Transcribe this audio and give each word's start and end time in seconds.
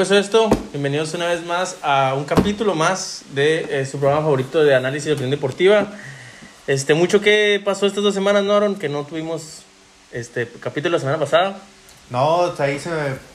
empezó 0.00 0.16
esto. 0.16 0.48
Bienvenidos 0.72 1.12
una 1.12 1.26
vez 1.26 1.44
más 1.44 1.76
a 1.82 2.14
un 2.16 2.24
capítulo 2.24 2.74
más 2.74 3.20
de 3.34 3.82
eh, 3.82 3.84
su 3.84 3.98
programa 3.98 4.22
favorito 4.22 4.64
de 4.64 4.74
análisis 4.74 5.04
de 5.04 5.12
opinión 5.12 5.30
deportiva. 5.30 5.88
Este, 6.66 6.94
mucho 6.94 7.20
que 7.20 7.60
pasó 7.62 7.84
estas 7.84 8.02
dos 8.02 8.14
semanas, 8.14 8.42
¿no, 8.44 8.54
Aaron? 8.54 8.76
Que 8.76 8.88
no 8.88 9.04
tuvimos 9.04 9.58
este 10.10 10.48
capítulo 10.60 10.94
la 10.96 11.00
semana 11.00 11.18
pasada. 11.18 11.58
No, 12.08 12.50
ahí 12.60 12.78
se 12.78 12.90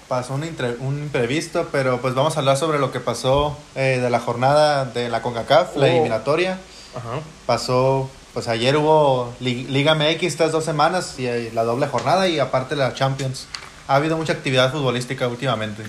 pasó 0.07 0.33
un, 0.33 0.43
un 0.79 0.97
imprevisto, 1.03 1.69
pero 1.71 2.01
pues 2.01 2.15
vamos 2.15 2.35
a 2.35 2.39
hablar 2.39 2.57
sobre 2.57 2.79
lo 2.79 2.91
que 2.91 2.99
pasó 2.99 3.55
eh, 3.75 3.99
de 4.01 4.09
la 4.09 4.19
jornada 4.19 4.85
de 4.85 5.09
la 5.09 5.21
CONCACAF, 5.21 5.75
la 5.75 5.85
Oh. 5.85 5.89
eliminatoria. 5.89 6.57
Ajá. 6.95 7.19
Pasó, 7.45 8.09
pues 8.33 8.47
ayer 8.47 8.75
hubo 8.77 9.31
Li- 9.39 9.65
Liga 9.65 9.93
MX 9.93 10.23
estas 10.23 10.51
dos 10.51 10.65
semanas 10.65 11.19
y 11.19 11.27
eh, 11.27 11.51
la 11.53 11.63
doble 11.63 11.85
jornada 11.85 12.27
y 12.27 12.39
aparte 12.39 12.75
la 12.75 12.95
Champions. 12.95 13.45
Ha 13.87 13.97
habido 13.97 14.17
mucha 14.17 14.33
actividad 14.33 14.71
futbolística 14.71 15.27
últimamente. 15.27 15.83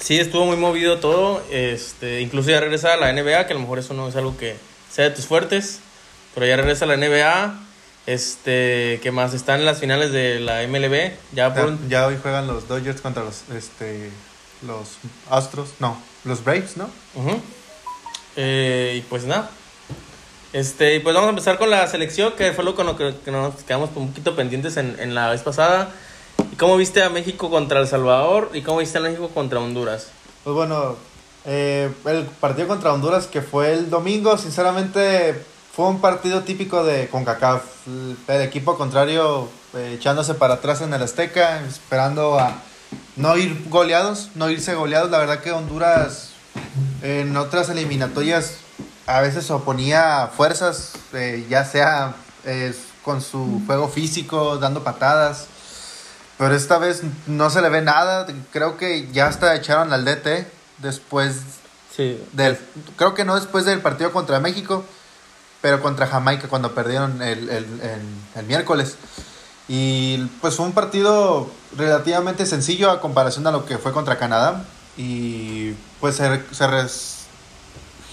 Sí, 0.00 0.18
estuvo 0.18 0.46
muy 0.46 0.56
movido 0.56 0.98
todo. 0.98 1.42
Este, 1.50 2.20
incluso 2.20 2.50
ya 2.50 2.60
regresa 2.60 2.94
a 2.94 2.96
la 2.96 3.12
NBA, 3.12 3.46
que 3.46 3.52
a 3.52 3.54
lo 3.54 3.60
mejor 3.60 3.78
eso 3.78 3.94
no 3.94 4.08
es 4.08 4.16
algo 4.16 4.36
que 4.36 4.56
sea 4.90 5.04
de 5.04 5.10
tus 5.10 5.26
fuertes. 5.26 5.80
Pero 6.34 6.46
ya 6.46 6.56
regresa 6.56 6.86
a 6.86 6.88
la 6.88 6.96
NBA. 6.96 7.58
Este, 8.06 8.98
que 9.02 9.12
más 9.12 9.34
están 9.34 9.60
en 9.60 9.66
las 9.66 9.78
finales 9.78 10.10
de 10.10 10.40
la 10.40 10.66
MLB. 10.66 11.12
Ya 11.32 11.54
por 11.54 11.78
Ya, 11.82 11.88
ya 11.88 12.06
hoy 12.06 12.16
juegan 12.20 12.46
los 12.46 12.66
Dodgers 12.66 13.00
contra 13.00 13.22
los, 13.22 13.42
este, 13.54 14.10
los 14.66 14.96
Astros, 15.28 15.74
no, 15.78 16.00
los 16.24 16.42
Braves, 16.42 16.76
¿no? 16.76 16.88
Eh, 18.36 18.94
y 18.96 19.00
pues 19.02 19.24
nada. 19.24 19.50
Este, 20.52 20.96
y 20.96 21.00
pues 21.00 21.14
vamos 21.14 21.28
a 21.28 21.30
empezar 21.30 21.58
con 21.58 21.70
la 21.70 21.86
selección, 21.86 22.32
que 22.32 22.52
fue 22.52 22.64
lo 22.64 22.74
con 22.74 22.86
lo 22.86 22.96
que, 22.96 23.14
que 23.24 23.30
nos 23.30 23.54
quedamos 23.62 23.90
un 23.94 24.08
poquito 24.08 24.34
pendientes 24.34 24.76
en, 24.76 24.96
en 24.98 25.14
la 25.14 25.30
vez 25.30 25.42
pasada. 25.42 25.90
¿Y 26.52 26.56
cómo 26.56 26.76
viste 26.76 27.02
a 27.02 27.10
México 27.10 27.48
contra 27.48 27.80
El 27.80 27.86
Salvador? 27.86 28.50
¿Y 28.54 28.62
cómo 28.62 28.78
viste 28.78 28.98
a 28.98 29.00
México 29.00 29.28
contra 29.28 29.60
Honduras? 29.60 30.08
Pues 30.42 30.54
bueno, 30.54 30.96
eh, 31.44 31.90
el 32.06 32.24
partido 32.24 32.66
contra 32.66 32.92
Honduras 32.92 33.26
que 33.26 33.40
fue 33.40 33.72
el 33.72 33.88
domingo, 33.88 34.36
sinceramente 34.36 35.40
fue 35.72 35.86
un 35.86 36.00
partido 36.00 36.42
típico 36.42 36.82
de 36.84 37.08
CONCACAF. 37.08 37.62
El, 38.28 38.40
equipo 38.42 38.76
contrario 38.76 39.48
eh, 39.74 39.94
echándose 39.96 40.34
para 40.34 40.54
atrás 40.54 40.80
en 40.80 40.92
el 40.92 41.02
Azteca, 41.02 41.64
esperando 41.66 42.38
a 42.38 42.54
no 43.14 43.36
ir 43.36 43.66
goleados, 43.68 44.30
no 44.34 44.50
irse 44.50 44.74
goleados. 44.74 45.10
La 45.10 45.18
verdad 45.18 45.40
que 45.40 45.52
Honduras 45.52 46.30
en 47.02 47.36
otras 47.36 47.68
eliminatorias 47.68 48.56
a 49.06 49.20
veces 49.20 49.50
oponía 49.52 50.30
fuerzas, 50.36 50.94
eh, 51.12 51.46
ya 51.48 51.64
sea 51.64 52.16
con 53.04 53.20
su 53.20 53.62
juego 53.66 53.88
físico, 53.88 54.58
dando 54.58 54.82
patadas. 54.82 55.46
Pero 56.40 56.54
esta 56.56 56.78
vez 56.78 57.02
no 57.26 57.50
se 57.50 57.60
le 57.60 57.68
ve 57.68 57.82
nada. 57.82 58.26
Creo 58.50 58.76
que 58.78 59.08
ya 59.12 59.26
hasta 59.26 59.54
echaron 59.54 59.92
al 59.92 60.04
DT 60.06 60.46
después 60.78 61.36
Sí. 61.94 62.18
del. 62.32 62.58
Creo 62.96 63.12
que 63.12 63.24
no 63.26 63.34
después 63.34 63.66
del 63.66 63.80
partido 63.80 64.10
contra 64.10 64.40
México, 64.40 64.82
pero 65.60 65.82
contra 65.82 66.06
Jamaica 66.06 66.48
cuando 66.48 66.74
perdieron 66.74 67.20
el, 67.20 67.50
el, 67.50 67.64
el- 67.82 68.00
el 68.36 68.46
miércoles. 68.46 68.94
Y 69.68 70.16
pues 70.40 70.54
fue 70.56 70.64
un 70.64 70.72
partido 70.72 71.50
relativamente 71.76 72.46
sencillo 72.46 72.90
a 72.90 73.00
comparación 73.02 73.46
a 73.46 73.50
lo 73.52 73.66
que 73.66 73.76
fue 73.76 73.92
contra 73.92 74.16
Canadá. 74.18 74.64
Y 74.96 75.72
pues 76.00 76.16
se, 76.16 76.42
se 76.52 76.66
res- 76.66 77.16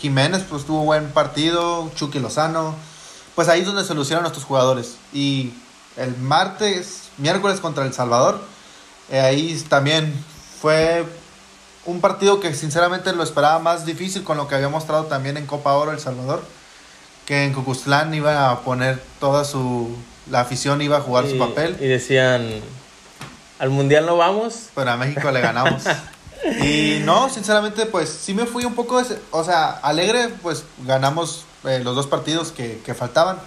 Jiménez 0.01 0.43
pues 0.49 0.65
tuvo 0.65 0.83
buen 0.83 1.11
partido, 1.11 1.89
Chucky 1.95 2.19
Lozano. 2.19 2.75
Pues 3.35 3.47
ahí 3.47 3.61
es 3.61 3.67
donde 3.67 3.85
se 3.85 3.93
lucieron 3.95 4.23
nuestros 4.23 4.43
jugadores. 4.45 4.95
Y 5.13 5.53
el 5.95 6.17
martes, 6.17 7.03
miércoles 7.17 7.59
contra 7.59 7.85
El 7.85 7.93
Salvador, 7.93 8.41
eh, 9.09 9.19
ahí 9.19 9.63
también 9.69 10.13
fue 10.61 11.05
un 11.85 12.01
partido 12.01 12.39
que 12.39 12.53
sinceramente 12.53 13.13
lo 13.13 13.23
esperaba 13.23 13.59
más 13.59 13.85
difícil 13.85 14.23
con 14.23 14.37
lo 14.37 14.47
que 14.47 14.55
había 14.55 14.69
mostrado 14.69 15.05
también 15.05 15.37
en 15.37 15.45
Copa 15.45 15.73
Oro 15.73 15.91
El 15.91 15.99
Salvador. 15.99 16.43
Que 17.25 17.43
en 17.43 17.53
Cucuzlán 17.53 18.13
iba 18.13 18.51
a 18.51 18.61
poner 18.61 19.01
toda 19.19 19.43
su... 19.43 19.95
La 20.29 20.41
afición 20.41 20.81
iba 20.81 20.97
a 20.97 21.01
jugar 21.01 21.27
su 21.27 21.37
papel. 21.37 21.77
Y 21.79 21.87
decían, 21.87 22.45
al 23.59 23.69
Mundial 23.69 24.05
no 24.05 24.17
vamos. 24.17 24.69
Pero 24.75 24.91
a 24.91 24.97
México 24.97 25.31
le 25.31 25.41
ganamos. 25.41 25.83
Y 26.61 27.01
no, 27.03 27.29
sinceramente, 27.29 27.87
pues 27.87 28.09
sí 28.09 28.33
me 28.33 28.45
fui 28.45 28.63
un 28.63 28.75
poco, 28.75 29.01
o 29.31 29.43
sea, 29.43 29.71
alegre, 29.71 30.29
pues 30.43 30.63
ganamos 30.85 31.45
eh, 31.65 31.81
los 31.83 31.95
dos 31.95 32.05
partidos 32.05 32.51
que, 32.51 32.79
que 32.85 32.93
faltaban. 32.93 33.39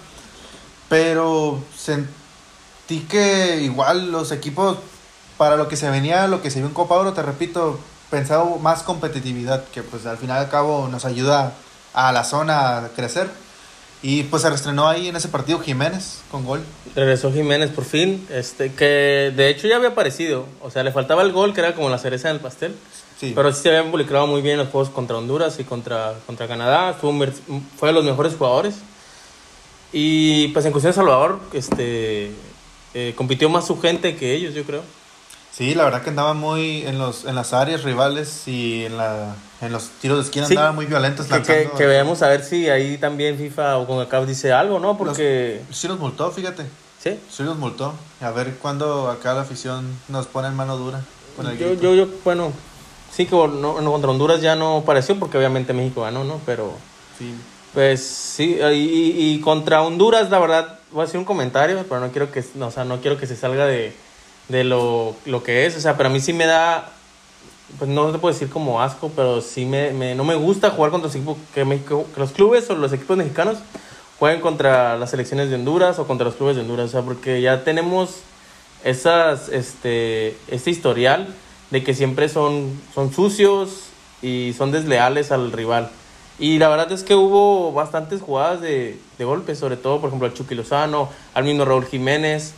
Pero 0.89 1.63
sentí 2.91 3.07
que 3.07 3.61
igual 3.61 4.11
los 4.11 4.31
equipos, 4.31 4.77
para 5.37 5.55
lo 5.55 5.67
que 5.67 5.75
se 5.75 5.89
venía, 5.89 6.27
lo 6.27 6.41
que 6.41 6.51
se 6.51 6.59
vio 6.59 6.67
en 6.67 6.73
Copa 6.73 6.95
Oro, 6.95 7.13
te 7.13 7.21
repito, 7.21 7.79
pensaba 8.09 8.45
más 8.57 8.83
competitividad, 8.83 9.63
que 9.73 9.81
pues 9.81 10.05
al 10.05 10.17
final 10.17 10.41
y 10.41 10.45
al 10.45 10.49
cabo 10.49 10.87
nos 10.89 11.05
ayuda 11.05 11.53
a 11.93 12.11
la 12.11 12.23
zona 12.23 12.77
a 12.77 12.89
crecer. 12.89 13.29
Y 14.03 14.23
pues 14.23 14.41
se 14.41 14.49
reestrenó 14.49 14.87
ahí 14.87 15.09
en 15.09 15.15
ese 15.15 15.27
partido 15.27 15.59
Jiménez 15.59 16.21
con 16.31 16.43
gol. 16.43 16.63
Regresó 16.95 17.31
Jiménez 17.31 17.69
por 17.69 17.85
fin, 17.85 18.27
este, 18.31 18.73
que 18.73 19.31
de 19.35 19.49
hecho 19.49 19.67
ya 19.67 19.75
había 19.75 19.89
aparecido. 19.89 20.47
O 20.63 20.71
sea, 20.71 20.83
le 20.83 20.91
faltaba 20.91 21.21
el 21.21 21.31
gol, 21.31 21.53
que 21.53 21.61
era 21.61 21.75
como 21.75 21.87
la 21.87 21.99
cereza 21.99 22.29
en 22.29 22.37
el 22.37 22.41
pastel. 22.41 22.75
Sí. 23.19 23.33
Pero 23.35 23.53
sí 23.53 23.61
se 23.61 23.69
había 23.69 23.83
involucrado 23.83 24.25
muy 24.25 24.41
bien 24.41 24.53
en 24.53 24.61
los 24.61 24.69
juegos 24.69 24.89
contra 24.89 25.17
Honduras 25.17 25.59
y 25.59 25.65
contra, 25.65 26.15
contra 26.25 26.47
Canadá. 26.47 26.91
Estuvo 26.91 27.13
fue 27.77 27.89
de 27.89 27.93
los 27.93 28.03
mejores 28.03 28.33
jugadores. 28.35 28.77
Y 29.93 30.47
pues 30.47 30.65
en 30.65 30.71
cuestión 30.71 30.91
de 30.91 30.95
Salvador, 30.95 31.39
este, 31.53 32.31
eh, 32.93 33.13
compitió 33.15 33.49
más 33.49 33.65
su 33.67 33.79
gente 33.79 34.15
que 34.15 34.33
ellos, 34.33 34.53
yo 34.53 34.63
creo. 34.63 34.81
Sí, 35.51 35.75
la 35.75 35.83
verdad 35.83 36.01
que 36.01 36.09
andaba 36.11 36.33
muy 36.33 36.83
en 36.85 36.97
los 36.97 37.25
en 37.25 37.35
las 37.35 37.51
áreas 37.53 37.83
rivales 37.83 38.47
y 38.47 38.85
en 38.85 38.97
la 38.97 39.35
en 39.61 39.71
los 39.73 39.89
tiros 40.01 40.17
de 40.17 40.23
esquina 40.23 40.45
Sí. 40.47 40.53
andaban 40.53 40.75
muy 40.75 40.85
violentos 40.85 41.25
Que, 41.27 41.33
lanzando. 41.33 41.73
que 41.75 41.85
veamos 41.85 42.21
a 42.21 42.29
ver 42.29 42.43
si 42.43 42.69
ahí 42.69 42.97
también 42.97 43.37
FIFA 43.37 43.77
o 43.77 43.85
CONCACAF 43.85 44.25
dice 44.27 44.53
algo, 44.53 44.79
¿no? 44.79 44.97
Porque... 44.97 45.61
Sí 45.71 45.87
los 45.89 45.99
multó, 45.99 46.31
fíjate. 46.31 46.63
¿Sí? 47.03 47.19
Sí 47.29 47.43
los 47.43 47.57
multó. 47.57 47.93
A 48.21 48.31
ver 48.31 48.55
cuándo 48.61 49.09
acá 49.09 49.33
la 49.33 49.41
afición 49.41 49.85
nos 50.07 50.25
pone 50.27 50.47
en 50.47 50.55
mano 50.55 50.77
dura 50.77 51.01
con 51.35 51.45
el 51.47 51.57
Yo, 51.57 51.73
yo, 51.73 51.95
yo, 51.95 52.07
bueno, 52.23 52.51
sí 53.13 53.25
que 53.25 53.35
no, 53.35 53.81
no, 53.81 53.91
contra 53.91 54.09
Honduras 54.09 54.41
ya 54.41 54.55
no 54.55 54.83
pareció 54.85 55.19
porque 55.19 55.37
obviamente 55.37 55.73
México 55.73 56.01
ganó, 56.03 56.23
¿no? 56.23 56.39
Pero... 56.45 56.73
Sí. 57.19 57.33
Pues 57.73 58.03
sí, 58.05 58.57
y- 58.73 59.33
y 59.35 59.39
contra 59.41 59.81
Honduras, 59.81 60.29
la 60.29 60.39
verdad, 60.39 60.79
voy 60.91 61.01
a 61.01 61.05
hacer 61.05 61.17
un 61.17 61.25
comentario, 61.25 61.83
pero 61.87 61.99
no 62.01 62.11
quiero 62.11 62.31
que, 62.31 62.43
no, 62.55 62.71
sea, 62.71 62.83
no 62.85 62.99
quiero 63.01 63.17
que 63.17 63.27
se 63.27 63.35
salga 63.35 63.65
de, 63.65 63.93
de 64.49 64.63
lo, 64.63 65.15
lo 65.25 65.43
que 65.43 65.65
es. 65.65 65.75
O 65.77 65.81
sea, 65.81 65.97
pero 65.97 66.09
a 66.09 66.11
mí 66.11 66.19
sí 66.19 66.33
me 66.33 66.45
da, 66.45 66.91
pues 67.79 67.89
no 67.89 68.11
te 68.11 68.17
puedo 68.19 68.33
decir 68.33 68.49
como 68.49 68.81
asco, 68.81 69.11
pero 69.15 69.41
sí 69.41 69.65
me, 69.65 69.91
me- 69.91 70.15
no 70.15 70.23
me 70.23 70.35
gusta 70.35 70.69
jugar 70.71 70.91
contra 70.91 71.07
los 71.07 71.15
equipos, 71.15 71.37
que, 71.53 71.65
México, 71.65 72.05
que 72.13 72.19
los 72.19 72.31
clubes 72.31 72.69
o 72.69 72.75
los 72.75 72.91
equipos 72.93 73.17
mexicanos 73.17 73.57
jueguen 74.19 74.41
contra 74.41 74.97
las 74.97 75.09
selecciones 75.11 75.49
de 75.49 75.55
Honduras 75.55 75.97
o 75.99 76.05
contra 76.07 76.25
los 76.25 76.35
clubes 76.35 76.55
de 76.55 76.61
Honduras. 76.63 76.87
O 76.87 76.91
sea, 76.91 77.01
porque 77.01 77.41
ya 77.41 77.63
tenemos 77.63 78.17
esas, 78.83 79.49
este, 79.49 80.37
este 80.47 80.69
historial 80.71 81.33
de 81.71 81.83
que 81.83 81.93
siempre 81.93 82.27
son, 82.29 82.79
son 82.93 83.13
sucios 83.13 83.83
y 84.21 84.53
son 84.57 84.71
desleales 84.71 85.31
al 85.31 85.51
rival. 85.51 85.89
Y 86.41 86.57
la 86.57 86.69
verdad 86.69 86.91
es 86.91 87.03
que 87.03 87.13
hubo 87.13 87.71
bastantes 87.71 88.19
jugadas 88.19 88.61
de, 88.61 88.99
de 89.19 89.25
golpes, 89.25 89.59
sobre 89.59 89.77
todo, 89.77 90.01
por 90.01 90.07
ejemplo, 90.07 90.27
al 90.27 90.33
Chucky 90.33 90.55
Lozano, 90.55 91.07
al 91.35 91.43
mismo 91.43 91.65
Raúl 91.65 91.85
Jiménez. 91.85 92.55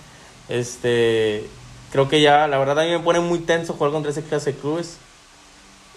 Este, 0.47 1.45
creo 1.91 2.07
que 2.07 2.21
ya, 2.21 2.47
la 2.47 2.57
verdad, 2.57 2.79
a 2.79 2.83
mí 2.83 2.91
me 2.91 2.99
pone 2.99 3.19
muy 3.19 3.39
tenso 3.39 3.73
jugar 3.73 3.91
contra 3.91 4.11
ese 4.11 4.23
clase 4.23 4.53
de 4.53 4.57
clubes 4.57 4.99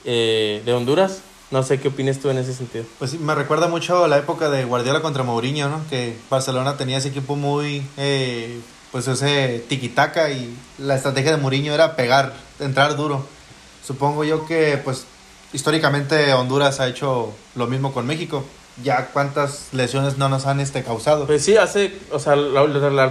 eh, 0.05 0.63
de 0.67 0.73
Honduras. 0.73 1.21
No 1.53 1.63
sé 1.63 1.79
qué 1.79 1.87
opinas 1.87 2.19
tú 2.19 2.29
en 2.29 2.39
ese 2.39 2.55
sentido. 2.55 2.85
Pues 2.99 3.21
me 3.21 3.37
recuerda 3.37 3.69
mucho 3.69 4.09
la 4.09 4.19
época 4.19 4.51
de 4.51 4.65
Guardiola 4.65 5.01
contra 5.01 5.23
Mourinho, 5.23 5.69
¿no? 5.69 5.81
Que 5.89 6.17
Barcelona 6.29 6.77
tenía 6.77 6.99
ese 6.99 7.11
equipo 7.11 7.37
muy, 7.37 7.87
eh, 7.97 8.61
pues 8.91 9.07
ese 9.07 9.65
tiquitaca 9.69 10.33
y 10.33 10.53
la 10.79 10.97
estrategia 10.97 11.31
de 11.31 11.37
Mourinho 11.37 11.73
era 11.73 11.95
pegar, 11.95 12.35
entrar 12.59 12.97
duro. 12.97 13.25
Supongo 13.87 14.25
yo 14.25 14.45
que, 14.45 14.77
pues, 14.85 15.07
históricamente 15.53 16.33
Honduras 16.35 16.81
ha 16.81 16.89
hecho 16.89 17.33
lo 17.55 17.67
mismo 17.67 17.93
con 17.93 18.07
México. 18.07 18.45
Ya 18.83 19.07
cuántas 19.07 19.69
lesiones 19.73 20.19
no 20.19 20.29
nos 20.29 20.45
han 20.45 20.61
este, 20.61 20.83
causado. 20.83 21.25
Pues 21.27 21.43
sí, 21.43 21.57
hace, 21.57 21.95
o 22.13 22.19
sea, 22.19 22.37
lo 22.37 22.67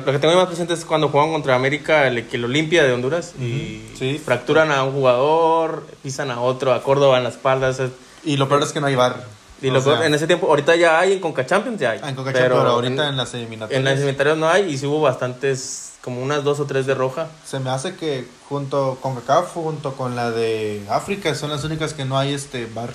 que 0.06 0.20
tengo 0.20 0.36
más 0.36 0.46
presente 0.46 0.76
es 0.76 0.86
cuando 0.86 1.10
jugaban 1.10 1.32
contra 1.32 1.56
América, 1.56 2.06
el, 2.08 2.28
que 2.28 2.38
el 2.38 2.46
Olimpia 2.46 2.84
de 2.84 2.94
Honduras, 2.94 3.34
y 3.40 3.82
Sí. 3.98 4.22
fracturan 4.24 4.72
a 4.72 4.84
un 4.84 4.92
jugador, 4.94 5.88
pisan 6.04 6.30
a 6.30 6.40
otro, 6.40 6.72
a 6.72 6.84
Córdoba 6.84 7.18
en 7.18 7.24
la 7.24 7.30
espalda. 7.30 7.70
o 7.70 7.74
sea, 7.74 7.90
Y 8.24 8.38
lo 8.38 8.48
peor 8.48 8.62
es 8.62 8.74
que 8.74 8.80
no 8.80 8.86
hay 8.86 8.96
bar. 8.96 9.24
y 9.60 9.72
lo 9.72 9.84
peor, 9.84 10.04
en 10.06 10.14
ese 10.14 10.28
tiempo, 10.28 10.46
ahorita 10.48 10.76
ya 10.76 11.00
hay, 11.00 11.14
en 11.14 11.20
Conca 11.20 11.48
Champions 11.48 11.80
ya 11.80 11.92
hay. 11.92 12.00
En 12.04 12.14
Coca 12.14 12.32
pero, 12.32 12.62
ahorita 12.62 13.10
en, 13.10 13.18
las 13.18 13.34
eliminatorias. 13.34 13.80
En 13.80 13.86
las 13.86 13.96
eliminatorias 13.96 14.38
no 14.38 14.48
hay, 14.48 14.72
y 14.72 14.78
sí 14.78 14.86
hubo 14.86 15.02
bastantes, 15.02 15.94
como 16.06 16.22
unas 16.22 16.44
dos 16.44 16.60
o 16.62 16.66
tres 16.66 16.86
de 16.86 16.94
roja. 16.94 17.28
Se 17.44 17.60
me 17.60 17.72
hace 17.72 17.96
que 17.96 18.26
junto 18.48 19.00
con 19.02 19.16
CACAF, 19.16 19.54
junto 19.56 19.94
con 19.96 20.16
la 20.16 20.30
de 20.32 20.84
África, 20.90 21.34
son 21.34 21.50
las 21.50 21.64
únicas 21.64 21.94
que 21.96 22.06
no 22.06 22.18
hay 22.18 22.34
este 22.34 22.68
bar. 22.68 22.92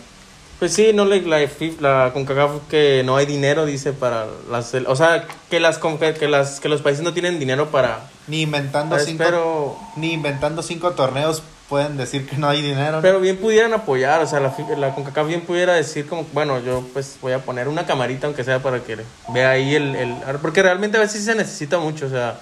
Pues 0.60 0.74
sí, 0.74 0.92
no 0.92 1.06
le- 1.06 1.22
la, 1.22 1.40
la 1.80 2.12
CONCACAF 2.12 2.50
que 2.68 3.02
no 3.04 3.16
hay 3.16 3.24
dinero, 3.26 3.64
dice, 3.64 3.92
para 3.94 4.26
las... 4.50 4.74
O 4.86 4.94
sea, 4.94 5.26
que, 5.48 5.58
las, 5.58 5.78
que, 5.78 6.28
las, 6.28 6.60
que 6.60 6.68
los 6.68 6.82
países 6.82 7.02
no 7.02 7.12
tienen 7.14 7.38
dinero 7.38 7.70
para... 7.70 8.08
Ni 8.28 8.42
inventando 8.42 8.94
para 8.94 9.04
cinco, 9.04 9.22
espero... 9.22 9.78
ni 9.96 10.12
inventando 10.12 10.62
cinco 10.62 10.92
torneos 10.92 11.42
pueden 11.70 11.96
decir 11.96 12.28
que 12.28 12.36
no 12.36 12.48
hay 12.48 12.60
dinero. 12.60 12.98
Pero 13.00 13.20
bien 13.20 13.38
pudieran 13.38 13.72
apoyar, 13.72 14.20
o 14.20 14.26
sea, 14.26 14.38
la, 14.40 14.54
la 14.76 14.94
CONCACAF 14.94 15.26
bien 15.26 15.40
pudiera 15.40 15.72
decir 15.72 16.06
como, 16.06 16.26
bueno, 16.34 16.60
yo 16.60 16.84
pues 16.92 17.16
voy 17.22 17.32
a 17.32 17.38
poner 17.38 17.66
una 17.66 17.86
camarita 17.86 18.26
aunque 18.26 18.44
sea 18.44 18.62
para 18.62 18.80
que 18.84 18.98
vea 19.28 19.50
ahí 19.50 19.74
el... 19.74 19.96
el 19.96 20.14
porque 20.42 20.62
realmente 20.62 20.98
a 20.98 21.00
veces 21.00 21.24
se 21.24 21.34
necesita 21.34 21.78
mucho, 21.78 22.04
o 22.06 22.10
sea, 22.10 22.38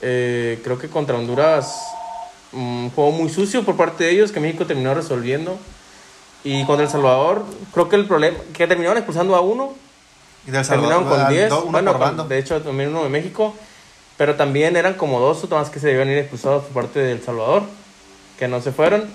eh, 0.00 0.60
creo 0.64 0.78
que 0.78 0.88
contra 0.88 1.16
Honduras 1.16 1.74
mm, 2.52 2.84
un 2.84 2.90
juego 2.90 3.12
muy 3.12 3.28
sucio 3.28 3.64
por 3.64 3.76
parte 3.76 4.04
de 4.04 4.10
ellos 4.10 4.32
que 4.32 4.40
México 4.40 4.66
terminó 4.66 4.94
resolviendo. 4.94 5.58
Y 6.44 6.64
contra 6.64 6.84
El 6.84 6.90
Salvador, 6.90 7.44
creo 7.72 7.88
que 7.88 7.96
el 7.96 8.06
problema, 8.06 8.36
que 8.52 8.66
terminaron 8.68 8.98
expulsando 8.98 9.34
a 9.34 9.40
uno, 9.40 9.74
y 10.46 10.52
del 10.52 10.64
terminaron 10.64 11.04
Salvador, 11.04 11.18
con 11.18 11.26
ah, 11.26 11.30
10, 11.30 11.48
do- 11.50 11.62
uno 11.62 11.72
bueno, 11.72 11.98
con- 11.98 12.28
de 12.28 12.38
hecho 12.38 12.60
también 12.62 12.90
uno 12.90 13.02
de 13.02 13.08
México, 13.08 13.54
pero 14.16 14.36
también 14.36 14.76
eran 14.76 14.94
como 14.94 15.18
dos 15.18 15.42
o 15.42 15.48
más 15.48 15.70
que 15.70 15.80
se 15.80 15.88
debían 15.88 16.08
ir 16.08 16.18
expulsados 16.18 16.64
por 16.64 16.84
parte 16.84 17.00
de 17.00 17.12
El 17.12 17.22
Salvador, 17.22 17.64
que 18.38 18.46
no 18.46 18.60
se 18.60 18.70
fueron. 18.70 19.10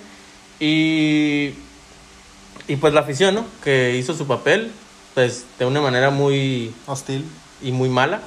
Y, 0.60 1.54
y 2.68 2.76
pues 2.80 2.94
la 2.94 3.02
afición, 3.02 3.36
¿no? 3.36 3.46
Que 3.64 3.96
hizo 3.96 4.14
su 4.14 4.28
papel, 4.28 4.72
pues 5.14 5.46
de 5.58 5.66
una 5.66 5.80
manera 5.82 6.10
muy 6.10 6.74
Hostil. 6.86 7.26
y 7.62 7.72
muy 7.72 7.90
mala, 7.90 8.22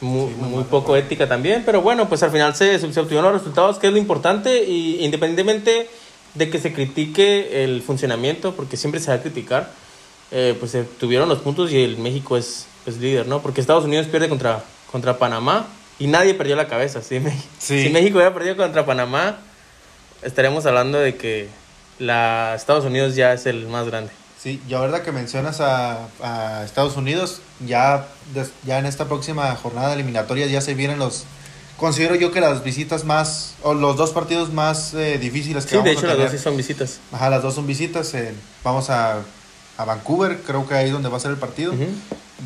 muy, 0.00 0.28
Sí, 0.30 0.34
muy 0.40 0.64
poco 0.64 0.96
ética 0.96 1.26
también, 1.28 1.62
pero 1.64 1.80
bueno, 1.82 2.08
pues 2.08 2.22
al 2.22 2.30
final 2.30 2.54
se, 2.54 2.78
se 2.78 2.86
obtuvieron 2.86 3.24
los 3.24 3.40
resultados, 3.40 3.78
que 3.78 3.86
es 3.86 3.92
lo 3.92 3.98
importante, 3.98 4.64
y 4.64 5.04
independientemente 5.04 5.88
de 6.34 6.50
que 6.50 6.58
se 6.58 6.72
critique 6.72 7.64
el 7.64 7.80
funcionamiento, 7.82 8.54
porque 8.54 8.76
siempre 8.76 9.00
se 9.00 9.08
va 9.10 9.14
a 9.16 9.22
criticar, 9.22 9.70
eh, 10.32 10.54
pues 10.58 10.72
se 10.72 10.82
tuvieron 10.84 11.28
los 11.28 11.38
puntos 11.38 11.72
y 11.72 11.82
el 11.82 11.96
México 11.96 12.36
es, 12.36 12.66
es 12.84 12.98
líder, 12.98 13.26
¿no? 13.26 13.40
Porque 13.40 13.60
Estados 13.60 13.84
Unidos 13.84 14.06
pierde 14.06 14.28
contra, 14.28 14.62
contra 14.92 15.18
Panamá 15.18 15.66
y 15.98 16.08
nadie 16.08 16.34
perdió 16.34 16.56
la 16.56 16.68
cabeza. 16.68 17.00
Me- 17.20 17.32
Sí. 17.58 17.84
si 17.84 17.88
México 17.88 18.16
hubiera 18.18 18.34
perdido 18.34 18.56
contra 18.56 18.84
Panamá, 18.84 19.38
estaríamos 20.22 20.66
hablando 20.66 20.98
de 20.98 21.16
que 21.16 21.48
la 21.98 22.54
Estados 22.54 22.84
Unidos 22.84 23.14
ya 23.16 23.32
es 23.32 23.46
el 23.46 23.66
más 23.68 23.86
grande. 23.86 24.12
Sí, 24.46 24.62
y 24.68 24.74
ahora 24.74 25.02
que 25.02 25.10
mencionas 25.10 25.60
a, 25.60 26.06
a 26.22 26.62
Estados 26.64 26.96
Unidos, 26.96 27.40
ya, 27.66 28.06
des- 28.32 28.52
ya 28.64 28.78
en 28.78 28.86
esta 28.86 29.06
próxima 29.06 29.52
jornada 29.56 29.92
eliminatoria 29.92 30.46
ya 30.46 30.60
se 30.60 30.74
vienen 30.74 31.00
los... 31.00 31.24
Considero 31.76 32.14
yo 32.14 32.30
que 32.30 32.40
las 32.40 32.62
visitas 32.62 33.02
más, 33.02 33.54
o 33.64 33.74
los 33.74 33.96
dos 33.96 34.12
partidos 34.12 34.52
más 34.52 34.94
eh, 34.94 35.18
difíciles 35.18 35.64
que 35.64 35.70
Sí, 35.70 35.76
vamos 35.78 35.86
de 35.86 35.92
hecho 35.94 36.00
a 36.02 36.10
las 36.10 36.16
tener. 36.18 36.30
dos 36.30 36.38
sí 36.38 36.44
son 36.44 36.56
visitas. 36.56 37.00
Ajá, 37.10 37.28
las 37.28 37.42
dos 37.42 37.56
son 37.56 37.66
visitas. 37.66 38.14
eh, 38.14 38.34
vamos 38.62 38.88
a, 38.88 39.16
a 39.78 39.84
Vancouver, 39.84 40.38
creo 40.46 40.64
que 40.68 40.74
ahí 40.76 40.86
es 40.86 40.92
donde 40.92 41.08
va 41.08 41.16
a 41.16 41.20
ser 41.20 41.32
el 41.32 41.38
partido. 41.38 41.72
Ujú. 41.72 41.86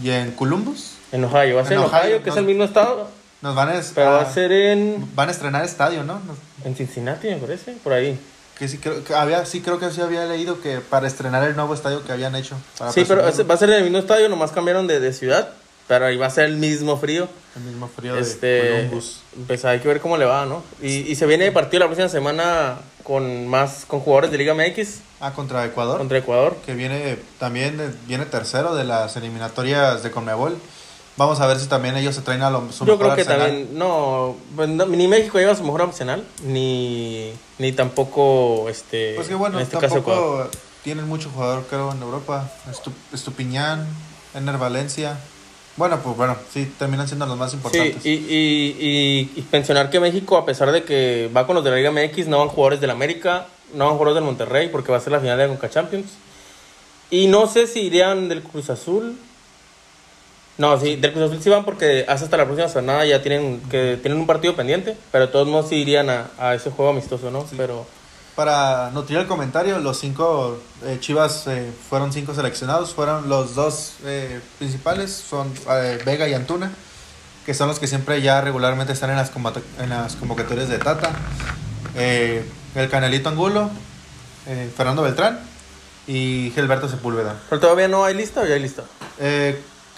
Y 0.03 0.08
en 0.08 0.31
Columbus 0.31 0.93
En 1.12 1.23
Ohio, 1.25 1.56
va 1.56 1.61
a 1.61 1.64
ser 1.67 1.75
En 1.75 1.79
Ohio, 1.81 1.99
Ohio, 2.00 2.23
que 2.23 2.31
es 2.31 2.35
no- 2.35 2.41
el 2.41 2.46
mismo 2.46 2.64
estado, 2.64 3.08
nos 3.43 3.55
van 3.55 3.69
a, 3.69 3.75
es- 3.75 3.93
pero 3.94 4.12
va 4.12 4.20
a- 4.20 4.23
a 4.23 4.32
ser 4.32 4.50
en, 4.53 5.06
van 5.14 5.29
a 5.29 5.32
estrenar 5.32 5.67
estadio, 5.67 6.03
¿no? 6.03 6.14
Nos- 6.20 6.38
en 6.64 6.75
Cincinnati, 6.75 7.29
me 7.29 7.37
parece, 7.37 7.73
por 7.85 7.93
ahí. 7.93 8.19
Que 8.60 8.68
sí 8.68 8.78
creo 8.78 9.02
que 9.02 9.14
había, 9.14 9.44
sí 9.46 9.60
creo 9.62 9.80
que 9.80 9.90
sí 9.90 10.00
había 10.02 10.24
leído 10.26 10.60
que 10.60 10.78
para 10.80 11.08
estrenar 11.08 11.42
el 11.48 11.56
nuevo 11.56 11.74
estadio 11.74 12.04
que 12.04 12.12
habían 12.12 12.36
hecho. 12.36 12.56
para 12.78 12.92
Sí, 12.92 13.04
pero 13.08 13.22
va 13.22 13.54
a 13.54 13.56
ser 13.56 13.70
el 13.70 13.82
mismo 13.82 13.98
estadio, 13.98 14.28
nomás 14.28 14.52
cambiaron 14.52 14.86
de, 14.86 15.00
de 15.00 15.12
ciudad, 15.14 15.48
pero 15.88 16.04
ahí 16.06 16.16
va 16.18 16.26
a 16.26 16.30
ser 16.30 16.44
el 16.44 16.56
mismo 16.58 16.96
frío. 16.98 17.26
el 17.56 17.62
mismo 17.62 17.88
frío 17.88 18.14
de 18.14 18.20
Este, 18.20 18.70
Columbus. 18.82 19.22
pues 19.48 19.64
hay 19.64 19.80
que 19.80 19.88
ver 19.88 20.00
cómo 20.00 20.16
le 20.18 20.26
va, 20.26 20.44
¿no? 20.46 20.62
Y, 20.82 21.10
y 21.10 21.14
se 21.16 21.24
viene 21.26 21.50
partido 21.52 21.80
la 21.80 21.86
próxima 21.86 22.08
semana 22.10 22.76
con 23.02 23.48
más, 23.48 23.86
con 23.86 24.00
jugadores 24.00 24.30
de 24.30 24.36
Liga 24.38 24.54
MX 24.54 24.98
Ah, 25.20 25.32
contra 25.32 25.64
Ecuador. 25.64 25.98
contra 25.98 26.18
Ecuador. 26.18 26.56
que 26.64 26.74
viene 26.74 27.18
también 27.38 27.80
eh, 27.80 27.90
viene 28.06 28.26
tercero 28.26 28.74
de 28.74 28.84
las 28.84 29.16
eliminatorias 29.16 30.02
de 30.02 30.10
Conmebol. 30.10 30.56
Vamos 31.20 31.38
a 31.40 31.46
ver 31.46 31.58
si 31.61 31.67
también 31.67 31.99
ellos 31.99 32.14
se 32.14 32.22
traen 32.22 32.40
a 32.43 32.49
lo, 32.49 32.72
su 32.72 32.87
Yo 32.87 32.96
mejor 32.96 33.12
creo 33.12 33.14
que 33.14 33.20
arsenal. 33.31 33.46
también, 33.49 33.78
no, 33.78 34.37
pues, 34.56 34.70
no, 34.70 34.87
ni 34.87 35.06
México 35.06 35.38
lleva 35.38 35.55
su 35.55 35.62
mejor 35.64 35.82
opcional, 35.82 36.25
ni, 36.44 37.31
ni 37.58 37.72
tampoco, 37.72 38.70
este, 38.70 39.12
Pues 39.17 39.28
que 39.28 39.34
bueno, 39.34 39.58
en 39.58 39.64
este 39.64 39.76
caso 39.76 39.99
Ecuador. 39.99 40.44
tampoco 40.44 40.58
tienen 40.82 41.06
mucho 41.06 41.28
jugador 41.28 41.67
creo 41.69 41.93
en 41.93 42.00
Europa. 42.00 42.50
Estu- 42.72 42.94
Estupiñán, 43.12 43.87
Ener 44.34 44.56
Valencia. 44.56 45.19
Bueno, 45.76 45.99
pues 46.02 46.17
bueno, 46.17 46.37
sí, 46.55 46.72
terminan 46.78 47.06
siendo 47.06 47.26
los 47.26 47.37
más 47.37 47.50
Sí, 47.50 47.56
importantes. 47.58 48.06
y, 48.06 48.11
y, 48.12 48.76
y, 48.81 49.40
y 49.40 49.46
mencionar 49.52 49.90
que 49.90 50.00
México, 50.00 50.38
a 50.38 50.46
pesar 50.46 50.72
de 50.72 50.84
que 50.84 51.31
va 51.37 51.46
con 51.46 51.55
los 51.55 51.62
de 51.62 51.70
la 51.70 51.76
Liga 51.76 51.90
MX, 51.90 52.28
no 52.28 52.38
van 52.38 52.49
jugadores 52.49 52.81
del 52.81 52.88
América, 52.88 53.46
no 53.75 53.84
van 53.84 53.93
jugadores 53.99 54.14
del 54.14 54.25
Monterrey, 54.25 54.69
porque 54.69 54.90
va 54.90 54.96
a 54.96 55.00
ser 55.02 55.12
la 55.12 55.20
final 55.20 55.37
de 55.37 55.44
la 55.44 55.49
Conca 55.50 55.69
Champions. 55.69 56.06
Y 57.11 57.26
no 57.26 57.46
sé 57.46 57.67
si 57.67 57.81
irían 57.81 58.31
del 58.31 58.43
Cruz 58.43 58.70
Azul. 58.70 59.19
No, 60.58 60.79
sí, 60.79 60.97
del 60.97 61.12
Cruz 61.12 61.25
Azul 61.31 61.43
sí 61.43 61.49
van 61.49 61.64
porque 61.64 62.05
hasta 62.06 62.37
la 62.37 62.44
próxima 62.44 62.69
semana 62.69 63.05
ya 63.06 63.23
tienen 63.23 63.61
que 63.70 63.99
tienen 64.02 64.20
un 64.20 64.26
partido 64.26 64.55
pendiente, 64.55 64.97
pero 65.11 65.31
todos 65.31 65.49
modos 65.49 65.70
sí 65.70 65.76
irían 65.76 66.11
a, 66.11 66.31
a 66.38 66.55
ese 66.55 66.70
juego 66.70 66.91
amistoso, 66.91 67.31
¿no? 67.31 67.43
Sí. 67.43 67.55
Pero 67.56 67.87
Para 68.37 68.91
nutrir 68.91 69.19
el 69.19 69.26
comentario, 69.26 69.79
los 69.79 69.99
cinco 69.99 70.58
eh, 70.85 70.99
Chivas 71.00 71.47
eh, 71.47 71.70
fueron 71.88 72.12
cinco 72.12 72.35
seleccionados. 72.35 72.93
Fueron 72.94 73.29
los 73.29 73.55
dos 73.55 73.94
eh, 74.05 74.41
principales, 74.58 75.11
son 75.12 75.50
eh, 75.70 75.99
Vega 76.05 76.29
y 76.29 76.35
Antuna, 76.35 76.70
que 77.46 77.55
son 77.55 77.69
los 77.69 77.79
que 77.79 77.87
siempre 77.87 78.20
ya 78.20 78.41
regularmente 78.43 78.93
están 78.93 79.11
en 79.11 79.17
las, 79.17 79.32
en 79.79 79.88
las 79.88 80.17
convocatorias 80.17 80.69
de 80.69 80.79
Tata. 80.79 81.11
El 81.96 82.88
Canelito 82.91 83.29
Angulo, 83.29 83.70
Fernando 84.76 85.03
Beltrán 85.03 85.41
y 86.06 86.53
Gilberto 86.55 86.88
Sepúlveda. 86.88 87.37
pero 87.49 87.61
todavía 87.61 87.88
no 87.88 88.05
hay 88.05 88.14
lista 88.14 88.43
o 88.43 88.46
ya 88.46 88.55
hay 88.55 88.61
lista. 88.61 88.85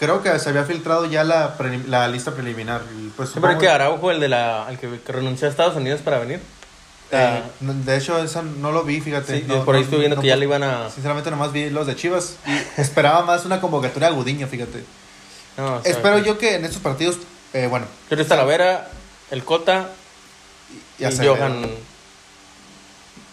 Creo 0.02 0.20
que 0.20 0.36
se 0.40 0.48
había 0.48 0.64
filtrado 0.64 1.04
ya 1.06 1.22
la, 1.22 1.54
la 1.86 2.08
lista 2.08 2.32
preliminar. 2.32 2.82
Y 2.98 3.10
pues 3.10 3.28
Siempre 3.30 3.52
supongo- 3.52 3.60
que 3.60 3.68
Araujo, 3.68 4.10
el 4.10 4.18
de 4.18 4.28
la 4.28 4.66
el 4.68 4.76
que, 4.76 4.98
que 5.00 5.12
renunció 5.12 5.46
a 5.46 5.50
Estados 5.52 5.76
Unidos 5.76 6.00
para 6.00 6.18
venir. 6.18 6.40
eh, 7.12 7.40
no- 7.60 7.72
de 7.72 7.96
hecho, 7.98 8.20
eso 8.20 8.42
no 8.42 8.72
lo 8.72 8.82
vi, 8.82 9.00
fíjate. 9.00 9.38
Sí, 9.40 9.44
No- 9.46 9.64
por 9.64 9.76
ahí 9.76 9.82
no- 9.82 9.84
estuve 9.84 10.00
viendo 10.00 10.16
no 10.16 10.22
que 10.22 10.26
ya 10.26 10.34
le 10.34 10.44
iban 10.46 10.64
a 10.64 10.90
Sinceramente 10.90 11.30
nomás 11.30 11.52
vi 11.52 11.70
los 11.70 11.86
de 11.86 11.94
Chivas 11.94 12.34
y 12.46 12.80
esperaba 12.80 13.22
más 13.22 13.44
una 13.44 13.60
convocatoria 13.60 14.08
a 14.08 14.10
Gudiño, 14.10 14.48
fíjate. 14.48 14.82
Espero 15.84 16.18
yo 16.18 16.36
que 16.36 16.56
en 16.56 16.64
estos 16.64 16.82
partidos, 16.82 17.18
eh, 17.52 17.68
bueno, 17.70 17.86
Jorge 18.08 18.24
Talavera, 18.24 18.88
el 19.30 19.44
Cota 19.44 19.88
y 20.98 21.02
y, 21.04 21.06
Acevedo. 21.06 21.36
Johan 21.36 21.64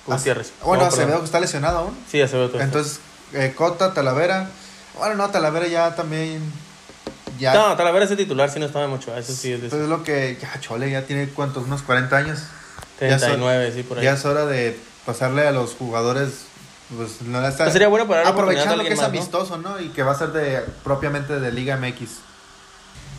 Gutiérrez. 0.06 0.51
Ah, 0.62 0.65
Bueno, 0.65 0.83
No, 0.83 0.89
Acevedo 0.89 1.19
que 1.19 1.25
está 1.25 1.39
lesionado 1.39 1.80
aún. 1.80 1.98
Sí, 2.12 2.22
Acevedo. 2.22 2.60
Entonces, 2.62 3.00
eh, 3.33 3.54
Cota, 3.56 3.92
Talavera. 3.94 4.50
Bueno, 4.97 5.15
no, 5.15 5.30
Talavera 5.30 5.68
ya 5.68 5.95
también. 5.95 6.41
Ya. 7.39 7.53
No, 7.53 7.75
Talavera 7.77 8.06
es 8.06 8.12
el 8.12 8.18
titular, 8.18 8.50
si 8.50 8.59
no 8.59 8.65
estaba 8.65 8.88
mucho. 8.88 9.15
Eso 9.15 9.33
sí 9.33 9.53
es 9.53 9.62
de 9.62 9.69
pues 9.69 9.81
es 9.81 9.89
lo 9.89 10.03
que. 10.03 10.38
Ya, 10.41 10.59
Chole, 10.59 10.89
ya 10.91 11.03
tiene 11.03 11.30
cuántos, 11.30 11.65
unos 11.65 11.81
40 11.83 12.18
años. 12.18 12.39
ya 13.00 13.18
son- 13.18 13.30
39, 13.30 13.71
sí, 13.74 13.83
por 13.83 13.98
ahí. 13.98 14.03
Ya 14.03 14.13
es 14.13 14.25
hora 14.25 14.46
de 14.46 14.77
pasarle 15.05 15.48
a 15.48 15.51
los 15.51 15.74
jugadores. 15.75 16.46
Pues 16.96 17.22
no 17.22 17.39
la 17.39 17.50
está. 17.50 17.65
Pues 17.65 17.74
sería 17.74 17.88
bueno 17.88 18.08
para 18.08 18.27
aprovechando 18.27 18.84
que 18.84 18.89
es 18.93 18.98
más, 18.98 19.12
¿no? 19.12 19.17
amistoso, 19.17 19.58
¿no? 19.58 19.79
Y 19.79 19.89
que 19.89 20.01
va 20.03 20.13
a 20.13 20.17
ser 20.17 20.29
de 20.31 20.62
propiamente 20.84 21.39
de 21.39 21.51
Liga 21.51 21.77
MX. 21.77 22.10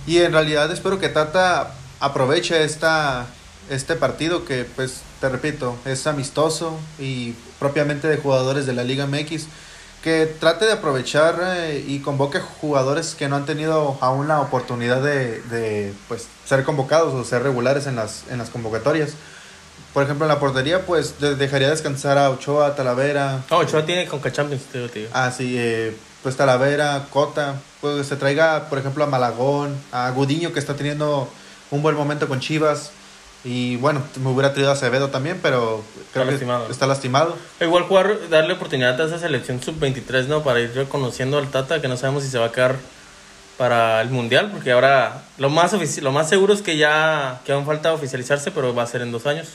Y 0.06 0.18
en 0.18 0.32
realidad 0.32 0.70
espero 0.72 0.98
que 0.98 1.08
Tata 1.08 1.72
aproveche 2.00 2.64
esta 2.64 3.26
este 3.68 3.94
partido 3.94 4.44
que 4.44 4.64
pues 4.64 5.02
te 5.20 5.28
repito, 5.28 5.76
es 5.84 6.06
amistoso 6.08 6.76
y 6.98 7.34
propiamente 7.60 8.08
de 8.08 8.16
jugadores 8.16 8.66
de 8.66 8.72
la 8.72 8.82
Liga 8.82 9.06
MX 9.06 9.44
que 10.02 10.26
trate 10.26 10.64
de 10.64 10.72
aprovechar 10.72 11.38
eh, 11.42 11.84
y 11.86 11.98
convoque 12.00 12.40
jugadores 12.40 13.14
que 13.14 13.28
no 13.28 13.36
han 13.36 13.44
tenido 13.46 13.98
aún 14.00 14.28
la 14.28 14.40
oportunidad 14.40 15.02
de, 15.02 15.42
de, 15.42 15.92
pues 16.08 16.26
ser 16.46 16.64
convocados 16.64 17.12
o 17.14 17.22
ser 17.24 17.42
regulares 17.42 17.86
en 17.86 17.96
las 17.96 18.24
en 18.30 18.38
las 18.38 18.48
convocatorias. 18.50 19.10
Por 19.92 20.04
ejemplo, 20.04 20.24
en 20.24 20.28
la 20.28 20.38
portería 20.38 20.86
pues 20.86 21.18
de- 21.20 21.34
dejaría 21.34 21.68
descansar 21.68 22.16
a 22.16 22.30
Ochoa, 22.30 22.74
Talavera, 22.76 23.42
No, 23.50 23.58
Ochoa 23.58 23.84
tiene 23.84 24.06
Conca 24.06 24.30
Champions, 24.32 24.62
te 24.72 24.78
digo. 24.88 25.10
Ah, 25.12 25.30
sí, 25.36 25.56
eh, 25.58 25.96
pues 26.22 26.36
Talavera, 26.36 27.06
Cota, 27.10 27.56
pues 27.80 28.06
se 28.06 28.16
traiga, 28.16 28.68
por 28.68 28.78
ejemplo, 28.78 29.04
a 29.04 29.06
Malagón, 29.08 29.76
a 29.92 30.10
Gudiño, 30.10 30.52
que 30.52 30.60
está 30.60 30.74
teniendo 30.76 31.28
un 31.70 31.82
buen 31.82 31.96
momento 31.96 32.28
con 32.28 32.40
Chivas. 32.40 32.92
Y 33.42 33.76
bueno, 33.76 34.02
me 34.22 34.28
hubiera 34.28 34.52
traído 34.52 34.70
a 34.70 34.74
Acevedo 34.74 35.08
también, 35.08 35.38
pero 35.42 35.82
creo 36.12 36.26
que 36.26 36.32
lastimado, 36.32 36.70
está 36.70 36.86
lastimado. 36.86 37.36
Igual 37.60 37.84
jugar, 37.84 38.28
darle 38.28 38.52
oportunidad 38.52 39.00
a 39.00 39.06
esa 39.06 39.18
selección 39.18 39.62
sub-23, 39.62 40.26
¿no? 40.26 40.42
Para 40.42 40.60
ir 40.60 40.74
reconociendo 40.74 41.38
al 41.38 41.50
Tata, 41.50 41.80
que 41.80 41.88
no 41.88 41.96
sabemos 41.96 42.22
si 42.22 42.28
se 42.28 42.38
va 42.38 42.46
a 42.46 42.52
quedar 42.52 42.76
para 43.56 44.00
el 44.02 44.10
Mundial, 44.10 44.50
porque 44.52 44.72
ahora 44.72 45.22
lo 45.38 45.48
más, 45.48 45.72
lo 45.98 46.12
más 46.12 46.28
seguro 46.28 46.52
es 46.52 46.62
que 46.62 46.76
ya 46.76 47.40
que 47.44 47.52
aún 47.52 47.64
falta 47.64 47.92
oficializarse, 47.92 48.50
pero 48.50 48.74
va 48.74 48.82
a 48.82 48.86
ser 48.86 49.02
en 49.02 49.12
dos 49.12 49.26
años. 49.26 49.48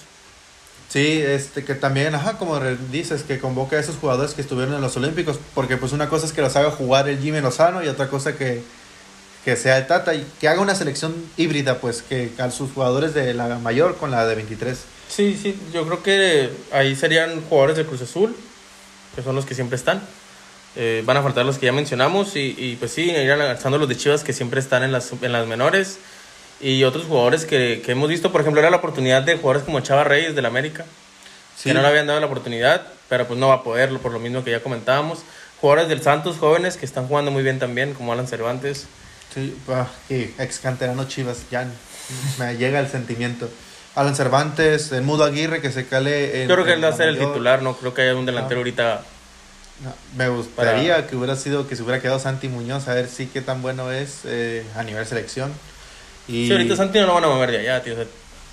Sí, 0.89 1.21
este 1.21 1.63
que 1.63 1.75
también, 1.75 2.13
ajá, 2.15 2.37
como 2.37 2.59
dices, 2.91 3.23
que 3.23 3.39
convoque 3.39 3.75
a 3.75 3.79
esos 3.79 3.97
jugadores 3.97 4.33
que 4.33 4.41
estuvieron 4.41 4.73
en 4.75 4.81
los 4.81 4.95
Olímpicos, 4.97 5.39
porque 5.53 5.77
pues 5.77 5.91
una 5.91 6.09
cosa 6.09 6.25
es 6.25 6.33
que 6.33 6.41
los 6.41 6.55
haga 6.55 6.71
jugar 6.71 7.09
el 7.09 7.19
Jimmy 7.19 7.41
Lozano 7.41 7.83
y 7.83 7.87
otra 7.87 8.07
cosa 8.07 8.35
que, 8.35 8.63
que 9.45 9.55
sea 9.55 9.77
el 9.77 9.85
Tata 9.85 10.15
y 10.15 10.25
que 10.41 10.47
haga 10.47 10.59
una 10.59 10.73
selección 10.73 11.13
híbrida, 11.37 11.77
pues 11.77 12.01
que 12.01 12.31
a 12.39 12.49
sus 12.49 12.71
jugadores 12.71 13.13
de 13.13 13.35
la 13.35 13.59
mayor 13.59 13.95
con 13.95 14.09
la 14.09 14.25
de 14.25 14.33
23. 14.33 14.75
Sí, 15.07 15.39
sí, 15.39 15.55
yo 15.71 15.85
creo 15.85 16.01
que 16.01 16.49
ahí 16.71 16.95
serían 16.95 17.41
jugadores 17.43 17.77
de 17.77 17.85
Cruz 17.85 18.01
Azul, 18.01 18.35
que 19.15 19.21
son 19.21 19.35
los 19.35 19.45
que 19.45 19.53
siempre 19.53 19.75
están. 19.75 20.01
Eh, 20.75 21.03
van 21.05 21.17
a 21.17 21.21
faltar 21.21 21.45
los 21.45 21.59
que 21.59 21.67
ya 21.67 21.71
mencionamos 21.71 22.35
y, 22.35 22.55
y 22.57 22.75
pues 22.77 22.91
sí, 22.91 23.11
irán 23.11 23.39
alzando 23.39 23.77
los 23.77 23.87
de 23.87 23.95
Chivas 23.95 24.23
que 24.23 24.33
siempre 24.33 24.59
están 24.59 24.81
en 24.81 24.91
las, 24.91 25.13
en 25.21 25.31
las 25.31 25.45
menores. 25.45 25.99
Y 26.59 26.83
otros 26.83 27.05
jugadores 27.05 27.45
que, 27.45 27.83
que 27.85 27.91
hemos 27.91 28.09
visto, 28.09 28.31
por 28.31 28.41
ejemplo, 28.41 28.59
era 28.61 28.71
la 28.71 28.77
oportunidad 28.77 29.21
de 29.21 29.35
jugadores 29.35 29.61
como 29.61 29.79
Chava 29.81 30.03
Reyes 30.03 30.35
del 30.35 30.47
América. 30.47 30.85
Sí. 31.55 31.69
que 31.69 31.73
no 31.75 31.81
le 31.83 31.87
habían 31.87 32.07
dado 32.07 32.19
la 32.19 32.25
oportunidad, 32.25 32.87
pero 33.07 33.27
pues 33.27 33.39
no 33.39 33.49
va 33.49 33.53
a 33.53 33.63
poderlo, 33.63 33.99
por 33.99 34.11
lo 34.11 34.19
mismo 34.19 34.43
que 34.43 34.51
ya 34.51 34.61
comentábamos. 34.61 35.19
Jugadores 35.61 35.87
del 35.87 36.01
Santos 36.01 36.37
jóvenes 36.37 36.77
que 36.77 36.85
están 36.85 37.07
jugando 37.07 37.29
muy 37.31 37.43
bien 37.43 37.59
también, 37.59 37.93
como 37.93 38.11
Alan 38.11 38.27
Cervantes. 38.27 38.87
Sí, 39.35 39.55
ah, 39.69 39.87
y 40.09 40.31
ex 40.39 40.59
canterano 40.59 41.07
Chivas, 41.07 41.39
ya 41.51 41.67
me 42.39 42.55
llega 42.57 42.79
el 42.79 42.87
sentimiento. 42.87 43.49
Alan 43.93 44.15
Cervantes, 44.15 44.91
el 44.93 45.03
Mudo 45.03 45.23
Aguirre 45.25 45.61
que 45.61 45.71
se 45.71 45.85
cale 45.87 46.41
en. 46.41 46.47
Yo 46.49 46.55
creo 46.55 46.65
que 46.65 46.73
él 46.73 46.83
va 46.83 46.87
a 46.89 46.93
ser 46.97 47.09
el 47.09 47.19
titular, 47.19 47.61
no 47.61 47.75
creo 47.77 47.93
que 47.93 48.01
haya 48.01 48.15
un 48.15 48.25
delantero 48.25 48.55
Ah. 48.59 48.61
ahorita. 48.61 49.01
No, 49.83 49.93
Me 50.17 50.29
gustaría 50.29 51.05
que 51.05 51.17
hubiera 51.17 51.35
sido 51.35 51.67
que 51.67 51.75
se 51.75 51.83
hubiera 51.83 52.01
quedado 52.01 52.17
Santi 52.19 52.47
Muñoz 52.47 52.87
a 52.87 52.93
ver 52.93 53.09
sí 53.09 53.29
qué 53.31 53.41
tan 53.41 53.61
bueno 53.61 53.91
es 53.91 54.21
eh, 54.23 54.65
a 54.75 54.83
nivel 54.83 55.05
selección. 55.05 55.51
Y 56.29 56.47
Sí, 56.47 56.51
ahorita 56.53 56.75
Santi 56.77 56.97
no 56.99 57.07
lo 57.07 57.13
van 57.15 57.25
a 57.25 57.27
mover 57.27 57.51
de 57.51 57.59
allá, 57.59 57.83
tío. 57.83 57.93
o 57.93 57.97
sea, 57.97 58.05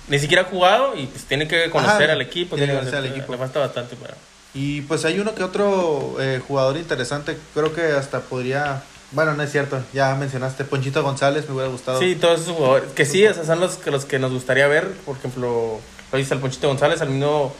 ni 0.09 0.19
siquiera 0.19 0.41
ha 0.43 0.45
jugado 0.45 0.97
y 0.97 1.05
pues 1.07 1.23
tiene 1.23 1.47
que 1.47 1.69
conocer 1.69 2.03
Ajá, 2.03 2.13
al 2.13 2.21
equipo. 2.21 2.57
tiene 2.57 2.73
que 2.73 2.77
Tiene 2.79 2.85
que 2.85 2.91
conocer 2.91 2.97
al 2.99 3.05
equipo. 3.17 3.31
Le 3.31 3.37
falta 3.39 3.59
bastante 3.59 3.95
para. 3.95 4.15
Y 4.53 4.81
pues 4.81 5.05
hay 5.05 5.17
uno 5.19 5.33
que 5.33 5.43
otro 5.43 6.17
eh, 6.19 6.41
jugador 6.45 6.75
interesante, 6.77 7.37
creo 7.53 7.73
que 7.73 7.83
hasta 7.93 8.19
podría, 8.19 8.83
bueno, 9.13 9.33
no 9.33 9.43
es 9.43 9.51
cierto, 9.51 9.81
ya 9.93 10.15
mencionaste 10.15 10.65
Ponchito 10.65 11.03
González, 11.03 11.47
me 11.47 11.55
hubiera 11.55 11.69
gustado. 11.69 11.99
Sí, 11.99 12.15
todos 12.15 12.41
esos 12.41 12.55
jugadores. 12.55 12.91
Que 12.93 13.05
sí, 13.05 13.25
o 13.25 13.33
sea, 13.33 13.45
son 13.45 13.59
los 13.59 13.75
que, 13.75 13.91
los 13.91 14.05
que 14.05 14.19
nos 14.19 14.31
gustaría 14.31 14.67
ver. 14.67 14.91
Por 15.05 15.17
ejemplo, 15.17 15.79
lo 16.11 16.17
dice 16.17 16.33
el 16.33 16.39
Ponchito 16.39 16.67
González, 16.67 17.01
al 17.01 17.09
mismo 17.09 17.53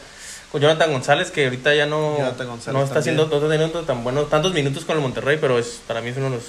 con 0.54 0.60
Jonathan 0.60 0.92
González, 0.92 1.32
que 1.32 1.44
ahorita 1.46 1.74
ya 1.74 1.86
no, 1.86 2.16
no 2.16 2.28
está 2.28 2.44
también. 2.44 2.58
haciendo 2.96 3.26
no 3.26 3.34
está 3.34 3.48
teniendo 3.48 3.80
tan 3.82 4.04
buenos, 4.04 4.30
tantos 4.30 4.52
minutos 4.52 4.84
con 4.84 4.96
el 4.96 5.02
Monterrey, 5.02 5.36
pero 5.40 5.58
es 5.58 5.80
para 5.84 6.00
mí 6.00 6.10
es 6.10 6.16
uno 6.16 6.26
de 6.26 6.36
los, 6.36 6.44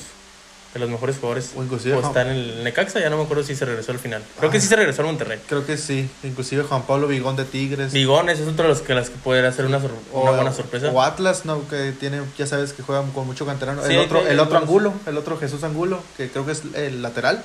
de 0.76 0.80
los 0.82 0.90
mejores 0.90 1.16
jugadores. 1.18 1.52
O 1.56 1.64
inclusive 1.64 1.96
O 1.96 2.02
Juan- 2.02 2.10
está 2.12 2.22
en 2.24 2.28
el 2.30 2.64
Necaxa, 2.64 3.00
ya 3.00 3.10
no 3.10 3.18
me 3.18 3.24
acuerdo 3.24 3.44
si 3.44 3.56
se 3.56 3.64
regresó 3.66 3.92
al 3.94 4.00
final. 4.00 4.22
Creo 4.40 4.52
que 4.52 4.58
Ah. 4.58 4.62
sí 4.62 4.68
se 4.68 4.76
regresó 4.76 5.02
al 5.02 5.08
Monterrey. 5.08 5.40
Creo 5.48 5.66
que 5.66 5.78
sí, 5.78 6.10
inclusive 6.24 6.64
Juan 6.64 6.84
Pablo 6.84 7.08
Vigón 7.08 7.36
de 7.38 7.46
Tigres. 7.46 7.94
Bigones 7.94 8.40
es 8.40 8.48
otro 8.48 8.64
de 8.64 8.70
los 8.70 8.82
que 8.82 8.94
las 8.94 9.10
que 9.10 9.18
puede 9.18 9.46
hacer 9.48 9.66
una, 9.66 9.78
una 10.12 10.32
buena 10.32 10.52
sorpresa. 10.54 10.90
O 10.92 11.02
Atlas, 11.02 11.46
no, 11.46 11.68
que 11.68 11.94
tiene, 11.94 12.22
ya 12.38 12.46
sabes 12.46 12.74
que 12.74 12.84
juegan 12.84 13.10
con 13.12 13.26
mucho 13.26 13.46
canterano. 13.46 13.82
Sí, 13.86 13.94
el 13.94 14.00
otro, 14.00 14.28
el 14.28 14.40
otro. 14.40 14.58
Angulo, 14.58 14.94
el 15.08 15.18
otro 15.18 15.38
Jesús 15.40 15.64
Angulo, 15.64 16.04
que 16.18 16.30
creo 16.30 16.46
que 16.46 16.52
es 16.52 16.62
el 16.76 17.02
lateral. 17.02 17.44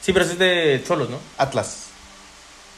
Sí, 0.00 0.12
pero 0.12 0.24
ese 0.24 0.34
es 0.34 0.38
de 0.38 0.82
Cholos, 0.86 1.10
¿no? 1.10 1.18
Atlas. 1.38 1.84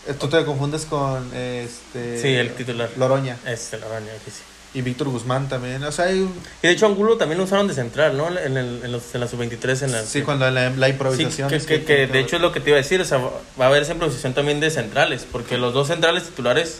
Eh, 0.09 0.15
Tú 0.19 0.29
te 0.29 0.43
confundes 0.47 0.87
con 0.87 1.31
este 1.37 2.19
Sí, 2.23 2.29
el 2.29 2.55
titular. 2.55 2.89
Loroña 2.97 3.37
Es 3.47 3.73
el 3.75 3.85
araña, 3.85 4.13
que 4.25 4.31
sí. 4.31 4.41
Y 4.73 4.83
Víctor 4.83 5.09
Guzmán 5.09 5.49
también. 5.49 5.83
O 5.85 5.91
sea, 5.93 6.07
hay 6.07 6.21
Y 6.63 6.67
de 6.67 6.71
hecho 6.73 6.87
Angulo 6.87 7.17
también 7.17 7.39
lo 7.39 7.45
usaron 7.45 7.67
de 7.67 7.75
central, 7.75 8.17
¿no? 8.17 8.29
En, 8.29 8.57
el, 8.57 8.81
en, 8.85 8.93
los, 8.93 9.15
en 9.15 9.21
la 9.21 9.27
sub-23 9.29 9.83
en 9.85 9.93
la... 9.93 10.03
sí, 10.05 10.23
cuando 10.23 10.49
la, 10.51 10.71
la 10.71 10.87
Sí, 10.87 10.93
improvisación. 10.93 11.49
que, 11.49 11.57
es 11.57 11.67
que- 11.67 11.85
que 11.85 12.07
de 12.07 12.21
hecho 12.21 12.37
es 12.37 12.43
lo 12.43 12.53
que 12.53 12.61
te 12.61 12.71
iba 12.71 12.77
a 12.79 12.83
decir, 12.83 13.01
o 13.01 13.05
sea, 13.05 13.19
va 13.19 13.65
a 13.65 13.67
haber 13.67 13.83
esa 13.83 13.93
improvisación 13.93 14.33
también 14.35 14.61
de 14.61 14.71
centrales, 14.71 15.27
porque 15.31 15.59
los 15.59 15.75
dos 15.75 15.89
centrales 15.89 16.23
titulares 16.25 16.79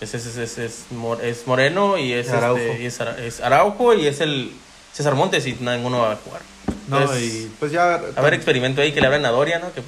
es, 0.00 0.14
es, 0.14 0.26
es, 0.26 0.36
es, 0.36 0.58
es 0.58 0.78
Mor- 0.90 1.22
es 1.24 1.46
Moreno 1.46 1.96
y 1.98 2.12
es, 2.12 2.28
Araujo. 2.30 2.58
este, 2.60 2.82
y 2.82 2.86
es, 2.86 3.00
Ara- 3.00 3.16
es 3.24 3.40
Araujo 3.40 3.94
y 3.94 4.06
es 4.06 4.20
el 4.20 4.52
César 4.92 5.14
Montes 5.14 5.46
y 5.46 5.54
ninguno 5.54 6.00
va 6.00 6.12
a 6.12 6.16
jugar. 6.16 6.42
No, 6.88 7.00
Entonces, 7.00 7.22
y 7.24 7.50
pues 7.58 7.72
ya. 7.72 8.00
A 8.16 8.20
ver, 8.20 8.34
experimento 8.34 8.80
ahí 8.82 8.92
que 8.92 9.00
le 9.00 9.06
abran 9.06 9.24
a 9.24 9.30
Doria, 9.30 9.58
¿no? 9.58 9.72
Que, 9.72 9.80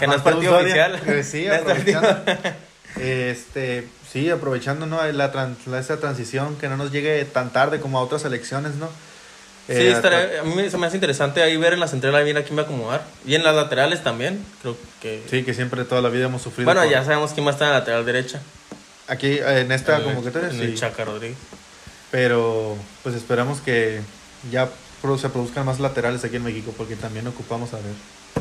que 0.00 0.06
no 0.06 0.14
es 0.14 0.22
partido 0.22 0.52
Doria, 0.52 0.86
oficial. 0.86 1.00
que 1.02 1.22
sí, 1.24 1.44
No 1.48 1.54
es 1.54 1.60
partido. 1.62 2.02
este, 3.00 3.86
sí, 4.14 4.30
aprovechando 4.30 4.86
¿no? 4.86 5.04
la, 5.12 5.30
tran- 5.32 5.56
la- 5.66 5.78
esa 5.80 5.98
transición 6.00 6.56
que 6.56 6.68
no 6.70 6.78
nos 6.78 6.90
llegue 6.90 7.22
tan 7.26 7.52
tarde 7.52 7.80
como 7.80 7.98
a 7.98 8.02
otras 8.02 8.24
elecciones, 8.24 8.76
¿no? 8.76 8.86
Sí, 9.66 9.72
Eh, 9.72 9.92
estaré- 9.92 10.38
a 10.40 10.42
mí 10.44 10.54
me- 10.54 10.70
se 10.70 10.78
me 10.78 10.86
hace 10.86 10.96
interesante 10.96 11.42
ahí 11.42 11.56
ver 11.58 11.72
en 11.74 11.80
la 11.80 11.88
central 11.88 12.22
bien 12.24 12.36
a 12.38 12.42
quién 12.42 12.56
va 12.56 12.62
a 12.62 12.64
acomodar. 12.64 13.04
Y 13.26 13.34
en 13.34 13.42
las 13.42 13.54
laterales 13.54 14.02
también, 14.02 14.42
creo 14.62 14.76
que... 15.02 15.22
Sí, 15.30 15.42
que 15.42 15.52
siempre 15.54 15.84
toda 15.84 16.00
la 16.00 16.08
vida 16.10 16.26
hemos 16.26 16.40
sufrido. 16.42 16.66
bueno, 16.66 16.82
por- 16.82 16.90
ya 16.90 17.04
sabemos 17.04 17.32
quién 17.32 17.44
va 17.46 17.50
a 17.50 17.52
estar 17.54 17.66
en 17.68 17.72
la 17.74 17.78
lateral 17.80 18.06
derecha. 18.06 18.40
Aquí 19.08 19.26
eh, 19.32 19.60
en 19.60 19.72
esta 19.72 19.96
El- 19.98 20.04
convocatoria, 20.04 20.48
en 20.50 20.56
sí. 20.56 20.62
el 20.62 20.74
Chaca 20.78 21.04
Rodríguez. 21.04 21.36
Pero 22.10 22.76
pues 23.02 23.14
esperamos 23.14 23.60
que 23.60 24.00
ya 24.50 24.68
se 25.20 25.28
produzcan 25.28 25.66
más 25.66 25.80
laterales 25.80 26.24
aquí 26.24 26.36
en 26.36 26.44
México 26.44 26.72
porque 26.76 26.96
también 26.96 27.26
ocupamos 27.26 27.72
a 27.74 27.76
ver. 27.76 27.84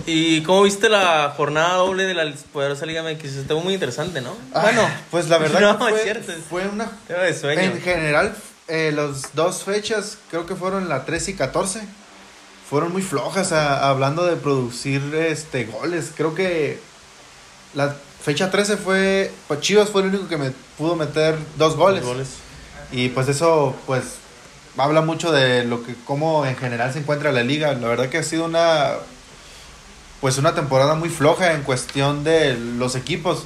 ¿Y 0.06 0.42
cómo 0.44 0.64
viste 0.64 0.90
la 0.90 1.34
jornada 1.38 1.76
doble 1.76 2.04
de 2.04 2.14
la 2.14 2.34
poderosa 2.52 2.86
Liga 2.86 3.04
MX? 3.04 3.24
Estuvo 3.38 3.62
muy 3.62 3.76
interesante, 3.76 4.20
¿no? 4.22 4.36
Bueno, 4.52 4.82
pues 5.12 5.30
la 5.30 5.38
verdad 5.38 5.60
no, 5.80 5.86
que 5.86 5.92
fue, 5.92 5.98
es 5.98 6.04
cierto. 6.04 6.34
fue 6.50 6.68
una... 6.68 6.92
Tema 7.08 7.22
de 7.22 7.34
sueño. 7.34 7.62
En 7.62 7.82
general, 7.82 8.36
eh, 8.68 8.92
las 8.94 9.34
dos 9.34 9.64
fechas, 9.64 10.18
creo 10.30 10.46
que 10.46 10.56
fueron 10.56 10.90
la 10.90 11.06
13 11.06 11.32
y 11.32 11.34
14, 11.36 11.82
fueron 12.70 12.92
muy 12.92 13.02
flojas 13.02 13.52
a- 13.54 13.88
hablando 13.90 14.26
de 14.26 14.36
producir 14.36 15.02
este 15.16 15.64
goles. 15.66 16.12
Creo 16.16 16.36
que 16.36 16.80
la 17.74 17.96
fecha 18.22 18.52
13 18.52 18.78
fue, 18.78 19.32
pues 19.48 19.62
Chivas 19.62 19.90
fue 19.90 20.02
el 20.02 20.10
único 20.10 20.28
que 20.28 20.38
me 20.38 20.52
pudo 20.78 20.96
meter 20.96 21.38
dos 21.58 21.78
goles. 21.78 22.04
Goles. 22.04 22.28
Y 22.92 23.10
pues 23.10 23.28
eso, 23.30 23.76
pues, 23.86 24.04
habla 24.78 25.02
mucho 25.02 25.32
de 25.32 25.64
lo 25.64 25.84
que, 25.86 25.96
cómo 26.06 26.46
en 26.46 26.56
general 26.58 26.92
se 26.92 27.00
encuentra 27.00 27.32
la 27.32 27.44
liga. 27.44 27.74
La 27.74 27.88
verdad 27.88 28.10
que 28.10 28.18
ha 28.18 28.24
sido 28.24 28.46
una, 28.46 28.92
pues 30.24 30.38
una 30.38 30.56
temporada 30.56 30.96
muy 30.96 31.10
floja 31.10 31.52
en 31.52 31.64
cuestión 31.64 32.24
de 32.24 32.56
los 32.56 32.96
equipos. 32.96 33.44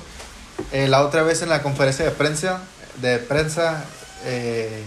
Eh, 0.72 0.88
la 0.88 1.04
otra 1.04 1.24
vez 1.24 1.42
en 1.42 1.50
la 1.50 1.64
conferencia 1.64 2.06
de 2.06 2.12
prensa, 2.12 2.62
de 3.02 3.18
prensa, 3.18 3.84
eh, 4.26 4.84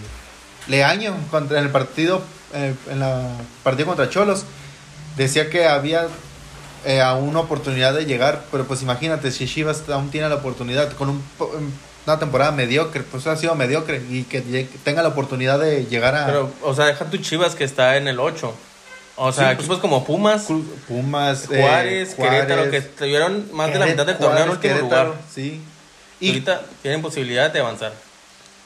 Leaño, 0.67 1.13
contra, 1.29 1.59
en 1.59 1.65
el 1.65 1.69
partido, 1.69 2.21
eh, 2.53 2.73
en 2.89 3.01
la 3.01 3.31
partido 3.63 3.87
contra 3.87 4.09
Cholos, 4.09 4.45
decía 5.17 5.49
que 5.49 5.67
había 5.67 6.07
eh, 6.85 7.01
aún 7.01 7.27
una 7.27 7.41
oportunidad 7.41 7.93
de 7.93 8.05
llegar, 8.05 8.45
pero 8.53 8.63
pues 8.63 8.81
imagínate, 8.81 9.29
si 9.29 9.45
Chivas 9.45 9.83
aún 9.89 10.11
tiene 10.11 10.29
la 10.29 10.35
oportunidad 10.35 10.93
con 10.93 11.09
un 11.09 11.21
una 12.07 12.19
temporada 12.19 12.53
mediocre, 12.53 13.03
pues 13.03 13.27
ha 13.27 13.35
sido 13.35 13.53
mediocre 13.55 14.01
y 14.09 14.23
que 14.23 14.39
tenga 14.85 15.03
la 15.03 15.09
oportunidad 15.09 15.59
de 15.59 15.85
llegar 15.87 16.15
a 16.15 16.25
Pero, 16.25 16.51
o 16.63 16.73
sea, 16.73 16.85
deja 16.85 17.03
tu 17.05 17.17
Chivas 17.17 17.53
que 17.53 17.65
está 17.65 17.97
en 17.97 18.07
el 18.07 18.21
8. 18.21 18.55
O 19.15 19.31
sea, 19.31 19.49
Sí, 19.49 19.55
pues, 19.55 19.59
equipos 19.65 19.79
como 19.79 20.03
Pumas, 20.05 20.47
Pumas, 20.87 21.47
eh, 21.51 21.61
Juárez, 21.61 22.15
Querétaro, 22.15 22.63
que 22.63 22.69
Juárez, 22.81 22.95
tuvieron 22.97 23.45
más 23.53 23.71
de 23.71 23.79
la 23.79 23.85
mitad 23.85 24.05
del 24.05 24.17
torneo 24.17 24.43
en 24.43 24.47
Juárez, 24.47 24.55
último 24.55 24.75
Querétaro, 24.75 25.03
lugar. 25.09 25.21
Sí. 25.33 25.61
Y 26.19 26.25
Y, 26.27 26.29
ahorita 26.29 26.61
tienen 26.81 27.01
posibilidad 27.01 27.51
de 27.51 27.59
avanzar. 27.59 27.93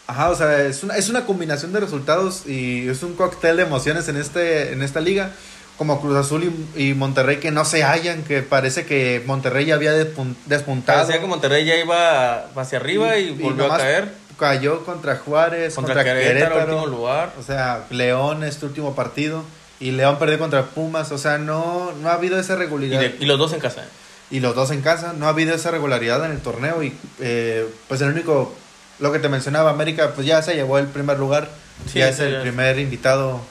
ajá, 0.08 0.30
o 0.30 0.36
sea, 0.36 0.62
es 0.62 0.84
una, 0.84 0.96
es 0.98 1.10
una 1.10 1.25
combinación 1.25 1.74
de 1.74 1.80
resultados 1.80 2.46
y 2.46 2.88
es 2.88 3.02
un 3.04 3.16
cóctel 3.16 3.58
de 3.58 3.64
emociones 3.64 4.08
en, 4.08 4.18
este, 4.18 4.72
en 4.74 4.82
esta 4.84 5.00
liga. 5.02 5.32
Como 5.78 6.00
Cruz 6.00 6.16
Azul 6.16 6.54
y, 6.78 6.90
y 6.90 6.94
Monterrey 6.94 7.38
que 7.42 7.52
no 7.52 7.66
se 7.66 7.84
hallan, 7.84 8.24
que 8.24 8.42
parece 8.42 8.86
que 8.86 9.22
Monterrey 9.25 9.66
ya 9.66 9.75
había 9.75 9.92
despun- 9.94 10.36
despuntado. 10.46 11.00
Parecía 11.00 11.20
que 11.20 11.28
Monterrey 11.28 11.66
ya 11.66 11.75
iba 11.75 12.46
hacia 12.56 12.78
arriba 12.80 13.18
y, 13.18 13.32
volvió 13.32 13.66
a 13.66 13.68
nomás 13.68 13.82
caer. 13.82 14.08
Cayó 14.40 14.86
contra 14.86 15.18
Juárez, 15.18 15.75
Contra, 15.75 15.96
contra, 15.96 16.14
Querétaro, 16.14 16.54
Querétaro. 16.56 16.75
último 16.78 16.98
lugar. 16.98 17.34
O 17.38 17.44
sea, 17.44 17.84
León 17.90 18.46
este 18.46 18.66
último 18.66 18.96
partido. 18.96 19.44
Y 19.79 19.91
León 19.91 20.17
perdió 20.20 20.39
contra 20.39 20.65
Pumas. 20.67 21.12
O 21.12 21.17
sea, 21.17 21.38
no, 21.38 21.91
no 22.01 22.10
ha 22.10 22.13
habido 22.13 22.39
esa 22.39 22.53
Y, 22.53 22.58
regularidad. 22.58 23.00
de- 23.01 23.17
y 23.20 23.25
los 23.25 23.38
dos 23.38 23.53
en 23.53 23.60
casa. 23.60 23.86
y 24.32 24.39
los 24.39 24.55
dos 24.55 24.72
en 24.72 24.82
casa. 24.82 25.13
No 25.13 25.25
ha 25.27 25.29
habido 25.29 25.53
esa 25.53 25.72
regularidad 25.72 26.24
en 26.25 26.32
el 26.32 26.39
torneo 26.41 26.82
y 26.84 26.94
eh, 27.20 27.67
pues 27.88 28.01
el 28.01 28.10
único, 28.10 28.53
lo 29.00 29.12
que 29.12 29.20
te 29.20 29.29
mencionaba, 29.29 29.70
América 29.70 30.13
pues 30.15 30.25
ya 30.25 30.41
se 30.41 30.55
llevó 30.55 30.77
el 30.79 30.88
primer 30.88 31.20
lugar, 31.20 31.50
Sí, 31.91 32.00
ya 32.00 32.10
es 32.10 32.20
el 32.20 32.32
ya. 32.34 32.41
primer 32.41 32.79
invitado 32.79 33.41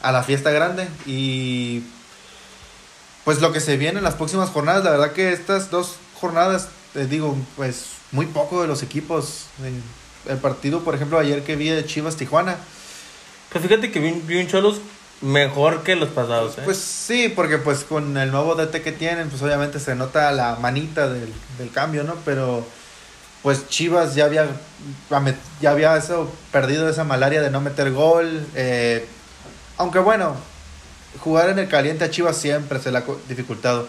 a 0.00 0.12
la 0.12 0.22
fiesta 0.22 0.50
grande 0.52 0.86
y 1.06 1.82
pues 3.24 3.40
lo 3.40 3.52
que 3.52 3.60
se 3.60 3.76
viene 3.76 3.98
en 3.98 4.04
las 4.04 4.14
próximas 4.14 4.48
jornadas, 4.50 4.84
la 4.84 4.90
verdad 4.90 5.12
que 5.12 5.32
estas 5.32 5.70
dos 5.70 5.96
jornadas, 6.20 6.68
te 6.94 7.06
digo, 7.06 7.36
pues 7.56 7.86
muy 8.12 8.26
poco 8.26 8.62
de 8.62 8.68
los 8.68 8.82
equipos. 8.82 9.46
eh, 9.62 9.72
El 10.32 10.38
partido, 10.38 10.80
por 10.80 10.94
ejemplo, 10.94 11.18
ayer 11.18 11.42
que 11.42 11.56
vi 11.56 11.68
de 11.68 11.84
Chivas 11.84 12.16
Tijuana, 12.16 12.56
Pues 13.52 13.64
fíjate 13.64 13.90
que 13.90 13.98
vi, 14.00 14.10
vi 14.26 14.40
un 14.40 14.46
Cholos 14.46 14.80
mejor 15.20 15.82
que 15.82 15.96
los 15.96 16.08
pasados. 16.10 16.58
¿eh? 16.58 16.62
Pues 16.64 16.78
sí, 16.78 17.28
porque 17.34 17.58
pues 17.58 17.84
con 17.84 18.16
el 18.16 18.30
nuevo 18.30 18.54
DT 18.54 18.82
que 18.82 18.92
tienen, 18.92 19.28
pues 19.28 19.42
obviamente 19.42 19.80
se 19.80 19.94
nota 19.94 20.30
la 20.32 20.56
manita 20.56 21.08
del, 21.08 21.32
del 21.58 21.70
cambio, 21.70 22.04
¿no? 22.04 22.14
Pero 22.24 22.64
pues 23.42 23.68
Chivas 23.68 24.14
ya 24.14 24.24
había 24.26 24.46
ya 25.60 25.70
había 25.70 25.96
eso 25.96 26.32
perdido 26.52 26.88
esa 26.88 27.04
malaria 27.04 27.40
de 27.42 27.50
no 27.50 27.60
meter 27.60 27.92
gol. 27.92 28.46
eh, 28.54 29.06
aunque 29.76 29.98
bueno, 30.00 30.34
jugar 31.20 31.48
en 31.50 31.58
el 31.58 31.68
caliente 31.68 32.04
a 32.04 32.10
Chivas 32.10 32.36
siempre 32.36 32.78
se 32.80 32.90
le 32.90 32.98
ha 32.98 33.04
dificultado. 33.28 33.88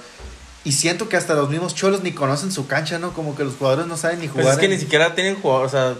Y 0.63 0.73
siento 0.73 1.09
que 1.09 1.17
hasta 1.17 1.33
los 1.35 1.49
mismos 1.49 1.73
cholos 1.73 2.03
ni 2.03 2.11
conocen 2.11 2.51
su 2.51 2.67
cancha, 2.67 2.99
¿no? 2.99 3.13
Como 3.13 3.35
que 3.35 3.43
los 3.43 3.55
jugadores 3.55 3.87
no 3.87 3.97
saben 3.97 4.19
ni 4.19 4.27
Pues 4.27 4.41
jugar. 4.43 4.53
es 4.55 4.59
que 4.59 4.65
en- 4.65 4.71
ni 4.73 4.77
siquiera 4.77 5.15
tienen 5.15 5.41
jugadores, 5.41 5.73
o 5.73 5.77
sea, 5.77 5.95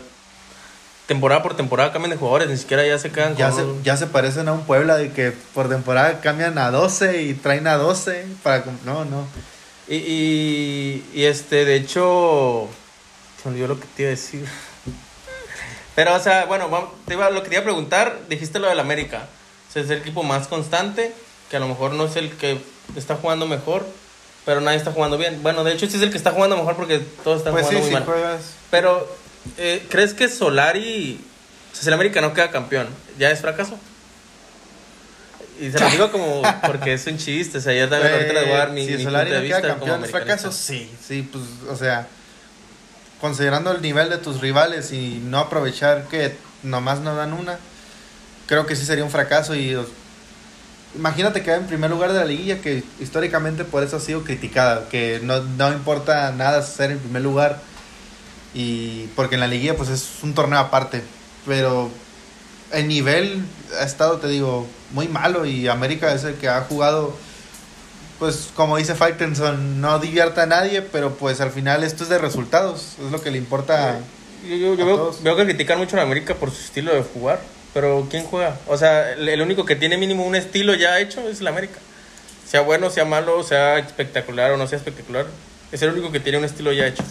temporada 1.10 1.42
por 1.42 1.58
temporada 1.58 1.92
cambian 1.92 2.12
de 2.12 2.18
jugadores, 2.18 2.48
ni 2.50 2.56
siquiera 2.56 2.86
ya 2.86 3.00
se 3.00 3.12
quedan 3.12 3.36
ya 3.36 3.50
con 3.50 3.78
se, 3.80 3.84
ya 3.84 3.98
se 3.98 4.06
parecen 4.06 4.48
a 4.48 4.54
un 4.54 4.62
Puebla 4.62 4.96
de 4.96 5.12
que 5.12 5.32
por 5.56 5.68
temporada 5.68 6.22
cambian 6.22 6.56
a 6.60 6.70
12 6.70 7.24
y 7.24 7.34
traen 7.34 7.66
a 7.66 7.78
12 7.78 8.28
para... 8.44 8.63
No, 8.86 9.06
no. 9.06 9.25
Y, 9.88 9.96
y, 9.96 11.06
y, 11.16 11.24
este, 11.25 11.66
de 11.66 11.75
hecho, 11.78 12.68
se 13.42 13.50
olvidó 13.50 13.70
lo 13.70 13.80
que 13.80 13.88
te 13.96 14.04
iba 14.04 14.10
a 14.10 14.12
decir. 14.12 14.46
Pero, 15.96 16.13
o 16.13 16.20
sea, 16.20 16.46
bueno, 16.46 16.70
te 17.08 17.16
iba, 17.16 17.28
lo 17.32 17.42
que 17.42 17.50
te 17.50 17.56
iba 17.56 17.62
a 17.62 17.66
preguntar, 17.66 18.20
dijiste 18.30 18.60
lo 18.60 18.68
del 18.68 18.80
América. 18.80 19.28
O 19.68 19.74
sea, 19.74 19.82
es 19.82 19.89
el 19.89 19.98
equipo 19.98 20.22
más 20.22 20.48
constante, 20.48 21.12
que 21.50 21.58
a 21.58 21.60
lo 21.60 21.68
mejor 21.68 21.94
no 21.94 22.06
es 22.06 22.16
el 22.18 22.30
que 22.38 22.62
está 22.96 23.16
jugando 23.16 23.48
mejor, 23.48 23.84
pero 24.46 24.62
nadie 24.62 24.78
está 24.78 24.92
jugando 24.92 25.18
bien. 25.18 25.42
Bueno, 25.42 25.63
de 25.63 25.74
hecho, 25.74 25.88
sí 25.88 25.98
es 25.98 26.04
el 26.04 26.12
que 26.12 26.18
está 26.18 26.34
jugando 26.34 26.56
mejor 26.56 26.75
porque 26.75 27.00
todos 27.24 27.39
están 27.39 27.54
Pues 27.54 27.66
sí, 27.68 27.75
jugando 27.75 27.89
muy 27.89 27.89
si 27.89 27.94
mal. 27.96 28.04
juegas... 28.06 28.42
Pero 28.70 29.08
eh, 29.58 29.86
¿crees 29.89 30.13
que 30.13 30.29
Solari, 30.29 31.19
o 31.72 31.75
sea, 31.75 31.84
si 31.84 31.88
el 31.88 31.93
América 31.93 32.22
no 32.22 32.34
queda 32.34 32.51
campeón, 32.51 32.88
ya 33.17 33.31
es 33.31 33.41
fracaso? 33.41 33.77
Y 35.60 35.72
se 35.72 35.79
lo 35.79 35.89
digo 35.89 36.12
como 36.12 36.41
porque 36.65 36.93
es 36.93 37.05
un 37.08 37.17
chiste, 37.17 37.58
o 37.58 37.62
sea, 37.62 37.74
ya 37.74 37.89
también 37.89 38.13
ahorita 38.13 38.34
les 38.34 38.46
voy 38.46 38.53
a 38.53 38.58
dar 38.58 38.72
mi, 38.72 38.86
si 38.86 38.93
mi 38.93 39.03
Solari 39.03 39.31
punto 39.31 39.41
no 39.41 39.48
queda 39.48 39.58
vista 39.58 39.75
campeón, 39.75 40.05
¿es 40.05 40.12
fracaso? 40.12 40.51
Sí, 40.51 40.89
sí, 41.05 41.27
pues, 41.31 41.43
o 41.69 41.75
sea, 41.75 42.08
considerando 43.19 43.72
el 43.72 43.81
nivel 43.81 44.10
de 44.10 44.17
tus 44.17 44.41
rivales 44.41 44.91
y 44.91 45.22
no 45.24 45.39
aprovechar 45.39 46.08
que 46.08 46.36
nomás 46.63 47.00
no 47.00 47.15
dan 47.15 47.34
una, 47.34 47.58
creo 48.48 48.65
que 48.65 48.75
sí 48.75 48.86
sería 48.86 49.03
un 49.03 49.12
fracaso 49.12 49.55
y 49.55 49.77
imagínate 50.96 51.43
quedar 51.43 51.60
en 51.60 51.67
primer 51.67 51.89
lugar 51.89 52.13
de 52.13 52.19
la 52.19 52.25
liguilla 52.25 52.62
que 52.62 52.84
históricamente 53.00 53.63
por 53.63 53.84
eso 53.84 53.98
ha 53.98 54.00
sido 54.00 54.24
criticada, 54.24 54.88
que 54.89 55.19
no, 55.22 55.41
no 55.41 55.72
importa 55.72 56.31
nada 56.31 56.62
ser 56.62 56.91
en 56.91 57.00
primer 57.00 57.22
lugar 57.22 57.62
y 58.53 59.08
porque 59.15 59.36
en 59.36 59.41
la 59.41 59.48
liguilla 59.48 59.75
pues 59.75 59.89
es 59.89 60.08
un 60.24 60.34
torneo 60.34 60.60
aparte, 60.60 61.03
pero 61.46 61.89
el 62.72 62.88
nivel 62.88 63.44
ha 63.79 63.84
estado, 63.84 64.18
te 64.18 64.27
digo, 64.27 64.68
muy 64.91 65.08
malo 65.08 65.46
y 65.46 65.68
América 65.68 66.13
es 66.13 66.24
el 66.24 66.36
que 66.36 66.50
ha 66.50 66.62
jugado, 66.62 67.15
pues 68.20 68.50
como 68.56 68.77
dice 68.77 68.96
Faitelson, 68.96 69.79
no 69.82 70.00
divierte 70.00 70.41
a 70.41 70.46
nadie, 70.46 70.82
pero 70.82 71.13
pues 71.15 71.41
al 71.41 71.51
final 71.51 71.84
esto 71.84 72.03
es 72.03 72.10
de 72.10 72.18
resultados, 72.18 72.96
es 73.03 73.12
lo 73.12 73.22
que 73.22 73.32
le 73.32 73.38
importa. 73.38 74.00
Yo, 74.48 74.56
yo- 74.56 74.74
yo 74.75 74.84
A 74.84 74.86
veo, 74.88 74.96
todos. 74.98 75.24
veo 75.24 75.36
que 75.36 75.46
critican 75.46 75.77
mucho 75.77 75.98
a 75.98 76.01
América 76.01 76.34
por 76.36 76.51
su 76.51 76.62
estilo 76.63 76.94
de 76.94 77.03
jugar, 77.03 77.39
pero 77.74 78.08
¿quién 78.10 78.24
juega? 78.24 78.58
O 78.68 78.77
sea, 78.77 79.13
el, 79.13 79.27
el 79.29 79.41
único 79.41 79.65
que 79.65 79.75
tiene 79.75 79.98
mínimo 79.98 80.25
un 80.25 80.36
estilo 80.36 80.74
ya 80.75 81.00
hecho 81.00 81.27
es 81.29 81.41
la 81.41 81.50
América. 81.51 81.79
Sea 82.48 82.62
bueno, 82.62 82.89
sea 82.89 83.06
malo, 83.06 83.44
sea 83.44 83.77
espectacular 83.77 84.51
o 84.51 84.58
no 84.58 84.65
sea 84.68 84.77
espectacular, 84.79 85.27
es 85.72 85.82
el 85.84 85.91
único 85.91 86.12
que 86.12 86.20
tiene 86.20 86.39
un 86.39 86.46
estilo 86.46 86.72
ya 86.74 86.88
hecho. 86.88 87.03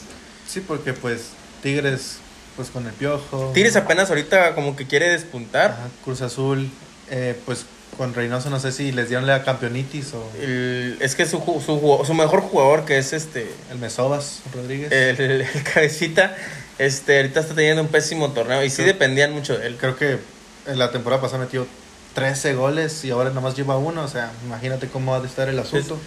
Sí, 0.48 0.60
porque 0.60 0.92
pues 0.94 1.28
Tigres, 1.62 2.16
pues 2.56 2.70
con 2.70 2.86
el 2.86 2.92
piojo. 2.92 3.50
Tigres 3.54 3.76
apenas 3.76 4.08
ahorita 4.08 4.54
como 4.54 4.74
que 4.76 4.86
quiere 4.86 5.08
despuntar. 5.10 5.72
Ajá, 5.72 5.88
Cruz 6.04 6.22
Azul, 6.22 6.70
eh, 7.10 7.38
pues 7.46 7.66
con 7.96 8.14
Reynoso 8.14 8.48
no 8.48 8.60
sé 8.60 8.70
si 8.72 8.92
les 8.92 9.08
dieron 9.08 9.26
la 9.26 9.42
campeonitis 9.42 10.12
o 10.14 10.30
El- 10.40 10.96
es 11.00 11.14
que 11.16 11.26
su, 11.26 11.38
su, 11.38 12.02
su 12.06 12.14
mejor 12.14 12.40
jugador, 12.42 12.84
que 12.84 12.96
es 12.98 13.12
este 13.12 13.50
el 13.70 13.78
Mesobas 13.78 14.40
Rodríguez. 14.54 14.90
el, 14.92 15.20
el 15.20 15.46
cabecita, 15.74 16.36
este 16.78 17.16
ahorita 17.16 17.40
está 17.40 17.54
teniendo 17.54 17.82
un 17.82 17.88
pésimo 17.88 18.30
torneo 18.32 18.62
y 18.64 18.70
sí 18.70 18.76
Sí. 18.76 18.82
dependían 18.84 19.32
mucho 19.32 19.58
de 19.58 19.66
él. 19.66 19.76
Creo 19.78 19.96
que 19.96 20.18
en 20.66 20.78
la 20.78 20.90
temporada 20.92 21.20
pasada 21.20 21.42
metió 21.44 21.66
13 22.14 22.54
goles 22.54 23.04
y 23.04 23.10
ahora 23.10 23.30
nomás 23.30 23.56
lleva 23.56 23.76
uno, 23.78 24.02
o 24.04 24.08
sea, 24.08 24.30
imagínate 24.46 24.86
cómo 24.88 25.14
ha 25.14 25.20
de 25.20 25.26
estar 25.26 25.48
el 25.48 25.58
asunto. 25.58 25.98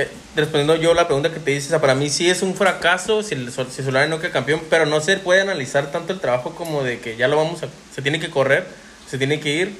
Eh, 0.00 0.08
respondiendo 0.36 0.76
yo 0.76 0.94
la 0.94 1.06
pregunta 1.06 1.32
que 1.32 1.40
te 1.40 1.50
dices, 1.50 1.66
o 1.66 1.70
sea, 1.70 1.80
para 1.80 1.96
mí 1.96 2.08
sí 2.08 2.30
es 2.30 2.42
un 2.42 2.54
fracaso 2.54 3.24
si, 3.24 3.34
el, 3.34 3.50
si 3.50 3.82
Solari 3.82 4.08
no 4.08 4.20
queda 4.20 4.30
campeón, 4.30 4.62
pero 4.70 4.86
no 4.86 5.00
se 5.00 5.16
puede 5.16 5.40
analizar 5.40 5.90
tanto 5.90 6.12
el 6.12 6.20
trabajo 6.20 6.54
como 6.54 6.84
de 6.84 7.00
que 7.00 7.16
ya 7.16 7.26
lo 7.26 7.36
vamos 7.36 7.64
a... 7.64 7.68
Se 7.92 8.00
tiene 8.00 8.20
que 8.20 8.30
correr, 8.30 8.64
se 9.10 9.18
tiene 9.18 9.40
que 9.40 9.48
ir, 9.50 9.76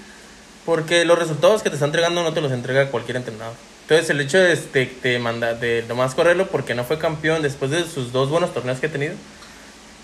porque 0.67 1.05
los 1.05 1.17
resultados 1.17 1.63
que 1.63 1.71
te 1.71 1.77
está 1.77 1.87
entregando 1.87 2.25
no 2.25 2.33
te 2.33 2.41
los 2.41 2.51
entrega 2.51 2.91
cualquier 2.91 3.19
entrenador. 3.19 3.55
Entonces 3.83 4.11
el 4.11 4.21
hecho 4.21 4.39
de, 4.39 4.57
de, 4.57 4.93
de, 5.05 5.19
manda- 5.21 5.55
de 5.55 5.85
nomás 5.87 6.17
correrlo 6.17 6.49
porque 6.49 6.75
no 6.75 6.83
fue 6.83 6.99
campeón 6.99 7.41
después 7.41 7.71
de 7.71 7.85
sus 7.85 8.11
dos 8.11 8.29
buenos 8.29 8.53
torneos 8.53 8.81
que 8.81 8.87
ha 8.89 8.91
tenido, 8.91 9.15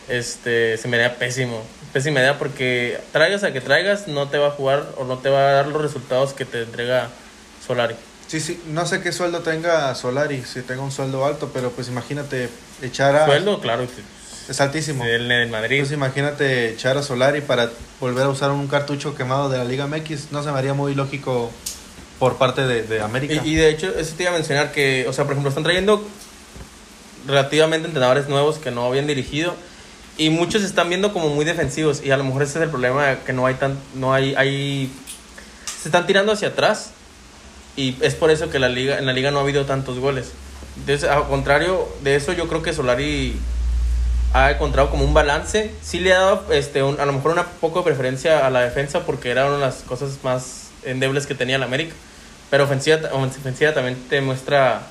este, 0.08 0.76
se 0.78 0.86
me 0.86 0.96
haría 0.96 1.16
pésimo. 1.16 1.60
Pésima 1.92 2.20
idea 2.20 2.38
porque 2.38 3.00
traigas 3.10 3.42
a 3.42 3.52
que 3.52 3.60
traigas, 3.60 4.06
no 4.06 4.28
te 4.28 4.38
va 4.38 4.46
a 4.46 4.50
jugar 4.52 4.86
o 4.96 5.04
no 5.04 5.18
te 5.18 5.28
va 5.28 5.40
a 5.48 5.52
dar 5.54 5.66
los 5.66 5.82
resultados 5.82 6.34
que 6.34 6.44
te 6.44 6.62
entrega 6.62 7.08
Solari. 7.66 7.96
Sí, 8.34 8.40
sí, 8.40 8.60
no 8.66 8.84
sé 8.84 9.00
qué 9.00 9.12
sueldo 9.12 9.42
tenga 9.42 9.94
Solari, 9.94 10.42
si 10.42 10.60
tenga 10.62 10.82
un 10.82 10.90
sueldo 10.90 11.24
alto, 11.24 11.52
pero 11.54 11.70
pues 11.70 11.86
imagínate 11.86 12.48
echar 12.82 13.14
a... 13.14 13.26
Sueldo, 13.26 13.60
claro, 13.60 13.86
Es 14.48 14.60
altísimo. 14.60 15.04
el 15.04 15.48
Madrid. 15.50 15.76
Entonces 15.76 15.96
imagínate 15.96 16.70
echar 16.70 16.98
a 16.98 17.04
Solari 17.04 17.42
para 17.42 17.70
volver 18.00 18.24
a 18.24 18.30
usar 18.30 18.50
un 18.50 18.66
cartucho 18.66 19.14
quemado 19.14 19.50
de 19.50 19.58
la 19.58 19.64
Liga 19.64 19.86
MX, 19.86 20.32
no 20.32 20.42
se 20.42 20.50
me 20.50 20.58
haría 20.58 20.74
muy 20.74 20.96
lógico 20.96 21.52
por 22.18 22.36
parte 22.36 22.66
de, 22.66 22.82
de 22.82 23.00
América. 23.02 23.40
Y, 23.44 23.52
y 23.52 23.54
de 23.54 23.68
hecho, 23.68 23.96
eso 23.96 24.16
te 24.16 24.24
iba 24.24 24.32
a 24.32 24.34
mencionar 24.34 24.72
que, 24.72 25.06
o 25.08 25.12
sea, 25.12 25.26
por 25.26 25.34
ejemplo, 25.34 25.50
están 25.50 25.62
trayendo 25.62 26.04
relativamente 27.28 27.86
entrenadores 27.86 28.28
nuevos 28.28 28.58
que 28.58 28.72
no 28.72 28.84
habían 28.84 29.06
dirigido 29.06 29.54
y 30.18 30.30
muchos 30.30 30.62
se 30.62 30.66
están 30.66 30.88
viendo 30.88 31.12
como 31.12 31.28
muy 31.28 31.44
defensivos 31.44 32.02
y 32.04 32.10
a 32.10 32.16
lo 32.16 32.24
mejor 32.24 32.42
ese 32.42 32.58
es 32.58 32.64
el 32.64 32.70
problema 32.70 33.14
que 33.24 33.32
no 33.32 33.46
hay 33.46 33.54
tan 33.54 33.78
no 33.94 34.12
hay 34.12 34.34
hay 34.34 34.92
se 35.80 35.86
están 35.88 36.04
tirando 36.08 36.32
hacia 36.32 36.48
atrás 36.48 36.90
y 37.76 37.96
es 38.00 38.14
por 38.14 38.30
eso 38.30 38.50
que 38.50 38.58
la 38.58 38.68
liga 38.68 38.98
en 38.98 39.06
la 39.06 39.12
liga 39.12 39.30
no 39.30 39.38
ha 39.38 39.42
habido 39.42 39.64
tantos 39.66 39.98
goles. 39.98 40.32
Entonces, 40.78 41.08
al 41.08 41.24
contrario 41.28 41.88
de 42.02 42.16
eso, 42.16 42.32
yo 42.32 42.48
creo 42.48 42.62
que 42.62 42.72
Solari 42.72 43.36
ha 44.32 44.50
encontrado 44.50 44.90
como 44.90 45.04
un 45.04 45.14
balance. 45.14 45.70
Sí 45.82 46.00
le 46.00 46.12
ha 46.12 46.18
dado 46.20 46.44
este, 46.52 46.82
un- 46.82 46.98
a 47.00 47.06
lo 47.06 47.12
mejor 47.12 47.30
una 47.32 47.46
poco 47.46 47.80
de 47.80 47.84
preferencia 47.84 48.46
a 48.46 48.50
la 48.50 48.60
defensa 48.60 49.00
porque 49.06 49.30
era 49.30 49.46
una 49.46 49.54
de 49.56 49.60
las 49.60 49.76
cosas 49.82 50.18
más 50.24 50.68
endebles 50.84 51.26
que 51.26 51.34
tenía 51.34 51.56
el 51.56 51.62
América. 51.62 51.94
Pero 52.50 52.64
ofensiva, 52.64 52.98
ofensiva 53.12 53.72
también 53.72 53.96
te 54.08 54.20
muestra 54.20 54.82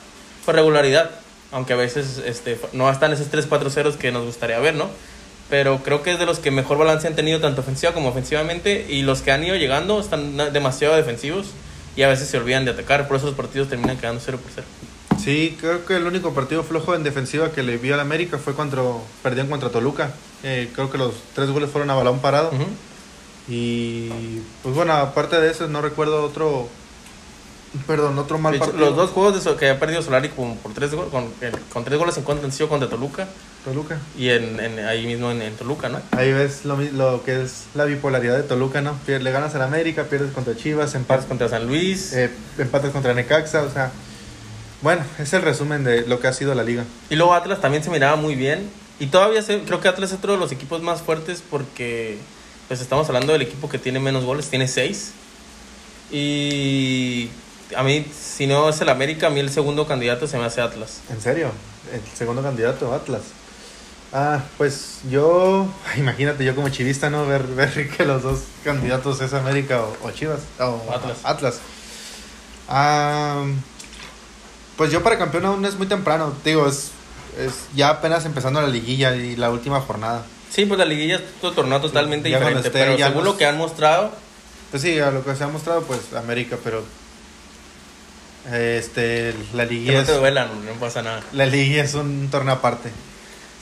pues, 0.45 0.55
regularidad. 0.55 1.11
Aunque 1.51 1.73
a 1.73 1.75
veces 1.75 2.21
este, 2.25 2.59
no 2.71 2.89
están 2.89 3.11
esos 3.13 3.27
3-4 3.29 3.69
ceros 3.69 3.95
que 3.97 4.11
nos 4.11 4.25
gustaría 4.25 4.57
ver, 4.59 4.73
¿no? 4.75 4.89
Pero 5.49 5.83
creo 5.83 6.01
que 6.01 6.13
es 6.13 6.19
de 6.19 6.25
los 6.25 6.39
que 6.39 6.49
mejor 6.49 6.77
balance 6.79 7.05
han 7.07 7.15
tenido 7.15 7.39
tanto 7.41 7.61
ofensiva 7.61 7.93
como 7.93 8.09
ofensivamente. 8.09 8.85
Y 8.89 9.01
los 9.03 9.21
que 9.21 9.31
han 9.31 9.43
ido 9.43 9.55
llegando 9.57 9.99
están 9.99 10.37
demasiado 10.53 10.95
defensivos 10.95 11.47
y 11.95 12.03
a 12.03 12.07
veces 12.07 12.27
se 12.29 12.37
olvidan 12.37 12.65
de 12.65 12.71
atacar. 12.71 13.07
Por 13.07 13.17
eso 13.17 13.27
los 13.27 13.35
partidos 13.35 13.69
terminan 13.69 13.97
quedando 13.97 14.21
0 14.23 14.39
por 14.41 14.51
0. 14.53 14.67
Sí, 15.23 15.57
creo 15.59 15.85
que 15.85 15.95
el 15.95 16.05
único 16.05 16.33
partido 16.33 16.63
flojo 16.63 16.95
en 16.95 17.03
defensiva 17.03 17.51
que 17.51 17.63
le 17.63 17.77
vi 17.77 17.91
al 17.91 17.99
América 17.99 18.37
fue 18.37 18.53
cuando 18.53 19.03
perdieron 19.21 19.49
contra 19.49 19.69
Toluca. 19.69 20.11
Eh, 20.43 20.69
creo 20.73 20.91
que 20.91 20.97
los 20.97 21.13
tres 21.33 21.49
goles 21.49 21.69
fueron 21.69 21.89
a 21.89 21.95
balón 21.95 22.19
parado. 22.19 22.51
Y 23.47 24.09
pues 24.61 24.75
bueno, 24.75 24.93
aparte 24.93 25.39
de 25.39 25.51
eso, 25.51 25.67
no 25.67 25.81
recuerdo 25.81 26.23
otro. 26.23 26.67
Perdón, 27.87 28.19
otro 28.19 28.37
mal 28.37 28.57
partido. 28.57 28.77
los 28.79 28.95
dos 28.95 29.09
juegos 29.11 29.43
de 29.43 29.55
que 29.55 29.69
ha 29.69 29.79
perdido 29.79 30.01
Solari 30.03 30.29
con, 30.29 30.57
por 30.57 30.73
tres, 30.73 30.91
con, 31.71 31.83
tres 31.83 31.97
goles 31.99 32.15
en 32.17 32.23
contra 32.23 32.45
han 32.45 32.51
sido 32.51 32.69
contra 32.69 32.87
Toluca 32.87 33.27
Toluca. 33.65 33.97
y 34.17 34.29
en, 34.29 34.59
en- 34.59 34.85
ahí 34.85 35.05
mismo 35.07 35.31
en, 35.31 35.41
en 35.41 35.55
Toluca, 35.55 35.89
¿no? 35.89 35.99
Ahí 36.11 36.31
ves 36.31 36.65
lo, 36.65 36.77
lo 36.79 37.23
que 37.23 37.41
es 37.41 37.63
la 37.73 37.85
bipolaridad 37.85 38.35
de 38.37 38.43
Toluca, 38.43 38.81
¿no? 38.81 38.95
Le 39.07 39.31
ganas 39.31 39.55
al 39.55 39.63
América, 39.63 40.03
pierdes 40.03 40.31
contra 40.33 40.55
Chivas, 40.55 40.93
Empates 40.93 41.23
empatas, 41.23 41.25
contra 41.25 41.49
San 41.49 41.65
Luis. 41.67 42.13
eh, 42.13 42.29
empatas 42.59 42.91
contra 42.91 43.13
Necaxa, 43.13 43.63
o 43.63 43.71
sea. 43.71 43.91
Bueno, 44.81 45.01
es 45.17 45.31
el 45.33 45.41
resumen 45.41 45.83
de 45.83 46.05
lo 46.05 46.19
que 46.19 46.27
ha 46.27 46.33
sido 46.33 46.53
la 46.55 46.63
liga. 46.63 46.83
Y 47.09 47.15
luego 47.15 47.33
Atlas 47.33 47.59
también 47.61 47.83
se 47.83 47.89
miraba 47.89 48.17
muy 48.17 48.35
bien. 48.35 48.69
Y 48.99 49.07
todavía 49.07 49.41
se- 49.41 49.61
creo 49.61 49.79
que 49.81 49.87
Atlas 49.87 50.11
es 50.11 50.17
otro 50.17 50.33
de 50.33 50.37
los 50.39 50.51
equipos 50.51 50.81
más 50.83 51.01
fuertes 51.01 51.41
porque 51.49 52.17
pues 52.67 52.81
estamos 52.81 53.07
hablando 53.07 53.33
del 53.33 53.41
equipo 53.41 53.67
que 53.69 53.79
tiene 53.79 53.99
menos 53.99 54.25
goles, 54.25 54.49
tiene 54.49 54.67
seis. 54.67 55.11
Y 56.11 57.29
a 57.75 57.83
mí, 57.83 58.05
si 58.13 58.47
no 58.47 58.69
es 58.69 58.79
el 58.81 58.89
América, 58.89 59.27
a 59.27 59.29
mí 59.29 59.39
el 59.39 59.49
segundo 59.51 59.87
candidato 59.87 60.27
se 60.27 60.37
me 60.37 60.45
hace 60.45 60.61
Atlas. 60.61 60.99
¿En 61.09 61.21
serio? 61.21 61.51
El 61.91 62.01
segundo 62.17 62.41
candidato, 62.41 62.93
Atlas. 62.93 63.21
Ah, 64.11 64.41
pues 64.57 64.99
yo, 65.09 65.67
imagínate 65.97 66.45
yo 66.45 66.55
como 66.55 66.69
chivista, 66.69 67.09
¿no? 67.09 67.25
Ver, 67.25 67.43
ver 67.43 67.89
que 67.89 68.05
los 68.05 68.21
dos 68.23 68.39
candidatos 68.63 69.21
es 69.21 69.33
América 69.33 69.81
o, 69.81 70.07
o 70.07 70.11
Chivas. 70.11 70.39
O 70.59 70.81
Atlas. 70.93 71.17
Atlas. 71.23 71.59
Ah, 72.67 73.43
pues 74.77 74.91
yo 74.91 75.03
para 75.03 75.17
campeón 75.17 75.45
aún 75.45 75.65
es 75.65 75.75
muy 75.75 75.87
temprano. 75.87 76.33
Digo, 76.43 76.67
es, 76.67 76.91
es 77.39 77.53
ya 77.75 77.89
apenas 77.89 78.25
empezando 78.25 78.61
la 78.61 78.67
liguilla 78.67 79.15
y 79.15 79.35
la 79.35 79.49
última 79.49 79.81
jornada. 79.81 80.23
Sí, 80.49 80.65
pues 80.65 80.77
la 80.77 80.85
liguilla 80.85 81.15
es 81.15 81.21
otro 81.39 81.51
torneo 81.53 81.81
totalmente 81.81 82.29
Ya 82.29 82.37
diferente, 82.37 82.67
esté, 82.67 82.79
pero 82.79 82.95
según 82.97 83.23
nos- 83.23 83.33
lo 83.33 83.37
que 83.37 83.45
han 83.47 83.57
mostrado, 83.57 84.11
Pues 84.69 84.83
sí, 84.83 84.99
a 84.99 85.09
lo 85.11 85.23
que 85.25 85.35
se 85.35 85.43
ha 85.43 85.47
mostrado, 85.47 85.81
pues 85.83 86.13
América, 86.15 86.57
pero 86.63 86.83
este 88.51 89.33
la 89.53 89.65
que 89.67 89.73
liguilla 89.73 89.99
no 89.99 90.05
te 90.05 90.11
es, 90.13 90.17
duelan, 90.19 90.49
no 90.65 90.73
pasa 90.73 91.01
nada. 91.01 91.21
la 91.33 91.45
liguilla 91.45 91.83
es 91.83 91.93
un 91.93 92.29
torneo 92.29 92.55
aparte. 92.55 92.89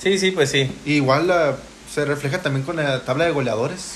Sí, 0.02 0.18
sí, 0.18 0.32
pues 0.32 0.50
sí. 0.50 0.72
Igual 0.86 1.28
la- 1.28 1.56
se 1.94 2.06
refleja 2.06 2.42
también 2.42 2.66
con 2.66 2.78
la 2.78 3.04
tabla 3.04 3.26
de 3.26 3.32
goleadores. 3.32 3.96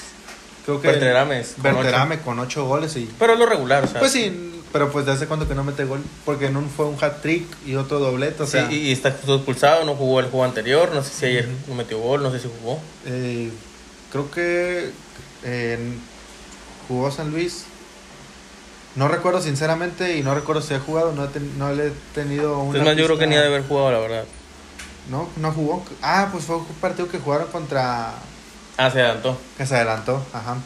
Creo 0.65 0.81
que 0.81 0.87
Berterames, 0.89 1.53
con 1.61 1.63
Berterame 1.75 2.19
con 2.19 2.39
ocho 2.39 2.65
goles 2.65 2.95
y 2.97 3.09
Pero 3.19 3.33
es 3.33 3.39
lo 3.39 3.45
regular, 3.45 3.83
o 3.83 3.87
sea. 3.87 3.99
pues 3.99 4.11
sí, 4.11 4.51
pero 4.73 4.91
pues 4.91 5.05
de 5.05 5.11
hace 5.13 5.27
cuánto 5.27 5.47
que 5.47 5.53
no 5.55 5.63
mete 5.63 5.85
gol, 5.85 6.01
porque 6.25 6.47
en 6.47 6.57
un 6.57 6.69
fue 6.69 6.85
un 6.87 6.97
hat 7.03 7.21
trick 7.21 7.45
y 7.65 7.75
otro 7.75 7.99
doblete, 7.99 8.43
o 8.43 8.45
Sí, 8.45 8.51
sea, 8.53 8.71
y, 8.71 8.75
y 8.87 8.91
está 8.91 9.09
expulsado, 9.09 9.85
no 9.85 9.95
jugó 9.95 10.19
el 10.19 10.25
juego 10.25 10.43
anterior, 10.43 10.91
no 10.93 11.03
sé 11.03 11.13
si 11.13 11.25
ayer 11.27 11.47
no 11.67 11.75
metió 11.75 11.99
gol, 11.99 12.21
no 12.23 12.31
sé 12.31 12.39
si 12.39 12.49
jugó. 12.61 12.79
eh, 13.05 13.51
creo 14.11 14.29
que 14.31 14.89
eh, 15.43 15.77
jugó 16.87 17.11
San 17.11 17.29
Luis. 17.31 17.65
No 18.95 19.07
recuerdo 19.09 19.41
sinceramente 19.41 20.17
y 20.17 20.23
no 20.23 20.33
recuerdo 20.35 20.61
si 20.61 20.73
ha 20.73 20.79
jugado, 20.79 21.11
no, 21.11 21.25
he 21.25 21.27
ten- 21.27 21.57
no 21.59 21.71
le 21.73 21.87
he 21.87 21.91
tenido 22.13 22.59
una 22.59 22.79
Es 22.79 22.85
más, 22.85 22.95
yo 22.95 23.05
creo 23.05 23.17
que 23.17 23.27
ni 23.27 23.35
ha 23.35 23.41
de 23.41 23.47
haber 23.47 23.67
jugado, 23.67 23.91
la 23.91 23.99
verdad. 23.99 24.23
No, 25.09 25.27
no 25.37 25.51
jugó. 25.51 25.83
Ah, 26.01 26.29
pues 26.31 26.45
fue 26.45 26.55
un 26.57 26.65
partido 26.81 27.07
que 27.09 27.19
jugaron 27.19 27.47
contra 27.47 28.13
Ah, 28.77 28.89
se 28.91 29.01
adelantó. 29.01 29.37
que 29.57 29.65
se 29.65 29.75
adelantó, 29.75 30.25
ajá. 30.33 30.57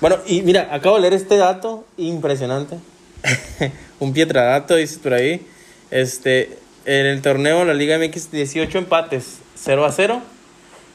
Bueno, 0.00 0.16
y 0.26 0.42
mira, 0.42 0.68
acabo 0.72 0.96
de 0.96 1.02
leer 1.02 1.14
este 1.14 1.36
dato 1.36 1.84
impresionante. 1.96 2.78
Un 4.00 4.12
pietradato, 4.12 4.74
dices 4.74 4.98
por 4.98 5.12
ahí. 5.14 5.46
Este, 5.92 6.58
en 6.86 7.06
el 7.06 7.22
torneo, 7.22 7.64
la 7.64 7.74
Liga 7.74 7.96
MX, 7.98 8.32
18 8.32 8.78
empates, 8.78 9.36
0 9.54 9.84
a 9.84 9.92
0. 9.92 10.20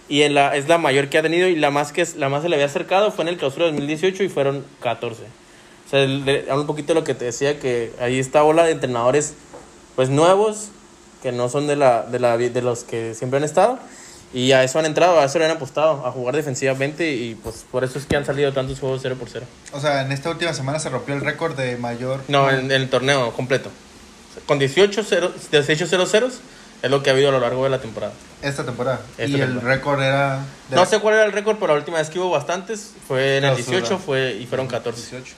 Y 0.09 0.23
en 0.23 0.33
la, 0.33 0.55
es 0.57 0.67
la 0.67 0.77
mayor 0.77 1.07
que 1.09 1.17
ha 1.17 1.21
tenido 1.21 1.47
y 1.47 1.55
la 1.55 1.69
más 1.71 1.91
que 1.93 2.05
la 2.17 2.27
más 2.29 2.41
se 2.41 2.49
le 2.49 2.55
había 2.55 2.65
acercado 2.65 3.11
fue 3.11 3.23
en 3.23 3.29
el 3.29 3.37
clausura 3.37 3.65
2018 3.67 4.23
y 4.23 4.29
fueron 4.29 4.65
14. 4.81 5.21
O 5.87 5.89
sea, 5.89 6.01
el- 6.01 6.45
habla 6.49 6.61
un 6.61 6.67
poquito 6.67 6.93
de 6.93 6.99
lo 6.99 7.03
que 7.03 7.13
te 7.15 7.25
decía, 7.25 7.59
que 7.59 7.93
ahí 7.99 8.19
está 8.19 8.43
ola 8.43 8.63
de 8.65 8.71
entrenadores 8.71 9.33
pues 9.95 10.09
nuevos, 10.09 10.67
que 11.23 11.31
no 11.31 11.49
son 11.49 11.65
de, 11.67 11.75
la, 11.75 12.03
de, 12.03 12.19
la, 12.19 12.37
de 12.37 12.61
los 12.61 12.83
que 12.83 13.15
siempre 13.15 13.37
han 13.37 13.43
estado. 13.43 13.79
Y 14.33 14.51
a 14.51 14.63
eso 14.63 14.77
han 14.77 14.85
entrado, 14.85 15.19
a 15.21 15.23
eso 15.25 15.39
le 15.39 15.45
han 15.45 15.51
apostado, 15.51 16.05
a 16.05 16.11
jugar 16.11 16.35
defensivamente 16.35 17.09
y 17.13 17.35
pues 17.35 17.65
por 17.71 17.85
eso 17.85 17.97
es 17.97 18.05
que 18.05 18.17
han 18.17 18.25
salido 18.25 18.51
tantos 18.51 18.79
juegos 18.79 18.99
0 19.01 19.15
por 19.17 19.29
0. 19.29 19.45
O 19.71 19.79
sea, 19.79 20.01
en 20.01 20.11
esta 20.11 20.29
última 20.29 20.53
semana 20.53 20.79
se 20.79 20.89
rompió 20.89 21.15
el 21.15 21.21
récord 21.21 21.55
de 21.55 21.77
mayor. 21.77 22.19
No, 22.27 22.49
en, 22.49 22.65
en 22.65 22.71
el 22.73 22.89
torneo 22.89 23.31
completo. 23.31 23.69
Con 24.45 24.59
18 24.59 25.01
0, 25.07 25.31
18 25.51 25.87
0 25.89 26.05
ceros 26.05 26.39
es 26.83 26.91
lo 26.91 27.01
que 27.01 27.09
ha 27.09 27.13
habido 27.13 27.29
a 27.29 27.31
lo 27.31 27.39
largo 27.39 27.63
de 27.63 27.69
la 27.69 27.79
temporada. 27.79 28.11
Esta 28.41 28.65
temporada. 28.65 28.99
Esta 29.17 29.37
y 29.37 29.41
el 29.41 29.47
temporada. 29.47 29.75
récord 29.75 30.01
era. 30.01 30.45
de 30.69 30.75
No 30.75 30.85
sé 30.85 30.99
cuál 30.99 31.15
era 31.15 31.25
el 31.25 31.31
récord, 31.31 31.55
pero 31.57 31.73
la 31.73 31.79
última 31.79 31.97
vez 31.97 32.09
que 32.09 32.19
hubo 32.19 32.29
bastantes 32.29 32.91
fue 33.07 33.37
en 33.37 33.45
el 33.45 33.53
Clausura. 33.53 33.77
18 33.79 33.97
fue, 33.97 34.33
y 34.35 34.45
fueron 34.45 34.67
14. 34.67 34.99
18. 35.01 35.33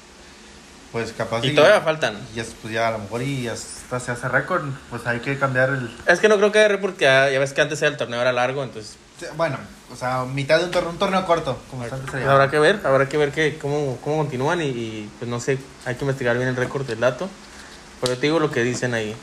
Pues 0.91 1.13
capaz. 1.13 1.43
Y 1.45 1.53
todavía 1.53 1.81
faltan. 1.81 2.17
Y 2.35 2.39
es, 2.39 2.55
pues 2.61 2.73
ya 2.73 2.87
a 2.87 2.91
lo 2.91 2.99
mejor 2.99 3.21
y 3.21 3.47
hasta 3.47 3.99
se 3.99 4.11
hace 4.11 4.27
récord. 4.27 4.63
Pues 4.89 5.05
hay 5.05 5.19
que 5.19 5.37
cambiar 5.37 5.69
el. 5.69 5.95
Es 6.07 6.19
que 6.19 6.27
no 6.29 6.37
creo 6.37 6.51
que 6.51 6.59
haya 6.59 6.81
porque 6.81 7.05
ya, 7.05 7.29
ya 7.29 7.39
ves 7.39 7.53
que 7.53 7.61
antes 7.61 7.81
el 7.83 7.95
torneo 7.95 8.19
era 8.21 8.33
largo, 8.33 8.63
entonces 8.63 8.97
Bueno, 9.37 9.57
o 9.93 9.95
sea, 9.95 10.25
mitad 10.25 10.57
de 10.57 10.65
un 10.65 10.71
torneo, 10.71 10.91
un 10.91 10.97
torneo 10.97 11.25
corto. 11.25 11.59
Como 11.69 11.83
antes 11.83 11.99
se 11.99 12.05
pues, 12.05 12.13
llamaba. 12.15 12.33
habrá 12.33 12.51
que 12.51 12.59
ver, 12.59 12.79
habrá 12.83 13.07
que 13.07 13.17
ver 13.17 13.31
que, 13.31 13.57
cómo, 13.59 13.97
cómo 14.03 14.17
continúan 14.17 14.61
y, 14.61 14.65
y, 14.65 15.09
pues 15.19 15.29
no 15.29 15.39
sé, 15.39 15.59
hay 15.85 15.95
que 15.95 16.05
investigar 16.05 16.35
bien 16.37 16.49
el 16.49 16.55
récord 16.55 16.85
del 16.87 16.99
dato. 16.99 17.29
Pero 18.01 18.15
te 18.15 18.21
digo 18.27 18.39
lo 18.39 18.49
que 18.49 18.63
dicen 18.63 18.93
ahí. 18.95 19.15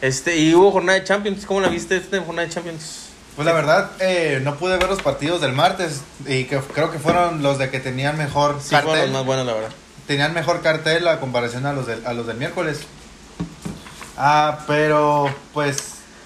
Este, 0.00 0.36
y 0.36 0.54
hubo 0.54 0.70
jornada 0.70 0.98
de 0.98 1.04
Champions, 1.04 1.44
¿cómo 1.46 1.60
la 1.60 1.68
viste 1.68 1.96
esta 1.96 2.18
jornada 2.20 2.46
de 2.46 2.54
Champions? 2.54 3.06
Pues 3.34 3.46
la 3.46 3.52
verdad, 3.52 3.90
eh, 4.00 4.40
no 4.42 4.56
pude 4.56 4.76
ver 4.76 4.88
los 4.88 5.02
partidos 5.02 5.40
del 5.40 5.52
martes. 5.52 6.02
Y 6.26 6.44
que 6.44 6.58
creo 6.58 6.90
que 6.92 6.98
fueron 6.98 7.42
los 7.42 7.58
de 7.58 7.70
que 7.70 7.80
tenían 7.80 8.16
mejor 8.18 8.58
Sí, 8.60 8.68
fueron 8.70 8.86
los 8.90 8.94
cartel. 8.96 9.12
más 9.12 9.24
buenos, 9.24 9.46
la 9.46 9.54
verdad. 9.54 9.70
Tenían 10.08 10.34
mejor 10.34 10.60
cartel 10.62 11.06
a 11.06 11.20
comparación 11.20 11.66
a 11.66 11.72
los 11.72 11.86
del, 11.86 12.04
a 12.04 12.12
los 12.14 12.26
del 12.26 12.36
miércoles. 12.38 12.80
Ah, 14.16 14.64
pero 14.66 15.32
pues 15.54 15.76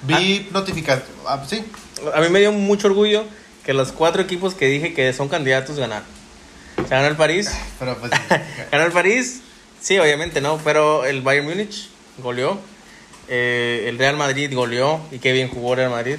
vi 0.03 0.49
notificación. 0.53 1.05
Ah, 1.27 1.45
sí, 1.47 1.65
A 2.15 2.21
mí 2.21 2.29
me 2.31 2.39
dio 2.41 2.53
mucho 2.53 2.87
orgullo 2.87 3.25
que 3.65 3.75
los 3.75 3.93
cuatro 3.93 4.23
equipos 4.23 4.55
que 4.55 4.67
dije 4.67 4.95
que 4.95 5.13
son 5.13 5.29
candidatos 5.29 5.77
ganaron. 5.79 6.07
Se 6.77 6.89
ganó 6.95 7.09
el 7.09 7.17
París, 7.17 7.51
pero 7.79 7.99
pues. 7.99 8.13
ganó 8.73 8.85
el 8.87 8.93
París, 8.93 9.41
sí, 9.81 9.99
obviamente, 9.99 10.41
¿no? 10.41 10.59
Pero 10.65 11.05
el 11.05 11.21
Bayern 11.21 11.47
Múnich 11.49 11.89
goleó, 12.19 12.59
eh, 13.29 13.87
el 13.89 13.99
Real 13.99 14.17
Madrid 14.17 14.53
goleó 14.55 15.01
y 15.11 15.19
qué 15.19 15.33
bien 15.33 15.49
jugó 15.49 15.75
Real 15.75 15.91
Madrid. 15.91 16.17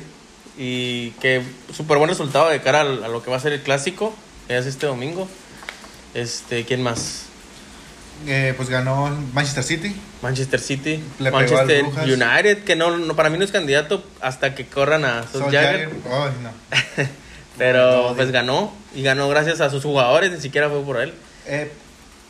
Y 0.57 1.11
que 1.21 1.41
súper 1.75 1.97
buen 1.97 2.09
resultado 2.09 2.49
de 2.49 2.61
cara 2.61 2.81
al- 2.81 3.03
a, 3.03 3.07
lo 3.07 3.23
que 3.23 3.31
va 3.31 3.37
a 3.37 3.39
ser 3.39 3.53
el 3.53 3.61
clásico, 3.61 4.13
que 4.47 4.57
es 4.57 4.65
este 4.67 4.85
domingo. 4.85 5.27
Este, 6.13 6.63
¿quién 6.65 6.83
más? 6.83 7.25
Eh, 8.27 8.53
pues 8.55 8.69
ganó 8.69 9.09
Manchester 9.33 9.63
City. 9.63 9.95
Manchester 10.21 10.59
City, 10.59 11.03
Le 11.19 11.31
Manchester. 11.31 11.85
United, 11.85 12.63
que 12.63 12.75
no, 12.75 12.97
no, 12.97 13.15
para 13.15 13.29
mí 13.29 13.37
no 13.37 13.43
es 13.43 13.51
candidato 13.51 14.03
hasta 14.21 14.55
que 14.55 14.65
corran 14.65 15.05
a 15.05 15.25
no. 15.33 15.47
Pero 17.57 18.09
No, 18.09 18.15
pues 18.15 18.31
ganó 18.31 18.73
y 18.95 19.03
ganó 19.03 19.29
gracias 19.29 19.61
a 19.61 19.69
sus 19.69 19.83
jugadores, 19.83 20.31
ni 20.31 20.39
siquiera 20.39 20.69
fue 20.69 20.81
por 20.81 20.99
él. 20.99 21.13
Eh, 21.45 21.71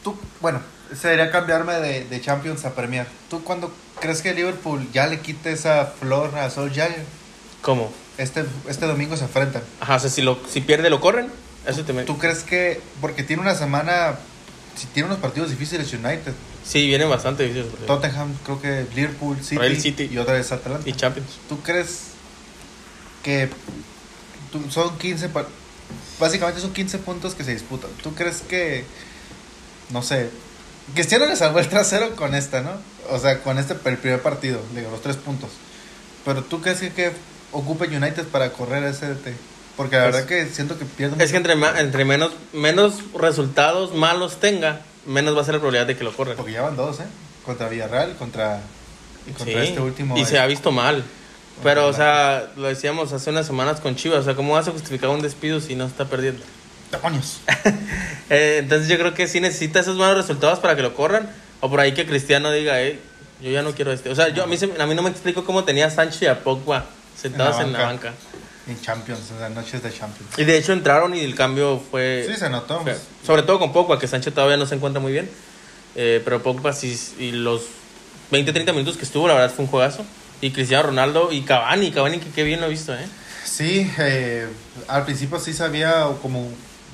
tú, 0.04 0.20
bueno, 0.42 0.62
sería 1.00 1.32
cambiarme 1.32 1.76
de, 1.76 2.06
de 2.06 2.22
Champions 2.22 2.66
a 2.66 2.76
Premier. 2.76 3.08
¿Tú 3.30 3.44
cuándo 3.44 3.74
crees 4.00 4.22
que 4.22 4.34
Liverpool 4.34 4.88
ya 4.92 5.08
le 5.08 5.20
quite 5.20 5.52
esa 5.52 5.86
flor 5.86 6.38
a 6.38 6.50
Solskjaer? 6.50 7.04
¿Cómo? 7.62 7.92
Este, 8.18 8.44
este 8.68 8.86
domingo 8.86 9.16
se 9.18 9.24
enfrentan. 9.24 9.64
Ajá, 9.80 9.96
o 9.96 10.00
sea, 10.00 10.10
si, 10.10 10.22
lo, 10.22 10.38
si 10.50 10.62
pierde 10.62 10.90
lo 10.90 11.00
corren. 11.00 11.30
Eso 11.66 11.84
me... 11.94 12.04
¿Tú 12.04 12.18
crees 12.18 12.44
que, 12.44 12.82
porque 13.00 13.24
tiene 13.24 13.42
una 13.42 13.56
semana, 13.56 14.16
si 14.76 14.88
tiene 14.88 15.08
unos 15.08 15.20
partidos 15.20 15.50
difíciles 15.50 15.92
United, 15.94 16.34
Sí, 16.66 16.88
vienen 16.88 17.10
bastante 17.10 17.44
difíciles. 17.44 17.86
Tottenham, 17.86 18.34
creo 18.46 18.62
que 18.62 18.86
Liverpool, 18.96 19.38
City, 19.44 20.10
y 20.12 20.18
otra 20.18 20.36
vez 20.36 20.52
Atlanta. 20.52 20.88
Y 20.90 20.94
Champions. 20.94 21.30
¿Tú 21.50 21.60
crees 21.62 22.04
que 23.22 23.50
tú- 24.52 24.70
son 24.72 24.98
15, 24.98 25.30
pa- 25.30 25.46
básicamente 26.20 26.62
son 26.62 26.74
15 26.74 26.98
puntos 27.00 27.36
que 27.36 27.44
se 27.44 27.52
disputan? 27.52 27.90
¿Tú 28.02 28.14
crees 28.16 28.42
que, 28.42 28.86
no 29.90 30.02
sé, 30.02 30.30
Cristiano 30.94 31.26
le 31.26 31.36
salvó 31.36 31.60
el 31.60 31.68
trasero 31.70 32.16
con 32.16 32.34
esta, 32.36 32.62
¿no? 32.62 32.72
O 33.10 33.20
sea, 33.20 33.42
con 33.42 33.58
este 33.58 33.74
el 33.86 33.98
primer 33.98 34.22
partido, 34.22 34.62
digo, 34.76 34.90
los 34.92 35.02
tres 35.02 35.16
puntos. 35.18 35.50
Pero 36.26 36.44
¿tú 36.44 36.62
crees 36.62 36.80
que, 36.80 36.92
que 36.92 37.12
ocupe 37.52 37.88
United 37.88 38.26
para 38.28 38.52
correr 38.54 38.84
ese 38.86 39.08
DT? 39.08 39.34
Porque 39.78 39.96
la 39.96 40.04
Pues- 40.04 40.14
verdad 40.16 40.28
que 40.30 40.46
siento 40.48 40.78
que 40.78 40.86
pierde 40.86 41.24
Es 41.24 41.32
que 41.32 41.38
entre, 41.38 41.54
entre 41.54 42.06
menos, 42.06 42.32
menos 42.54 42.96
resultados 43.20 43.94
malos 43.96 44.40
tenga, 44.40 44.82
menos 45.06 45.36
va 45.36 45.42
a 45.42 45.46
ser 45.46 45.56
la 45.56 45.60
probabilidad 45.60 45.88
de 45.88 45.98
que 45.98 46.04
lo 46.04 46.14
corran. 46.16 46.36
Porque 46.36 46.52
ya 46.54 46.62
van 46.62 46.76
dos, 46.76 47.00
¿eh? 47.00 47.06
Contra 47.46 47.68
Villarreal, 47.70 48.16
contra, 48.16 48.62
y 49.28 49.32
contra 49.32 49.62
Sí, 49.64 49.68
este 49.70 49.80
último. 49.82 50.18
y 50.18 50.22
eh, 50.22 50.26
se 50.26 50.40
ha 50.40 50.46
visto 50.46 50.72
mal. 50.72 51.04
Pero, 51.64 51.88
o 51.88 51.94
sea, 51.94 52.48
lo 52.56 52.68
decíamos 52.68 53.14
hace 53.14 53.30
unas 53.30 53.46
semanas 53.46 53.80
con 53.80 53.96
Chivas. 53.96 54.20
O 54.22 54.24
sea, 54.24 54.36
¿cómo 54.36 54.54
vas 54.54 54.68
a 54.68 54.72
justificar 54.72 55.10
un 55.10 55.22
despido 55.22 55.60
si 55.62 55.76
no 55.76 55.86
está 55.86 56.06
perdiendo? 56.06 56.44
¡Demonios! 56.92 57.40
Eh, 58.30 58.58
entonces 58.60 58.88
yo 58.88 58.98
creo 58.98 59.14
que 59.14 59.28
sí 59.28 59.40
necesita 59.42 59.80
esos 59.82 59.98
buenos 59.98 60.16
resultados 60.18 60.58
para 60.60 60.76
que 60.76 60.82
lo 60.82 60.96
corran. 60.96 61.30
O 61.60 61.70
por 61.70 61.80
ahí 61.80 61.94
que 61.94 62.06
Cristiano 62.06 62.52
diga, 62.52 62.82
eh, 62.82 63.00
yo 63.42 63.52
ya 63.52 63.62
no 63.62 63.72
quiero 63.74 63.92
este. 63.92 64.10
O 64.10 64.16
sea, 64.16 64.30
yo, 64.30 64.44
a, 64.44 64.48
mí 64.48 64.58
se- 64.58 64.72
a 64.80 64.86
mí 64.88 64.96
no 64.96 65.04
me 65.04 65.10
explico 65.10 65.44
cómo 65.46 65.64
tenía 65.66 65.88
a 65.88 65.90
Sánchez 65.92 66.22
y 66.24 66.26
a 66.28 66.40
Pogba 66.44 66.86
sentados 67.16 67.60
en 67.60 67.74
la, 67.74 67.80
banca. 67.84 68.08
banca. 68.12 68.14
En 68.68 68.80
Champions, 68.82 69.20
en 69.32 69.42
las 69.42 69.52
noches 69.52 69.84
de 69.84 69.90
Champions. 69.92 70.38
Y 70.38 70.46
de 70.46 70.58
hecho 70.58 70.72
entraron 70.74 71.14
y 71.16 71.20
el 71.20 71.36
cambio 71.36 71.82
fue... 71.92 72.26
Sí, 72.30 72.36
se 72.40 72.50
notó. 72.50 72.80
fue- 72.82 72.98
sobre 73.26 73.44
todo 73.44 73.60
con 73.60 73.74
Pogba, 73.74 74.00
que 74.00 74.08
Sánchez 74.08 74.34
todavía 74.34 74.56
no 74.58 74.66
se 74.66 74.76
encuentra 74.76 75.02
muy 75.02 75.12
bien. 75.12 75.30
Eh, 75.96 76.22
pero 76.24 76.42
Pogba 76.42 76.72
sí, 76.74 76.98
y 77.20 77.32
los 77.32 77.64
20, 78.32 78.52
30 78.54 78.72
minutos 78.72 78.96
que 78.98 79.04
estuvo, 79.04 79.28
la 79.28 79.34
verdad 79.34 79.52
fue 79.54 79.66
un 79.66 79.72
juegazo. 79.72 80.06
Y 80.42 80.52
Cristiano 80.52 80.84
Ronaldo 80.88 81.32
y 81.32 81.42
Cavani, 81.42 81.92
Cavani 81.92 82.20
que 82.20 82.30
qué 82.30 82.44
bien 82.44 82.62
lo 82.62 82.68
he 82.68 82.70
visto, 82.70 82.94
¿eh? 82.94 83.06
Sí, 83.46 83.90
eh, 84.00 84.48
al 84.88 85.04
principio 85.06 85.40
sí 85.40 85.54
se 85.54 85.64
había 85.64 86.08
como 86.22 86.50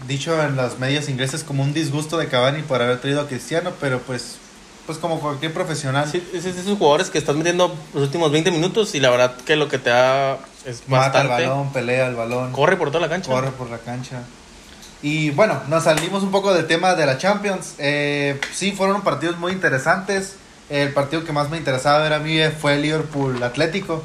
dicho 0.08 0.42
en 0.44 0.56
las 0.56 0.80
medias 0.80 1.08
ingleses 1.10 1.44
como 1.44 1.62
un 1.64 1.74
disgusto 1.74 2.18
de 2.18 2.28
Cavani 2.28 2.64
por 2.64 2.82
haber 2.82 3.00
traído 3.00 3.22
a 3.22 3.28
Cristiano, 3.28 3.74
pero 3.80 4.00
pues 4.00 4.38
pues 4.86 4.98
como 4.98 5.20
cualquier 5.20 5.54
profesional 5.54 6.10
Sí, 6.12 6.24
es 6.34 6.44
de 6.46 6.50
esos 6.50 6.78
jugadores 6.78 7.12
que 7.12 7.20
estás 7.20 7.36
metiendo 7.36 7.76
los 7.94 8.04
últimos 8.04 8.32
20 8.32 8.50
minutos 8.50 8.96
y 8.96 9.00
la 9.00 9.12
verdad 9.12 9.36
que 9.46 9.56
lo 9.56 9.68
que 9.68 9.78
te 9.78 9.92
da 9.92 10.40
es 10.66 10.88
mata 10.88 11.22
el 11.22 11.28
balón, 11.28 11.72
pelea 11.72 12.08
el 12.08 12.16
balón, 12.16 12.52
Corre 12.52 12.78
por 12.78 12.90
toda 12.90 13.02
la 13.02 13.10
cancha. 13.10 13.30
corre 13.32 13.52
por 13.52 13.70
la 13.70 13.78
cancha. 13.80 14.22
Y 15.02 15.30
bueno, 15.32 15.62
nos 15.70 15.86
salimos 15.86 16.24
un 16.24 16.32
poco 16.32 16.54
del 16.54 16.68
tema 16.68 16.94
de 16.96 17.06
la 17.06 17.18
Champions. 17.18 17.76
Eh, 17.78 18.40
sí, 18.54 18.72
fueron 18.74 19.02
partidos 19.02 19.38
muy 19.38 19.54
interesantes. 19.54 20.36
El 20.70 20.94
partido 20.94 21.24
que 21.24 21.32
más 21.32 21.50
me 21.50 21.58
interesaba 21.58 22.00
ver 22.00 22.14
a 22.14 22.20
mí 22.20 22.38
fue 22.60 22.76
el 22.76 22.82
Liverpool 22.82 23.42
Atlético. 23.42 24.04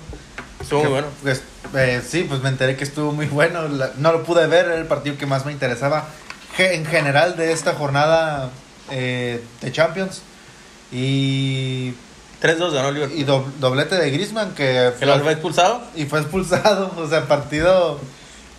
Estuvo 0.60 0.78
muy 0.80 0.86
Que, 0.86 0.92
bueno. 0.92 1.06
pues, 1.22 1.42
eh, 1.74 2.00
sí, 2.08 2.24
pues 2.28 2.40
me 2.42 2.48
enteré 2.48 2.76
que 2.76 2.84
estuvo 2.84 3.10
muy 3.12 3.26
bueno. 3.26 3.66
La- 3.68 3.90
no 3.96 4.12
lo 4.12 4.22
pude 4.22 4.46
ver, 4.46 4.66
era 4.66 4.76
el 4.76 4.86
partido 4.86 5.18
que 5.18 5.26
más 5.26 5.44
me 5.44 5.52
interesaba 5.52 6.06
en 6.56 6.86
general 6.86 7.36
de 7.36 7.52
esta 7.52 7.74
jornada 7.74 8.50
eh, 8.90 9.42
de 9.60 9.72
Champions. 9.72 10.22
Y, 10.92 11.92
3-2 12.44 12.72
ganó 12.72 12.88
el 12.88 12.94
Liverpool. 12.94 13.18
y 13.18 13.24
do- 13.24 13.46
doblete 13.58 13.96
de 13.96 14.10
Griezmann 14.10 14.54
que 14.54 14.92
Que 14.98 15.06
lo 15.06 15.18
fue 15.20 15.32
expulsado. 15.32 15.82
y 15.94 16.04
fue 16.04 16.20
expulsado. 16.20 16.90
O 16.98 17.08
sea, 17.08 17.26
partido. 17.26 17.98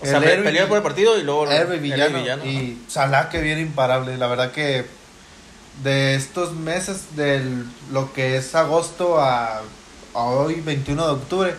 O 0.01 0.05
sea, 0.05 0.17
el 0.17 0.23
pe- 0.23 0.33
héroe- 0.33 0.43
pelear 0.43 0.67
por 0.67 0.77
el 0.77 0.83
partido 0.83 1.17
y 1.17 1.23
luego... 1.23 1.49
el 1.49 1.79
villano, 1.79 2.17
villano. 2.19 2.45
Y 2.45 2.81
Salah 2.87 3.29
que 3.29 3.41
viene 3.41 3.61
imparable. 3.61 4.17
La 4.17 4.27
verdad 4.27 4.51
que 4.51 4.85
de 5.83 6.15
estos 6.15 6.53
meses, 6.53 7.15
del 7.15 7.65
lo 7.91 8.11
que 8.13 8.37
es 8.37 8.55
agosto 8.55 9.19
a, 9.19 9.61
a 10.13 10.19
hoy, 10.23 10.61
21 10.61 11.05
de 11.05 11.11
octubre, 11.13 11.55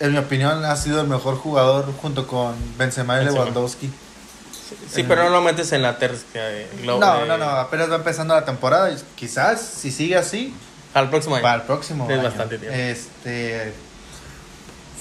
en 0.00 0.12
mi 0.12 0.18
opinión 0.18 0.64
ha 0.64 0.76
sido 0.76 1.00
el 1.00 1.08
mejor 1.08 1.36
jugador 1.36 1.92
junto 2.00 2.26
con 2.26 2.54
Benzema 2.78 3.20
y. 3.20 3.24
Lewandowski. 3.26 3.90
Sí, 4.92 5.02
pero 5.02 5.24
no 5.24 5.30
lo 5.30 5.40
metes 5.40 5.72
en 5.72 5.82
la 5.82 5.98
tercia 5.98 6.44
de 6.44 6.68
Globo. 6.82 7.00
No, 7.00 7.20
de- 7.20 7.26
no, 7.26 7.38
no, 7.38 7.46
apenas 7.46 7.90
va 7.90 7.96
empezando 7.96 8.34
la 8.34 8.44
temporada. 8.44 8.90
y 8.90 8.96
Quizás 9.16 9.60
si 9.60 9.90
sigue 9.90 10.16
así, 10.16 10.54
Al 10.94 11.10
próximo 11.10 11.34
año. 11.36 11.42
para 11.42 11.56
el 11.56 11.62
próximo 11.62 12.04
Es 12.08 12.14
año. 12.14 12.22
bastante 12.22 12.58
tiempo. 12.58 12.76
Este 12.78 13.72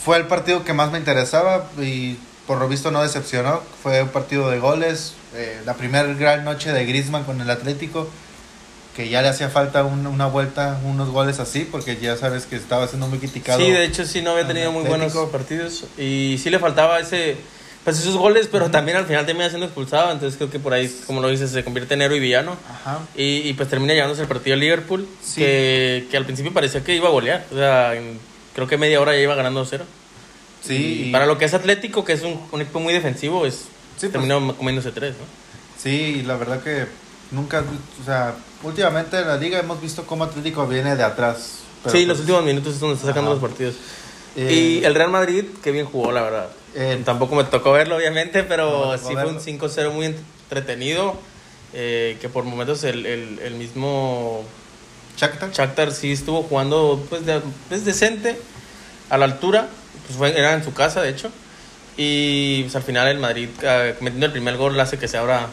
fue 0.04 0.18
el 0.18 0.28
partido 0.28 0.64
que 0.64 0.74
más 0.74 0.92
me 0.92 0.98
interesaba 1.00 1.68
y 1.80 2.18
por 2.46 2.60
lo 2.60 2.68
visto 2.68 2.92
no 2.92 3.02
decepcionó. 3.02 3.62
Fue 3.84 4.02
un 4.04 4.10
partido 4.10 4.50
de 4.50 4.60
goles. 4.60 5.14
eh, 5.36 5.62
la 5.66 5.74
primera 5.76 6.06
gran 6.14 6.44
noche 6.46 6.72
de 6.72 6.86
Griezmann 6.86 7.24
con 7.26 7.40
el 7.42 7.50
Atlético. 7.50 8.08
Que 8.96 9.10
ya 9.10 9.22
le 9.22 9.28
hacía 9.28 9.50
falta 9.50 9.84
un- 9.84 10.08
una 10.08 10.26
vuelta, 10.26 10.80
unos 10.84 11.10
goles 11.10 11.40
así, 11.40 11.68
porque 11.70 11.98
ya 11.98 12.16
sabes 12.18 12.48
que 12.48 12.56
estaba 12.56 12.88
siendo 12.88 13.06
muy 13.08 13.20
criticado. 13.20 13.60
Sí, 13.60 13.70
de 13.70 13.84
hecho 13.84 14.06
sí 14.06 14.24
no 14.24 14.32
había 14.32 14.48
tenido 14.48 14.72
muy 14.72 14.84
buenos 14.86 15.14
partidos 15.32 15.84
y 15.98 16.40
sí 16.42 16.50
le 16.50 16.58
faltaba 16.58 17.00
ese 17.00 17.38
pues 17.88 18.00
esos 18.00 18.18
goles, 18.18 18.50
pero 18.52 18.70
también 18.70 18.98
al 18.98 19.06
final 19.06 19.26
termina 19.26 19.48
siendo 19.48 19.66
expulsado, 19.66 20.12
entonces 20.12 20.36
creo 20.36 20.50
que 20.52 20.60
por 20.60 20.74
ahí, 20.74 20.94
como 21.08 21.22
lo 21.22 21.30
dices, 21.30 21.52
se 21.52 21.64
convierte 21.64 21.94
en 21.94 22.02
héroe 22.02 22.18
y 22.18 22.20
villano 22.20 22.58
Ajá. 22.70 23.00
y, 23.16 23.48
y, 23.48 23.54
pues 23.54 23.70
termina 23.70 23.94
llevándose 23.94 24.24
el 24.24 24.28
partido 24.28 24.58
Liverpool, 24.58 25.08
Sí. 25.24 25.40
que, 25.40 26.06
que 26.12 26.18
al 26.18 26.26
principio 26.26 26.52
parecía 26.54 26.84
que 26.84 26.94
iba 26.94 27.08
a 27.08 27.12
golear, 27.12 27.46
o 27.50 27.56
sea, 27.56 27.96
en- 27.96 28.20
creo 28.54 28.68
que 28.68 28.78
media 28.78 29.00
hora 29.00 29.14
ya 29.14 29.22
iba 29.22 29.36
ganando 29.36 29.64
0. 29.64 29.86
Sí, 30.62 30.74
Y 30.76 31.08
y- 31.08 31.12
para 31.14 31.26
lo 31.26 31.38
que 31.38 31.46
es 31.46 31.54
Atlético, 31.54 32.04
que 32.04 32.12
es 32.12 32.24
un, 32.24 32.38
un 32.52 32.60
equipo 32.60 32.82
muy 32.82 32.92
defensivo, 32.94 33.46
es 33.46 33.54
Sí, 33.56 33.62
pues. 34.00 34.12
terminó 34.12 34.54
comiéndose 34.58 34.92
tres, 34.92 35.14
¿no? 35.18 35.24
Sí, 35.82 36.24
la 36.28 36.36
verdad 36.36 36.62
que 36.62 36.88
nunca, 37.32 37.64
o 38.02 38.06
sea, 38.06 38.36
últimamente 38.64 39.18
en 39.18 39.28
la 39.28 39.38
liga 39.38 39.60
hemos 39.60 39.80
visto 39.82 40.06
cómo 40.06 40.26
Atlético 40.26 40.68
viene 40.68 40.98
de 40.98 41.04
atrás. 41.04 41.60
pero 41.84 41.96
sí, 41.96 42.00
pues, 42.00 42.08
los 42.10 42.20
últimos 42.20 42.44
minutos 42.44 42.74
es 42.74 42.80
donde 42.82 42.96
está 42.96 43.08
sacando 43.08 43.32
Ajá. 43.32 43.40
los 43.40 43.50
partidos. 43.50 43.76
eh, 44.36 44.52
y 44.82 44.84
el 44.86 44.94
Real 44.94 45.10
Madrid, 45.10 45.46
que 45.64 45.72
bien 45.72 45.86
jugó, 45.86 46.12
la 46.12 46.22
verdad. 46.22 46.50
Eh, 46.78 47.02
Tampoco 47.04 47.36
me 47.36 47.44
tocó 47.44 47.72
verlo, 47.74 47.98
obviamente, 47.98 48.44
pero 48.44 48.98
sí 48.98 49.14
fue 49.14 49.26
un 49.26 49.36
verlo. 49.38 49.42
5-0 49.42 49.92
muy 49.92 50.06
entretenido. 50.06 51.16
eh, 51.74 52.18
que 52.22 52.30
por 52.30 52.46
momentos 52.46 52.84
el, 52.86 53.06
el, 53.06 53.40
el 53.40 53.54
mismo 53.56 54.44
Shakhtar. 55.18 55.52
Shakhtar 55.52 55.92
sí 55.92 56.12
estuvo 56.14 56.44
jugando 56.44 57.06
pues, 57.10 57.26
de- 57.26 57.42
pues, 57.68 57.84
decente, 57.84 58.38
a 59.10 59.18
la 59.18 59.26
altura. 59.26 59.68
Pues 60.06 60.18
fue, 60.18 60.38
era 60.40 60.54
en 60.54 60.64
su 60.64 60.74
casa, 60.74 61.02
de 61.02 61.10
hecho. 61.10 61.30
Y 61.98 62.62
pues, 62.64 62.76
al 62.76 62.84
final 62.84 63.08
el 63.08 63.18
Madrid, 63.20 63.50
eh, 63.64 63.96
metiendo 64.00 64.28
el 64.28 64.32
primer 64.32 64.56
gol, 64.58 64.80
hace 64.80 64.98
que 64.98 65.08
se 65.08 65.18
abra 65.18 65.48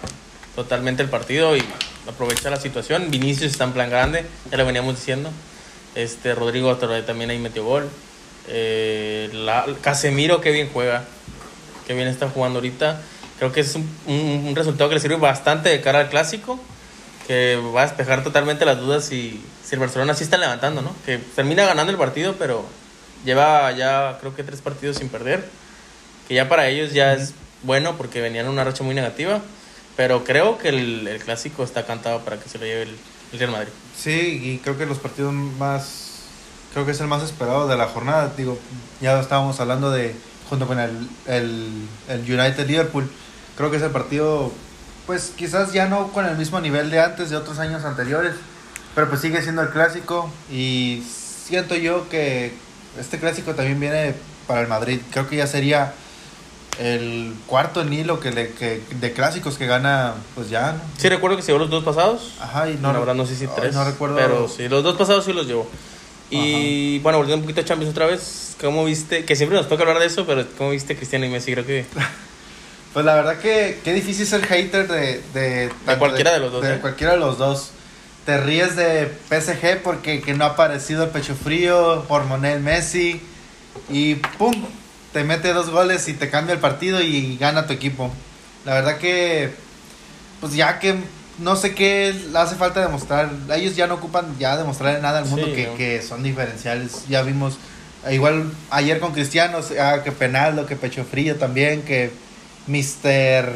totalmente 0.54 1.02
el 1.02 1.08
partido 1.08 1.56
y 1.56 1.64
aprovecha 2.08 2.48
la 2.50 2.60
situación. 2.60 3.10
Vinicius 3.10 3.50
está 3.52 3.64
en 3.64 3.72
plan 3.72 3.90
grande, 3.90 4.24
ya 4.50 4.56
lo 4.58 4.66
veníamos 4.66 4.94
diciendo. 4.96 5.30
Este, 5.96 6.34
Rodrigo 6.34 6.76
también 6.76 7.30
ahí 7.30 7.38
metió 7.38 7.64
gol. 7.64 7.88
Eh, 8.48 9.30
la- 9.32 9.66
Casemiro, 9.80 10.40
que 10.40 10.52
bien 10.52 10.68
juega, 10.72 11.04
que 11.86 11.94
bien 11.94 12.08
está 12.08 12.28
jugando 12.28 12.58
ahorita. 12.58 13.00
Creo 13.38 13.52
que 13.52 13.60
es 13.60 13.74
un, 13.74 13.88
un- 14.06 14.54
resultado 14.54 14.88
que 14.88 14.94
le 14.96 15.00
sirve 15.00 15.16
bastante 15.16 15.68
de 15.68 15.80
cara 15.80 16.00
al 16.00 16.08
clásico, 16.08 16.58
que 17.26 17.56
va 17.74 17.82
a 17.82 17.86
despejar 17.86 18.22
totalmente 18.22 18.64
las 18.64 18.78
dudas 18.78 19.04
si, 19.04 19.42
si 19.64 19.74
el 19.74 19.80
Barcelona 19.80 20.14
sí 20.14 20.24
está 20.24 20.36
levantando, 20.38 20.82
¿no? 20.82 20.94
Que 21.04 21.18
termina 21.18 21.64
ganando 21.64 21.90
el 21.90 21.98
partido, 21.98 22.34
pero 22.38 22.64
lleva 23.24 23.72
ya 23.72 24.18
creo 24.20 24.34
que 24.36 24.44
tres 24.44 24.60
partidos 24.60 24.98
sin 24.98 25.08
perder, 25.08 25.48
que 26.28 26.34
ya 26.34 26.48
para 26.48 26.68
ellos 26.68 26.92
ya 26.92 27.14
es 27.14 27.32
bueno 27.62 27.96
porque 27.96 28.20
venían 28.20 28.46
en 28.46 28.52
una 28.52 28.64
racha 28.64 28.84
muy 28.84 28.94
negativa, 28.94 29.40
pero 29.96 30.24
creo 30.24 30.58
que 30.58 30.68
el, 30.68 31.08
el 31.08 31.18
clásico 31.22 31.64
está 31.64 31.86
cantado 31.86 32.20
para 32.20 32.38
que 32.38 32.48
se 32.48 32.58
lo 32.58 32.66
lleve 32.66 32.82
el, 32.82 32.96
el 33.32 33.38
Real 33.38 33.50
Madrid. 33.50 33.72
Sí, 33.96 34.40
y 34.42 34.58
creo 34.58 34.76
que 34.76 34.86
los 34.86 34.98
partidos 34.98 35.32
más, 35.32 36.20
creo 36.72 36.84
que 36.84 36.92
es 36.92 37.00
el 37.00 37.06
más 37.06 37.22
esperado 37.22 37.66
de 37.68 37.76
la 37.76 37.86
jornada. 37.86 38.32
Digo, 38.36 38.58
ya 39.00 39.18
estábamos 39.20 39.58
hablando 39.60 39.90
de, 39.90 40.14
junto 40.48 40.66
con 40.66 40.78
el, 40.78 41.08
el, 41.26 41.68
el 42.08 42.20
United 42.20 42.66
Liverpool, 42.66 43.10
creo 43.56 43.70
que 43.70 43.76
es 43.78 43.82
el 43.82 43.90
partido, 43.90 44.52
pues 45.06 45.32
quizás 45.36 45.72
ya 45.72 45.86
no 45.88 46.12
con 46.12 46.26
el 46.26 46.36
mismo 46.36 46.60
nivel 46.60 46.90
de 46.90 47.00
antes, 47.00 47.30
de 47.30 47.36
otros 47.36 47.58
años 47.58 47.84
anteriores, 47.84 48.34
pero 48.94 49.08
pues 49.08 49.20
sigue 49.20 49.42
siendo 49.42 49.62
el 49.62 49.70
clásico 49.70 50.30
y 50.50 51.02
siento 51.46 51.74
yo 51.74 52.08
que 52.08 52.52
este 52.98 53.18
clásico 53.18 53.54
también 53.54 53.80
viene 53.80 54.14
para 54.46 54.60
el 54.60 54.68
Madrid. 54.68 55.00
Creo 55.10 55.28
que 55.28 55.36
ya 55.36 55.46
sería 55.46 55.94
el 56.78 57.34
cuarto 57.46 57.82
en 57.82 57.92
hilo 57.92 58.20
que 58.20 58.32
le, 58.32 58.50
que, 58.52 58.82
de 59.00 59.12
clásicos 59.12 59.56
que 59.58 59.66
gana, 59.66 60.14
pues 60.34 60.50
ya, 60.50 60.72
¿no? 60.72 60.80
Sí 60.98 61.08
recuerdo 61.08 61.36
que 61.36 61.42
se 61.42 61.48
llevó 61.48 61.60
los 61.60 61.70
dos 61.70 61.84
pasados, 61.84 62.32
Ajá, 62.40 62.68
y 62.68 62.76
no, 62.76 62.92
verdad 62.92 63.14
no 63.14 63.26
sé 63.26 63.36
si 63.36 63.46
tres, 63.46 63.74
no 63.74 63.84
recuerdo. 63.84 64.16
pero 64.16 64.48
sí, 64.48 64.68
los 64.68 64.82
dos 64.82 64.96
pasados 64.96 65.24
sí 65.24 65.32
los 65.32 65.46
llevó. 65.46 65.68
Y 66.36 66.98
bueno, 67.00 67.18
volviendo 67.18 67.36
un 67.36 67.42
poquito 67.42 67.60
a 67.60 67.64
Champions 67.64 67.92
otra 67.92 68.06
vez, 68.06 68.56
¿cómo 68.60 68.84
viste? 68.84 69.24
Que 69.24 69.36
siempre 69.36 69.56
nos 69.56 69.68
toca 69.68 69.82
hablar 69.82 69.98
de 69.98 70.06
eso, 70.06 70.26
pero 70.26 70.44
¿cómo 70.58 70.70
viste 70.70 70.96
Cristiano 70.96 71.24
y 71.26 71.28
Messi? 71.28 71.52
Creo 71.52 71.66
que 71.66 71.84
Pues 72.94 73.04
la 73.04 73.16
verdad 73.16 73.38
que 73.38 73.80
qué 73.82 73.92
difícil 73.92 74.24
ser 74.24 74.46
hater 74.46 74.86
de, 74.86 75.20
de, 75.34 75.68
tanto 75.84 75.98
cualquiera 75.98 76.32
de 76.32 76.38
los 76.38 76.52
dos, 76.52 76.62
De 76.62 76.74
¿eh? 76.74 76.78
cualquiera 76.80 77.14
de 77.14 77.18
los 77.18 77.38
dos. 77.38 77.70
Te 78.24 78.38
ríes 78.38 78.76
de 78.76 79.10
PSG 79.28 79.82
porque 79.82 80.22
que 80.22 80.32
no 80.34 80.44
ha 80.44 80.50
aparecido 80.50 81.02
el 81.02 81.10
pecho 81.10 81.34
frío, 81.34 82.04
hormonel 82.08 82.60
Messi 82.60 83.20
y 83.90 84.14
¡pum! 84.14 84.54
Te 85.12 85.24
mete 85.24 85.52
dos 85.52 85.70
goles 85.70 86.06
y 86.08 86.14
te 86.14 86.30
cambia 86.30 86.54
el 86.54 86.60
partido 86.60 87.02
y 87.02 87.36
gana 87.36 87.66
tu 87.66 87.72
equipo. 87.72 88.12
La 88.64 88.74
verdad 88.74 88.98
que 88.98 89.50
pues 90.40 90.54
ya 90.54 90.78
que 90.78 90.94
no 91.38 91.56
sé 91.56 91.74
qué 91.74 92.14
hace 92.34 92.56
falta 92.56 92.80
demostrar. 92.80 93.30
Ellos 93.54 93.76
ya 93.76 93.86
no 93.86 93.94
ocupan 93.94 94.38
ya 94.38 94.56
demostrar 94.56 95.00
nada 95.02 95.18
al 95.18 95.26
mundo 95.26 95.46
Sí, 95.46 95.52
que, 95.52 95.66
no. 95.66 95.76
que 95.76 96.02
son 96.02 96.22
diferenciales. 96.22 97.06
Ya 97.08 97.22
vimos 97.22 97.58
eh, 98.06 98.14
igual 98.14 98.50
ayer 98.70 99.00
con 99.00 99.12
Cristianos, 99.12 99.72
ah, 99.80 100.00
que 100.04 100.12
penaldo, 100.12 100.66
que 100.66 100.76
pecho 100.76 101.04
frío 101.04 101.36
también, 101.36 101.82
que 101.82 102.10
Mr. 102.66 103.52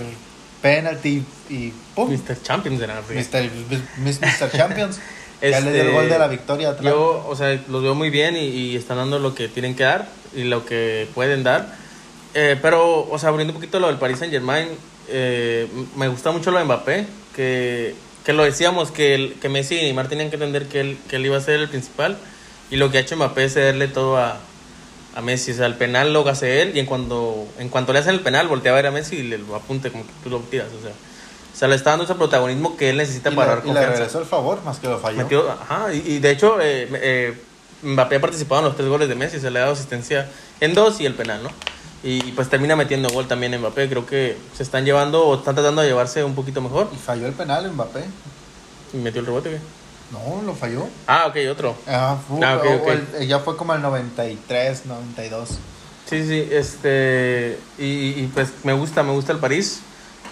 Penalty 0.62 1.22
y 1.48 1.72
¡pum! 1.94 2.10
Mr. 2.10 2.42
Champions. 2.42 2.80
Mr. 2.80 3.50
Mr. 3.98 4.50
Champions. 4.52 4.98
Ya 5.40 5.60
le 5.60 5.70
dio 5.72 5.82
el 5.82 5.86
Este, 5.86 5.92
gol 6.00 6.08
de 6.08 6.18
la 6.18 6.26
victoria 6.26 6.70
atrás. 6.70 6.92
Yo, 6.92 7.24
o 7.28 7.36
sea, 7.36 7.56
los 7.68 7.80
veo 7.80 7.94
muy 7.94 8.10
bien 8.10 8.36
y, 8.36 8.40
y 8.48 8.76
están 8.76 8.96
dando 8.96 9.20
lo 9.20 9.36
que 9.36 9.46
tienen 9.46 9.76
que 9.76 9.84
dar 9.84 10.08
y 10.34 10.42
lo 10.42 10.66
que 10.66 11.06
pueden 11.14 11.44
dar. 11.44 11.76
Eh, 12.34 12.58
pero, 12.60 13.08
o 13.08 13.18
sea, 13.20 13.28
abriendo 13.28 13.52
un 13.52 13.60
poquito 13.60 13.78
lo 13.78 13.86
del 13.86 13.98
Paris 13.98 14.18
Saint 14.18 14.32
Germain, 14.32 14.66
me 15.94 16.08
gusta 16.08 16.32
mucho 16.32 16.50
lo 16.50 16.58
de 16.58 16.64
Mbappé, 16.64 17.06
que, 17.38 17.94
que 18.24 18.32
lo 18.32 18.42
decíamos, 18.42 18.90
que, 18.90 19.14
el- 19.14 19.34
que 19.40 19.48
Messi 19.48 19.76
y 19.78 19.82
Neymar 19.82 20.08
tenían 20.08 20.28
que 20.28 20.34
entender 20.34 20.66
que 20.66 20.80
él, 20.80 20.98
que 21.08 21.16
él 21.16 21.26
iba 21.26 21.36
a 21.36 21.40
ser 21.40 21.60
el 21.60 21.68
principal. 21.68 22.18
Y 22.70 22.76
lo 22.76 22.90
que 22.90 22.98
ha 22.98 23.00
hecho 23.00 23.14
Mbappé 23.16 23.44
es 23.44 23.54
cederle 23.54 23.86
todo 23.86 24.16
a, 24.18 24.38
a 25.14 25.20
Messi. 25.22 25.52
O 25.52 25.54
sea, 25.54 25.66
el 25.66 25.74
penal 25.76 26.12
lo 26.12 26.28
hace 26.28 26.62
él 26.62 26.72
y 26.74 26.80
en 26.80 26.86
cuanto, 26.86 27.46
en 27.60 27.68
cuanto 27.68 27.92
le 27.92 28.00
hacen 28.00 28.14
el 28.14 28.20
penal, 28.20 28.48
voltea 28.48 28.72
a 28.72 28.74
ver 28.74 28.86
a 28.86 28.90
Messi 28.90 29.16
y 29.16 29.22
le 29.22 29.38
lo 29.38 29.54
apunte 29.54 29.92
como 29.92 30.04
que 30.04 30.12
tú 30.24 30.30
lo 30.30 30.40
tiras. 30.40 30.66
O 30.76 30.82
sea, 30.82 30.90
o 30.90 31.56
sea, 31.58 31.68
le 31.68 31.76
está 31.76 31.90
dando 31.90 32.04
ese 32.06 32.14
protagonismo 32.16 32.76
que 32.76 32.90
él 32.90 32.96
necesita 32.96 33.30
y, 33.30 33.34
para 33.36 33.54
le, 33.54 33.56
dar 33.56 33.64
y 33.64 33.68
le 33.68 33.72
confianza. 33.74 33.96
regresó 33.98 34.18
el 34.18 34.26
favor, 34.26 34.62
más 34.64 34.78
que 34.80 34.88
lo 34.88 34.98
falló. 34.98 35.16
Metió- 35.18 35.48
ajá, 35.50 35.94
y, 35.94 36.02
y 36.06 36.18
de 36.18 36.30
hecho, 36.32 36.60
eh, 36.60 36.88
eh, 36.92 37.34
Mbappé 37.82 38.16
ha 38.16 38.20
participado 38.20 38.60
en 38.62 38.64
los 38.66 38.76
tres 38.76 38.88
goles 38.88 39.08
de 39.08 39.14
Messi, 39.14 39.38
se 39.40 39.50
le 39.52 39.58
ha 39.60 39.62
dado 39.62 39.74
asistencia 39.74 40.28
en 40.60 40.74
dos 40.74 41.00
y 41.00 41.06
el 41.06 41.14
penal, 41.14 41.40
¿no? 41.44 41.50
Y, 42.02 42.20
pues 42.32 42.48
termina 42.48 42.76
metiendo 42.76 43.08
gol 43.10 43.26
también 43.26 43.58
Mbappé. 43.58 43.88
Creo 43.88 44.06
que 44.06 44.36
se 44.56 44.62
están 44.62 44.84
llevando 44.84 45.26
o 45.26 45.36
están 45.36 45.54
tratando 45.54 45.82
de 45.82 45.88
llevarse 45.88 46.22
un 46.22 46.34
poquito 46.34 46.60
mejor. 46.60 46.88
Y 46.92 46.96
falló 46.96 47.26
el 47.26 47.32
penal 47.32 47.70
Mbappé. 47.72 48.04
Y 48.94 48.96
metió 48.98 49.20
el 49.20 49.26
rebote, 49.26 49.50
¿qué? 49.50 49.58
No, 50.12 50.42
lo 50.42 50.54
falló. 50.54 50.86
Ah, 51.06 51.26
ok, 51.28 51.36
otro. 51.50 51.76
Ah, 51.86 52.16
fue- 52.26 52.44
Ah, 52.46 52.56
ok, 52.56 52.64
o- 52.64 52.74
ok. 52.82 52.86
o 52.86 52.92
el- 53.18 53.26
ya 53.28 53.40
fue 53.40 53.56
como 53.56 53.74
el 53.74 53.82
93, 53.82 54.86
92. 54.86 55.58
Sí, 56.08 56.26
sí, 56.26 56.48
este. 56.50 57.58
Y, 57.78 57.84
y, 58.22 58.30
pues 58.32 58.48
me 58.64 58.72
gusta, 58.72 59.02
me 59.02 59.12
gusta 59.12 59.32
el 59.32 59.38
París, 59.38 59.80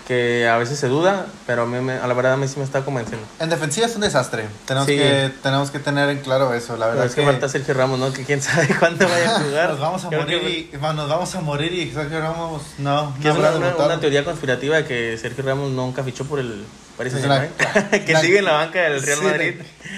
que 0.07 0.47
a 0.49 0.57
veces 0.57 0.79
se 0.79 0.87
duda, 0.87 1.27
pero 1.47 1.63
a, 1.63 1.67
mí 1.67 1.81
me- 1.81 1.95
a 1.95 2.07
la 2.07 2.15
verdad 2.15 2.35
a 2.35 2.37
mí 2.37 2.47
sí 2.47 2.59
me 2.59 2.65
está 2.65 2.85
convenciendo. 2.85 3.27
En 3.41 3.51
defensiva 3.51 3.87
es 3.87 3.95
un 3.97 4.03
desastre. 4.03 4.45
Tenemos, 4.65 4.87
Sí. 4.87 4.97
que, 4.97 5.33
tenemos 5.43 5.71
que 5.73 5.81
tener 5.81 6.09
en 6.11 6.19
claro 6.21 6.55
eso. 6.55 6.75
La 6.77 6.87
Pero 6.87 6.91
verdad 6.91 7.07
es 7.07 7.15
que 7.17 7.25
falta 7.25 7.49
Sergio 7.49 7.75
Ramos, 7.75 7.99
¿no? 7.99 8.13
Que 8.13 8.25
quién 8.25 8.41
sabe 8.41 8.69
cuándo 8.79 9.09
vaya 9.09 9.37
a 9.37 9.41
jugar. 9.43 9.71
nos 9.71 9.81
vamos 9.81 10.05
a 10.05 10.09
Creo 10.09 10.21
morir 10.23 10.41
que- 10.41 10.49
y 10.73 10.77
bueno, 10.79 10.95
nos 10.95 11.09
vamos 11.09 11.35
a 11.35 11.41
morir 11.41 11.73
y 11.75 11.91
Sergio 11.93 12.21
Ramos 12.21 12.63
no, 12.79 13.15
no 13.21 13.31
es 13.31 13.37
una, 13.37 13.51
una- 13.51 13.77
una 13.77 13.99
teoría 14.01 14.25
conspirativa 14.25 14.77
de 14.77 14.85
que 14.85 15.19
Sergio 15.19 15.43
Ramos 15.45 15.71
nunca 15.73 16.05
fichó 16.05 16.25
por 16.25 16.39
el 16.39 16.65
Paris 16.97 17.13
Saint 17.13 17.27
Germain. 17.27 17.51
que 18.07 18.17
sigue 18.19 18.39
en 18.39 18.45
la 18.45 18.53
banca 18.53 18.81
del 18.83 19.03
Real 19.03 19.19
Sí, 19.19 19.25
Madrid. 19.25 19.55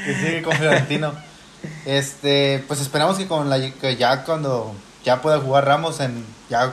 Que 0.07 0.14
sigue 0.14 0.42
con 0.42 0.55
Florentino. 0.57 1.12
este, 1.85 2.64
pues 2.66 2.81
esperamos 2.81 3.18
que 3.18 3.27
con 3.27 3.49
la 3.51 3.61
que 3.73 3.97
ya 3.97 4.25
cuando 4.25 4.75
ya 5.05 5.21
pueda 5.21 5.38
jugar 5.38 5.66
Ramos 5.66 6.01
en 6.01 6.25
ya 6.49 6.73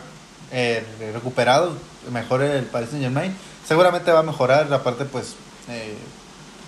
eh, 0.51 0.85
recuperado, 1.13 1.75
mejore 2.11 2.57
el 2.57 2.65
Paris 2.65 2.89
Saint 2.89 3.03
Germain. 3.03 3.35
Seguramente 3.67 4.11
va 4.11 4.19
a 4.19 4.23
mejorar, 4.23 4.71
aparte 4.73 5.05
pues 5.05 5.35
eh, 5.69 5.95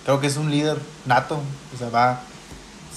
creo 0.04 0.20
que 0.20 0.26
es 0.26 0.36
un 0.36 0.50
líder 0.50 0.78
nato, 1.06 1.36
o 1.36 1.90
va 1.90 2.20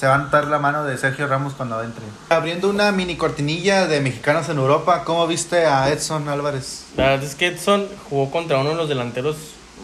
se 0.02 0.08
va 0.08 0.16
a 0.16 0.18
notar 0.18 0.48
la 0.48 0.58
mano 0.58 0.84
de 0.84 0.98
Sergio 0.98 1.28
Ramos 1.28 1.54
cuando 1.54 1.80
entre. 1.84 2.04
Abriendo 2.30 2.72
una 2.72 2.92
mini 2.92 3.18
cortinilla 3.18 3.86
de 3.86 4.02
mexicanos 4.02 4.50
en 4.50 4.58
Europa, 4.58 5.04
¿cómo 5.04 5.28
viste 5.28 5.68
a 5.68 5.90
Edson 5.90 6.28
Álvarez? 6.28 6.86
La 6.98 7.10
verdad 7.10 7.24
es 7.24 7.36
que 7.36 7.46
Edson 7.46 7.88
jugó 8.10 8.32
contra 8.32 8.58
uno 8.58 8.72
de 8.72 8.76
los 8.78 8.90
delanteros 8.90 9.36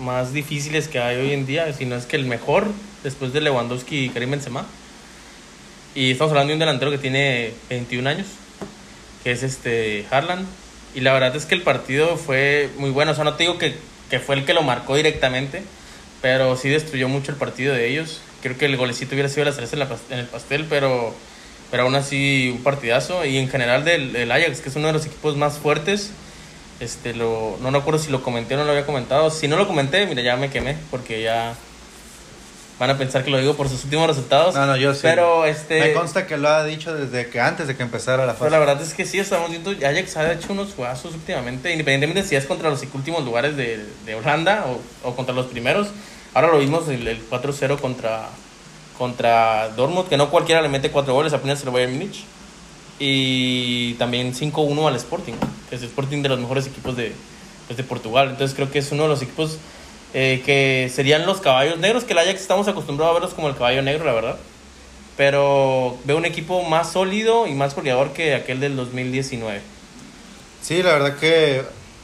más 0.02 0.34
difíciles 0.34 0.88
que 0.88 1.00
hay 1.00 1.18
hoy 1.18 1.34
en 1.34 1.46
día, 1.46 1.72
si 1.72 1.86
no 1.86 1.96
es 1.96 2.08
que 2.08 2.16
el 2.16 2.26
mejor, 2.26 2.66
después 3.04 3.32
de 3.32 3.42
Lewandowski 3.42 4.06
y 4.06 4.10
Karim 4.10 4.32
Benzema. 4.32 4.66
Y 5.94 6.14
estamos 6.14 6.32
hablando 6.32 6.50
de 6.50 6.54
un 6.56 6.60
delantero 6.62 6.90
que 6.90 6.98
tiene 6.98 7.54
21 7.70 8.10
años, 8.10 8.26
que 9.24 9.32
es 9.32 9.44
este 9.44 10.08
Harlan. 10.10 10.48
Y 10.98 11.02
la 11.02 11.14
verdad 11.14 11.36
es 11.36 11.46
que 11.46 11.54
el 11.54 11.62
partido 11.62 12.18
fue 12.18 12.72
muy 12.80 12.90
bueno. 12.90 13.12
O 13.12 13.14
sea, 13.14 13.24
no 13.24 13.36
te 13.36 13.44
digo 13.44 13.60
que, 13.60 13.76
que 14.10 14.20
fue 14.20 14.34
el 14.34 14.46
que 14.46 14.56
lo 14.56 14.64
marcó 14.64 14.96
directamente, 14.96 15.62
pero 16.24 16.58
sí 16.58 16.70
destruyó 16.70 17.08
mucho 17.08 17.32
el 17.32 17.38
partido 17.38 17.76
de 17.76 17.88
ellos. 17.88 18.20
Creo 18.42 18.58
que 18.58 18.66
el 18.66 18.78
golecito 18.78 19.14
hubiera 19.14 19.30
sido 19.30 19.46
la 19.46 19.52
cereza 19.52 19.76
en, 19.76 19.84
en 20.10 20.18
el 20.18 20.26
pastel, 20.26 20.66
pero, 20.68 21.14
pero 21.70 21.84
aún 21.84 21.94
así 21.94 22.52
un 22.52 22.64
partidazo. 22.64 23.24
Y 23.26 23.38
en 23.38 23.48
general 23.48 23.86
del, 23.86 24.12
del 24.12 24.32
Ajax, 24.32 24.60
que 24.60 24.70
es 24.70 24.76
uno 24.76 24.88
de 24.88 24.94
los 24.94 25.06
equipos 25.06 25.38
más 25.38 25.60
fuertes. 25.60 26.10
Este, 26.80 27.14
lo, 27.14 27.60
no 27.62 27.70
recuerdo 27.70 28.00
si 28.00 28.10
lo 28.10 28.24
comenté 28.24 28.56
o 28.56 28.58
no 28.58 28.64
lo 28.64 28.72
había 28.72 28.88
comentado. 28.88 29.30
Si 29.30 29.48
no 29.48 29.56
lo 29.56 29.68
comenté, 29.68 30.08
mira, 30.08 30.24
ya 30.24 30.36
me 30.36 30.50
quemé, 30.50 30.78
porque 30.90 31.22
ya 31.22 31.54
van 32.80 32.90
a 32.92 32.98
pensar 32.98 33.24
que 33.24 33.32
lo 33.32 33.40
digo 33.40 33.56
por 33.56 33.70
sus 33.70 33.84
últimos 33.86 34.08
resultados. 34.08 34.54
No, 34.56 34.66
no, 34.66 34.78
yo 34.78 34.94
sí. 34.94 35.00
Pero 35.04 35.46
este. 35.46 35.80
Me 35.80 35.94
consta 35.94 36.28
que 36.28 36.38
lo 36.38 36.48
ha 36.50 36.64
dicho 36.64 36.94
desde 36.94 37.30
que 37.30 37.40
antes 37.40 37.68
de 37.68 37.76
que 37.76 37.84
empezara 37.84 38.26
la 38.26 38.34
Pero 38.34 38.40
fase. 38.46 38.52
la 38.52 38.60
verdad 38.60 38.82
es 38.82 38.94
que 38.94 39.06
sí, 39.06 39.20
estamos 39.20 39.50
viendo, 39.50 39.72
Ajax 39.72 40.18
ha 40.18 40.32
hecho 40.34 40.54
unos 40.54 40.74
juegazos 40.74 41.14
últimamente, 41.14 41.72
independientemente 41.72 42.28
si 42.28 42.36
es 42.36 42.46
contra 42.46 42.70
los 42.70 42.84
últimos 42.94 43.24
lugares 43.26 43.58
de, 43.58 43.84
de 44.06 44.16
Holanda 44.16 44.66
o, 44.68 45.10
o 45.10 45.16
contra 45.16 45.34
los 45.34 45.48
primeros. 45.48 45.88
Ahora 46.34 46.50
lo 46.50 46.60
vimos 46.60 46.88
el, 46.90 47.08
el 47.08 47.28
4-0 47.30 47.80
contra, 47.80 48.30
contra 48.98 49.70
Dortmund, 49.70 50.08
que 50.08 50.18
no 50.18 50.30
cualquiera 50.30 50.62
le 50.62 50.70
mete 50.70 50.92
cuatro 50.92 51.14
goles, 51.14 51.34
apenas 51.34 51.60
se 51.60 51.66
lo 51.66 51.72
Bayern 51.72 51.94
Múnich. 51.94 52.26
y 53.00 53.94
también 53.96 54.34
5-1 54.34 54.88
al 54.88 54.96
Sporting, 54.96 55.34
que 55.70 55.76
es 55.76 55.82
el 55.82 55.88
Sporting 55.88 56.22
de 56.22 56.30
los 56.30 56.40
mejores 56.40 56.68
equipos 56.68 56.96
de, 56.96 57.14
pues, 57.68 57.78
de 57.78 57.84
Portugal. 57.84 58.30
Entonces 58.32 58.56
creo 58.56 58.70
que 58.72 58.80
es 58.80 58.92
uno 58.92 59.04
de 59.04 59.10
los 59.10 59.22
equipos 59.22 59.58
eh, 60.20 60.42
que 60.44 60.92
serían 60.92 61.28
los 61.28 61.42
caballos 61.42 61.78
negros, 61.78 62.04
que 62.04 62.14
el 62.14 62.18
Ajax 62.18 62.42
estamos 62.42 62.68
acostumbrados 62.68 63.12
a 63.12 63.20
verlos 63.20 63.36
como 63.36 63.50
el 63.50 63.56
caballo 63.56 63.84
negro, 63.84 64.04
la 64.04 64.14
verdad. 64.14 64.38
Pero 65.16 65.96
veo 66.06 66.18
un 66.18 66.26
equipo 66.26 66.64
más 66.64 66.92
sólido 66.92 67.46
y 67.46 67.54
más 67.54 67.76
goleador 67.76 68.14
que 68.14 68.34
aquel 68.34 68.60
del 68.60 68.76
2019. 68.76 69.62
Sí, 70.64 70.82
la 70.82 70.94
verdad 70.94 71.18
que, 71.18 71.62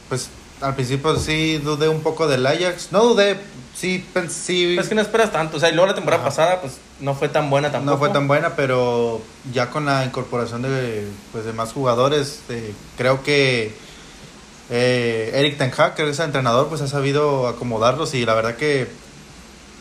pues 0.08 0.30
al 0.60 0.76
principio 0.76 1.16
sí 1.16 1.58
dudé 1.58 1.88
un 1.88 2.02
poco 2.02 2.28
del 2.28 2.46
Ajax. 2.46 2.92
No 2.92 3.02
dudé, 3.02 3.36
sí 3.74 4.06
pensé. 4.14 4.76
Es 4.76 4.88
que 4.88 4.94
no 4.94 5.00
esperas 5.00 5.32
tanto. 5.32 5.56
O 5.56 5.60
sea, 5.60 5.70
y 5.70 5.72
luego 5.72 5.88
la 5.88 5.96
temporada 5.96 6.22
Ajá. 6.22 6.30
pasada, 6.30 6.60
pues 6.60 6.74
no 7.00 7.16
fue 7.16 7.28
tan 7.28 7.50
buena 7.50 7.72
tampoco. 7.72 7.94
No 7.94 7.98
fue 7.98 8.10
tan 8.10 8.28
buena, 8.28 8.54
pero 8.54 9.22
ya 9.52 9.70
con 9.70 9.86
la 9.86 10.04
incorporación 10.04 10.62
de, 10.62 11.08
pues, 11.32 11.44
de 11.44 11.52
más 11.52 11.72
jugadores, 11.72 12.42
eh, 12.48 12.72
creo 12.96 13.24
que 13.24 13.74
eh, 14.70 15.30
Eric 15.34 15.58
Ten 15.58 15.72
Hag, 15.76 15.94
que 15.94 16.08
es 16.08 16.18
el 16.18 16.24
entrenador, 16.26 16.68
pues 16.68 16.80
ha 16.80 16.88
sabido 16.88 17.48
acomodarlos 17.48 18.14
y 18.14 18.24
la 18.24 18.34
verdad 18.34 18.56
que 18.56 18.88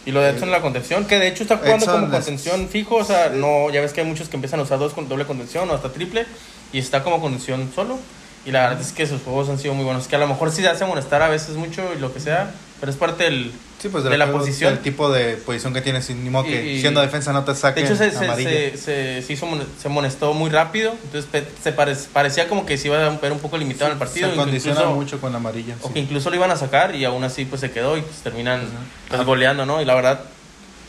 Y 0.06 0.12
lo 0.12 0.20
de 0.22 0.30
Edson 0.32 0.50
en 0.50 0.52
la 0.52 0.62
contención, 0.62 1.06
que 1.06 1.18
de 1.20 1.28
hecho 1.30 1.44
está 1.44 1.58
jugando 1.58 1.86
Edson 1.86 1.94
como 2.02 2.06
es- 2.08 2.12
contención 2.26 2.68
fijo. 2.68 2.96
O 2.98 3.06
sea, 3.06 3.30
no, 3.30 3.70
ya 3.70 3.80
ves 3.82 3.94
que 3.94 4.02
hay 4.02 4.08
muchos 4.08 4.28
que 4.30 4.36
empiezan 4.36 4.60
a 4.60 4.64
usar 4.64 4.80
dos 4.80 4.94
con 4.94 5.08
doble 5.08 5.26
contención 5.26 5.70
o 5.70 5.74
hasta 5.74 5.90
triple. 5.94 6.26
Y 6.74 6.80
está 6.80 7.04
como 7.04 7.22
contención 7.22 7.72
solo. 7.74 7.98
Y 8.46 8.52
la 8.52 8.64
verdad 8.68 8.82
es 8.82 8.92
que 8.92 9.08
sus 9.08 9.22
juegos 9.22 9.48
han 9.48 9.58
sido 9.60 9.74
muy 9.74 9.86
buenos. 9.86 10.08
Que 10.10 10.18
a 10.18 10.20
lo 10.20 10.28
mejor 10.28 10.52
sí 10.52 10.66
hace 10.66 10.84
molestar 10.86 11.22
a 11.22 11.30
veces 11.30 11.56
mucho 11.56 11.82
y 11.96 12.00
lo 12.00 12.14
que 12.14 12.20
sea. 12.20 12.52
Pero 12.84 12.92
es 12.92 12.98
parte 12.98 13.24
del. 13.24 13.50
sí, 13.80 13.88
pues 13.88 14.04
De 14.04 14.18
la 14.18 14.30
posición. 14.30 14.74
del 14.74 14.84
tipo 14.84 15.10
de 15.10 15.38
posición 15.38 15.74
que 15.74 15.80
tienes, 15.80 16.10
ni 16.10 16.30
modo 16.30 16.44
que 16.44 16.74
Y- 16.74 16.82
siendo 16.82 17.00
defensa 17.00 17.32
no 17.32 17.46
te 17.46 17.54
De 17.54 17.58
saquen 17.58 17.86
hecho, 17.86 17.96
se, 17.96 18.12
se, 18.12 19.22
se, 19.24 19.32
hizo 19.34 19.48
se 19.82 19.88
amonestó 19.88 20.34
muy 20.34 20.50
rápido. 20.50 20.94
Entonces 21.06 21.46
se 21.64 21.72
pare- 21.72 21.96
parecía 22.12 22.50
como 22.50 22.66
que 22.66 22.78
se 22.78 22.90
iba 22.90 22.98
a 22.98 23.10
ver 23.10 23.32
un 23.32 23.40
poco 23.40 23.58
limitado 23.58 23.86
en 23.86 23.94
el 23.94 23.98
partido. 24.00 24.30
se 24.30 24.36
condiciona 24.36 24.82
incluso- 24.82 24.96
mucho 24.96 25.22
con 25.22 25.32
la 25.32 25.38
amarilla. 25.38 25.76
O 25.82 25.88
sí. 25.88 25.94
que 25.94 26.00
incluso 26.02 26.30
lo 26.30 26.36
iban 26.36 26.52
a 26.52 26.58
sacar 26.58 26.94
y 26.94 27.06
aún 27.06 27.24
así 27.24 27.46
pues 27.46 27.62
se 27.62 27.72
quedó 27.72 27.96
y 27.98 28.02
pues 28.02 28.18
terminan 28.18 28.68
pues, 29.08 29.22
Ah. 29.22 29.24
goleando, 29.24 29.66
¿no? 29.66 29.82
Y 29.82 29.86
la 29.86 29.96
verdad, 29.96 30.20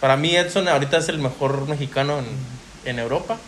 para 0.01 0.17
mí 0.17 0.35
Edson 0.35 0.67
ahorita 0.67 0.97
es 0.97 1.09
el 1.09 1.19
mejor 1.19 1.69
mexicano 1.69 2.19
en, 2.19 2.27
en 2.91 2.99
Europa. 2.99 3.39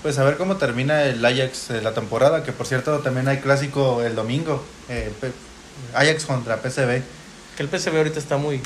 Pues 0.00 0.16
a 0.18 0.24
ver 0.24 0.38
cómo 0.38 0.56
termina 0.56 1.02
el 1.02 1.22
Ajax 1.22 1.68
eh, 1.68 1.82
la 1.82 1.92
temporada, 1.92 2.44
que 2.44 2.52
por 2.52 2.66
cierto 2.66 3.00
también 3.00 3.28
hay 3.28 3.40
clásico 3.40 4.02
el 4.02 4.14
domingo. 4.14 4.64
eh, 4.88 5.12
Ajax 5.94 6.24
contra 6.24 6.56
PSV. 6.62 7.02
Que 7.60 7.64
el 7.66 7.78
PSV 7.78 7.94
ahorita 7.98 8.18
está 8.18 8.38
muy 8.38 8.58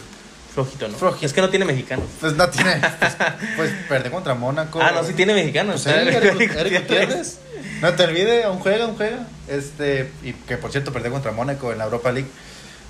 flojito, 0.54 0.86
¿no? 0.86 0.96
Flojito. 0.96 1.26
Es 1.26 1.32
que 1.32 1.40
no 1.40 1.50
tiene 1.50 1.64
mexicanos. 1.64 2.06
Pues 2.20 2.34
no 2.34 2.48
tiene. 2.48 2.76
Pues, 3.00 3.16
pues 3.56 3.70
perdió 3.88 4.12
contra 4.12 4.34
Mónaco. 4.34 4.80
Ah, 4.80 4.92
no, 4.92 5.02
sí 5.02 5.14
tiene 5.14 5.34
mexicanos. 5.34 5.82
Pues 5.82 5.96
Eric, 5.96 6.54
Eric 6.56 6.72
Gutiérrez. 6.82 7.38
No 7.80 7.92
te 7.94 8.04
olvides, 8.04 8.44
aún 8.44 8.60
juega, 8.60 8.84
aún 8.84 8.96
juega. 8.96 9.26
Este, 9.48 10.12
y 10.22 10.32
que 10.32 10.56
por 10.58 10.70
cierto 10.70 10.92
perdió 10.92 11.10
contra 11.10 11.32
Mónaco 11.32 11.72
en 11.72 11.78
la 11.78 11.84
Europa 11.86 12.12
League. 12.12 12.28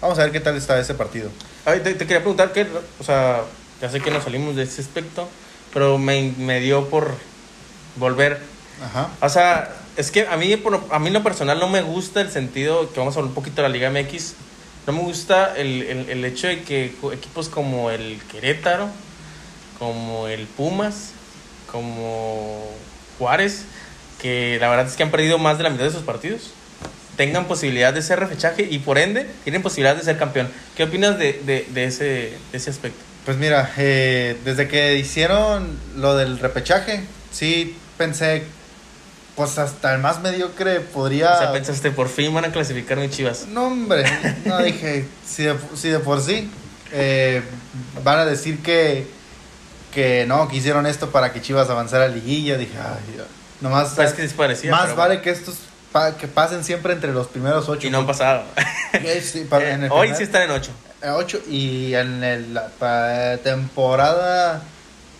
Vamos 0.03 0.19
a 0.19 0.25
ver 0.25 0.33
qué 0.33 0.41
tal 0.41 0.57
está 0.59 0.79
ese 0.79 0.93
partido. 0.93 1.31
Ay, 1.65 1.81
te, 1.81 1.95
te 1.95 2.05
quería 2.07 2.19
preguntar 2.19 2.53
que, 2.53 2.67
o 3.01 3.03
sea, 3.03 3.41
ya 3.81 3.89
sé 3.91 4.01
que 4.01 4.11
nos 4.11 4.25
salimos 4.25 4.57
de 4.57 4.65
ese 4.65 4.83
aspecto, 4.83 5.27
pero 5.73 5.97
me, 5.97 6.35
me 6.37 6.61
dio 6.61 6.91
por 6.91 7.15
volver. 7.97 8.41
Ajá. 8.85 9.09
O 9.23 9.29
sea, 9.31 9.73
es 9.97 10.11
que 10.11 10.27
a 10.29 10.37
mí, 10.37 10.55
por- 10.59 10.85
a 10.91 10.99
mí 10.99 11.07
en 11.07 11.15
lo 11.15 11.23
personal 11.23 11.59
no 11.59 11.69
me 11.71 11.81
gusta 11.81 12.21
el 12.21 12.31
sentido, 12.31 12.93
que 12.93 12.99
vamos 13.01 13.17
a 13.17 13.21
hablar 13.21 13.31
un 13.31 13.35
poquito 13.35 13.63
de 13.63 13.69
la 13.69 13.73
Liga 13.73 13.89
MX, 13.89 14.35
no 14.87 14.93
me 14.93 15.01
gusta 15.01 15.55
el, 15.57 15.83
el, 15.83 16.09
el 16.11 16.25
hecho 16.25 16.47
de 16.47 16.63
que 16.63 16.95
equipos 17.13 17.49
como 17.49 17.91
el 17.91 18.21
Querétaro, 18.31 18.89
como 19.79 20.29
el 20.29 20.47
Pumas, 20.47 21.13
como 21.71 22.71
Juárez, 23.19 23.65
que 24.21 24.59
la 24.61 24.69
verdad 24.69 24.87
es 24.87 24.95
que 24.95 25.03
han 25.03 25.11
perdido 25.11 25.39
más 25.39 25.59
de 25.59 25.65
la 25.65 25.71
mitad 25.71 25.85
de 25.85 25.91
sus 25.91 26.03
partidos, 26.03 26.51
tengan 27.17 27.47
posibilidad 27.47 27.93
de 27.93 28.03
ser 28.03 28.21
repechaje 28.21 28.67
y 28.71 28.79
por 28.79 28.99
ende 28.99 29.27
tienen 29.45 29.63
posibilidad 29.63 29.97
de 29.97 30.03
ser 30.03 30.19
campeón. 30.19 30.49
¿Qué 30.77 30.85
opinas 30.85 31.19
de, 31.19 31.41
de, 31.45 31.67
de 31.73 31.85
ese, 31.85 32.05
de 32.51 32.59
ese 32.59 32.71
aspecto? 32.71 32.99
Pues 33.25 33.37
mira, 33.39 33.73
eh, 33.79 34.37
desde 34.45 34.69
que 34.69 34.97
hicieron 34.99 35.79
lo 35.97 36.17
del 36.17 36.39
repechaje, 36.39 37.05
sí 37.33 37.77
pensé, 37.97 38.45
pues 39.37 39.59
hasta 39.59 39.95
el 39.95 40.01
más 40.01 40.21
mediocre 40.21 40.81
podría... 40.81 41.35
O 41.35 41.39
sea, 41.39 41.53
pensaste, 41.53 41.91
por 41.91 42.09
fin 42.09 42.33
van 42.33 42.45
a 42.45 42.53
clasificar 42.53 42.99
mis 42.99 43.11
chivas. 43.11 43.47
No, 43.49 43.67
hombre, 43.67 44.05
no 44.45 44.59
dije, 44.59 45.07
si 45.27 45.43
de, 45.45 45.57
si 45.75 45.89
de 45.89 45.99
por 45.99 46.21
sí 46.21 46.51
eh, 46.93 47.43
van 48.05 48.19
a 48.21 48.25
decir 48.25 48.63
que, 48.63 49.07
que 49.93 50.25
no, 50.27 50.47
que 50.49 50.57
hicieron 50.57 50.87
esto 50.87 51.11
para 51.11 51.33
que 51.33 51.41
Chivas 51.43 51.69
avanzara 51.71 52.05
a 52.05 52.09
liguilla, 52.09 52.57
dije, 52.57 52.75
ay, 52.79 53.21
nomás, 53.61 53.93
Pues 53.97 54.11
es 54.11 54.15
que 54.15 54.29
parecía. 54.37 54.71
más 54.71 54.85
pero 54.85 54.97
vale 54.97 55.21
que 55.21 55.31
estos 55.31 55.57
pa- 55.91 56.17
que 56.17 56.29
pasen 56.29 56.63
siempre 56.65 56.93
entre 56.93 57.13
los 57.13 57.27
primeros 57.29 57.69
ocho. 57.69 57.87
Y 57.87 57.91
no 57.91 57.99
han 57.99 58.07
pasado. 58.07 58.45
Eh, 58.95 59.21
sí, 59.21 59.45
pa- 59.51 59.61
en 59.61 59.83
el 59.85 59.91
Hoy 59.91 60.03
primer- 60.09 60.17
sí 60.17 60.23
están 60.23 60.43
en 60.43 60.51
8. 60.53 60.71
eh, 61.03 61.09
ocho 61.11 61.41
y 61.51 61.95
en 61.95 62.23
el, 62.23 62.55
la 62.55 63.39
temporada 63.43 64.63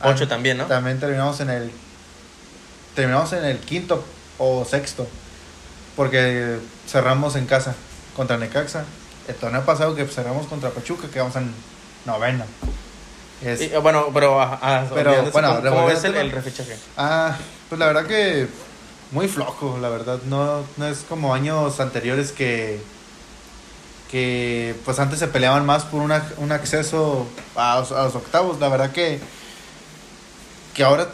8 0.01 0.25
ah, 0.25 0.29
también, 0.29 0.59
¿no? 0.59 0.67
también 0.67 1.01
terminamos 1.01 1.41
en 1.41 1.51
el 1.51 1.73
terminamos 2.95 3.33
en 3.33 3.45
el 3.45 3.59
quinto 3.59 4.05
o 4.39 4.65
sexto 4.65 5.07
porque 5.97 6.59
cerramos 6.89 7.37
en 7.37 7.47
casa 7.47 7.75
contra 8.17 8.37
Necaxa. 8.37 8.85
El 9.29 9.35
torneo 9.37 9.65
pasado 9.65 9.95
que 9.95 10.05
cerramos 10.07 10.47
contra 10.47 10.71
Pachuca 10.71 11.09
quedamos 11.09 11.35
en 11.37 11.53
novena 12.05 12.45
Es- 13.43 13.61
Y, 13.63 13.69
bueno, 13.83 14.09
pero, 14.13 14.41
ah, 14.41 14.59
ah, 14.61 14.85
Pero, 14.93 15.31
bueno, 15.33 15.61
¿cómo, 15.63 15.87
ves 15.87 16.05
el, 16.05 16.15
el 16.17 16.31
repechaje? 16.31 16.77
ah 16.97 17.37
pues 17.69 17.79
la 17.79 17.87
verdad 17.87 18.07
que 18.07 18.47
muy 19.11 19.29
flojo 19.29 19.79
la 19.81 19.89
verdad 19.89 20.19
no 20.27 20.63
no 20.77 20.87
es 20.87 20.99
como 21.09 21.33
años 21.35 21.81
anteriores 21.81 22.33
que 22.33 22.81
que 24.11 24.75
pues 24.85 24.99
antes 24.99 25.19
se 25.19 25.27
peleaban 25.29 25.65
más 25.67 25.85
por 25.85 26.01
una- 26.03 26.25
un 26.37 26.53
acceso 26.53 27.27
a, 27.57 27.81
los- 27.81 27.93
a 27.93 28.05
los 28.05 28.15
octavos. 28.15 28.61
La 28.61 28.69
verdad 28.69 28.93
que 28.93 29.19
que 30.75 30.85
ahora 30.85 31.09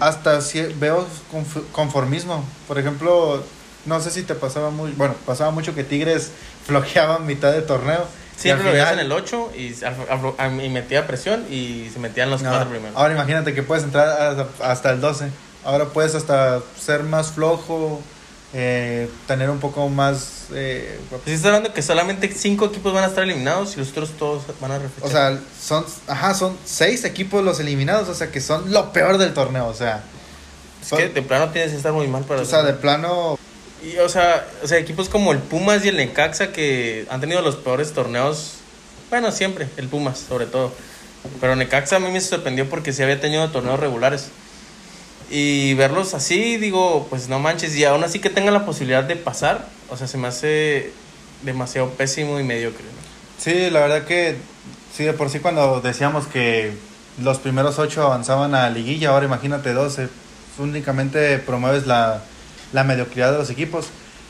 hasta 0.00 0.40
sí 0.40 0.62
veo 0.78 1.06
conf- 1.32 1.62
conformismo 1.72 2.44
por 2.68 2.78
ejemplo 2.78 3.42
no 3.84 4.00
sé 4.00 4.10
si 4.10 4.22
te 4.22 4.34
pasaba 4.34 4.70
muy 4.70 4.92
bueno 4.92 5.14
pasaba 5.26 5.50
mucho 5.50 5.74
que 5.74 5.84
Tigres 5.84 6.30
flojeaba 6.66 7.16
en 7.16 7.26
mitad 7.26 7.52
de 7.52 7.62
torneo 7.62 8.06
Siempre 8.36 8.66
lo 8.66 8.72
veías 8.72 8.92
en 8.92 8.98
el 8.98 9.12
8 9.12 9.52
y, 9.56 10.68
metía 10.68 11.06
presión 11.06 11.44
y 11.48 11.90
se 11.92 12.00
metían 12.00 12.28
los 12.30 12.42
No, 12.42 12.50
cuatro 12.50 12.70
primeros. 12.70 12.96
Ahora 12.96 13.14
imagínate 13.14 13.54
que 13.54 13.62
puedes 13.62 13.84
entrar 13.84 14.08
hasta, 14.08 14.48
hasta 14.72 14.90
el 14.90 15.00
12. 15.00 15.30
Ahora 15.64 15.84
puedes 15.86 16.16
hasta 16.16 16.60
ser 16.80 17.04
más 17.04 17.30
flojo, 17.30 18.00
eh, 18.54 19.08
tener 19.26 19.48
un 19.50 19.60
poco 19.60 19.88
más... 19.88 20.46
eh, 20.52 20.98
Pues 21.08 21.22
sí 21.24 21.32
está 21.32 21.48
hablando 21.48 21.72
que 21.72 21.82
solamente 21.82 22.30
5 22.32 22.66
equipos 22.66 22.92
van 22.92 23.04
a 23.04 23.06
estar 23.06 23.24
eliminados 23.24 23.74
y 23.76 23.80
los 23.80 23.90
otros 23.90 24.10
todos 24.18 24.42
van 24.60 24.72
a 24.72 24.78
repechar. 24.78 25.08
o 25.08 25.10
sea, 25.10 25.40
son, 25.60 25.86
ajá, 26.06 26.34
son 26.34 26.56
seis 26.64 27.04
equipos 27.04 27.42
los 27.42 27.60
eliminados, 27.60 28.08
o 28.08 28.14
sea, 28.14 28.30
que 28.30 28.40
son 28.40 28.70
lo 28.72 28.92
peor 28.92 29.18
del 29.18 29.32
torneo, 29.32 29.66
o 29.66 29.74
sea, 29.74 30.02
es 30.82 30.90
que 30.90 31.08
de 31.08 31.22
plano 31.22 31.50
tienes 31.50 31.70
que 31.70 31.76
estar 31.76 31.92
muy 31.92 32.08
mal 32.08 32.24
para 32.24 32.42
o 32.42 32.44
sea, 32.44 32.62
de 32.62 32.74
plano, 32.74 33.38
Y, 33.82 33.98
o 33.98 34.08
sea, 34.08 34.46
o 34.62 34.68
sea, 34.68 34.78
equipos 34.78 35.08
como 35.08 35.32
el 35.32 35.38
Pumas 35.38 35.84
y 35.84 35.88
el 35.88 35.96
Necaxa 35.96 36.52
que 36.52 37.06
han 37.10 37.20
tenido 37.20 37.40
los 37.42 37.56
peores 37.56 37.92
torneos, 37.92 38.54
bueno, 39.10 39.32
siempre, 39.32 39.68
el 39.76 39.88
Pumas 39.88 40.18
sobre 40.18 40.46
todo. 40.46 40.72
Pero 41.40 41.54
Necaxa 41.56 41.96
a 41.96 42.00
mí 42.00 42.10
me 42.10 42.20
sorprendió 42.20 42.68
porque 42.68 42.92
sí 42.92 43.02
había 43.02 43.20
tenido 43.20 43.48
torneos 43.50 43.78
regulares. 43.80 44.28
Y 45.30 45.74
verlos 45.74 46.14
así, 46.14 46.56
digo, 46.56 47.06
pues 47.08 47.28
no 47.28 47.38
manches, 47.38 47.74
y 47.76 47.84
aún 47.84 48.04
así 48.04 48.18
que 48.18 48.30
tengan 48.30 48.54
la 48.54 48.66
posibilidad 48.66 49.04
de 49.04 49.16
pasar, 49.16 49.66
o 49.88 49.96
sea, 49.96 50.06
se 50.06 50.18
me 50.18 50.28
hace 50.28 50.92
demasiado 51.42 51.90
pésimo 51.90 52.38
y 52.38 52.44
mediocre. 52.44 52.84
¿no? 52.84 53.12
sí, 53.42 53.70
la 53.70 53.80
verdad 53.80 54.04
que, 54.04 54.36
sí, 54.94 55.04
de 55.04 55.12
por 55.12 55.28
sí 55.28 55.40
cuando 55.40 55.80
decíamos 55.80 56.26
que 56.28 56.72
los 57.20 57.38
primeros 57.38 57.78
ocho 57.78 58.04
avanzaban 58.04 58.54
a 58.54 58.70
liguilla, 58.70 59.10
ahora 59.10 59.26
imagínate 59.26 59.72
12, 59.72 60.08
únicamente 60.58 61.38
promueves 61.38 61.86
la, 61.86 62.22
la 62.72 62.84
mediocridad 62.84 63.32
de 63.32 63.38
los 63.38 63.50
equipos. 63.50 63.88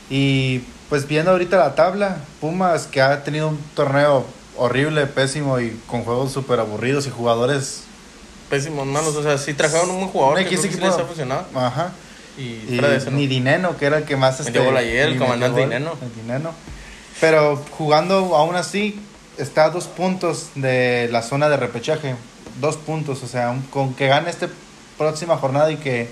Y 0.09 0.63
pues 0.89 1.07
viendo 1.07 1.31
ahorita 1.31 1.57
la 1.57 1.75
tabla, 1.75 2.17
Pumas 2.41 2.87
que 2.87 3.01
ha 3.01 3.23
tenido 3.23 3.49
un 3.49 3.59
torneo 3.75 4.25
horrible, 4.57 5.05
pésimo 5.05 5.59
y 5.59 5.79
con 5.87 6.03
juegos 6.03 6.31
súper 6.31 6.59
aburridos 6.59 7.07
y 7.07 7.09
jugadores... 7.09 7.83
Pésimos, 8.53 8.85
malos, 8.85 9.15
o 9.15 9.23
sea, 9.23 9.39
sí 9.39 9.55
trajeron 9.55 9.89
un 9.89 9.95
buen 9.97 10.09
jugador 10.09 10.39
No, 10.43 10.47
que 10.47 10.57
sí 10.57 10.69
les 10.69 10.93
ha 10.93 11.05
funcionado. 11.05 11.45
Ajá. 11.55 11.91
Y, 12.37 12.41
Y 12.69 12.79
eso, 12.95 13.09
¿no? 13.09 13.17
ni 13.17 13.25
Dineno, 13.25 13.77
que 13.77 13.85
era 13.87 13.97
el 13.97 14.03
que 14.03 14.15
más... 14.15 14.39
este, 14.39 14.51
Metió 14.51 14.65
gol 14.65 14.77
ayer, 14.77 15.07
el 15.09 15.17
comandante 15.17 15.61
gol, 15.61 15.69
Dineno. 15.71 15.93
el 15.99 16.21
Dineno. 16.21 16.53
Pero 17.19 17.59
jugando 17.71 18.35
aún 18.35 18.55
así, 18.55 18.99
está 19.39 19.65
a 19.65 19.69
dos 19.71 19.85
puntos 19.87 20.49
de 20.53 21.09
la 21.11 21.23
zona 21.23 21.49
de 21.49 21.57
repechaje. 21.57 22.15
Dos 22.61 22.77
puntos, 22.77 23.23
o 23.23 23.27
sea, 23.27 23.55
con 23.71 23.95
que 23.95 24.07
gane 24.07 24.29
esta 24.29 24.47
próxima 24.99 25.35
jornada 25.37 25.71
y 25.71 25.77
que 25.77 26.07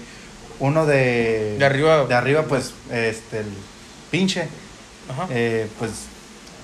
uno 0.60 0.88
de... 0.88 1.58
De 1.60 1.66
arriba. 1.66 2.06
De 2.06 2.16
arriba, 2.16 2.44
pues, 2.50 2.74
este, 2.92 3.42
el 3.42 3.54
pinche, 4.10 4.48
Ajá. 5.12 5.28
eh, 5.30 5.68
pues, 5.78 5.92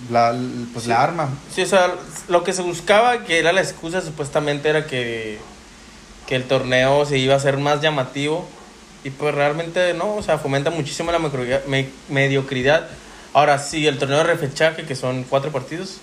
la, 0.09 0.35
pues 0.73 0.85
Sí. 0.85 0.89
la 0.89 1.03
arma. 1.03 1.29
Sí, 1.53 1.61
o 1.61 1.67
sea, 1.67 1.93
lo 2.27 2.43
que 2.43 2.53
se 2.53 2.63
buscaba, 2.63 3.23
que 3.25 3.37
era 3.37 3.51
la 3.53 3.61
excusa 3.61 4.01
supuestamente, 4.01 4.69
era 4.69 4.87
que, 4.87 5.37
que 6.27 6.35
el 6.35 6.43
torneo 6.43 7.05
se 7.05 7.17
iba 7.17 7.33
a 7.33 7.37
hacer 7.37 7.57
más 7.57 7.81
llamativo 7.81 8.47
y 9.03 9.09
pues 9.11 9.33
realmente 9.33 9.93
no, 9.93 10.15
o 10.15 10.21
sea, 10.23 10.37
fomenta 10.37 10.69
muchísimo 10.69 11.11
la 11.11 11.19
mediocridad. 11.19 11.63
me- 11.65 11.89
mediocridad. 12.09 12.87
Ahora 13.33 13.57
sí, 13.59 13.87
el 13.87 13.97
torneo 13.97 14.17
de 14.19 14.23
repechaje, 14.25 14.83
que 14.83 14.95
son 14.95 15.23
cuatro 15.23 15.51
partidos, 15.51 15.97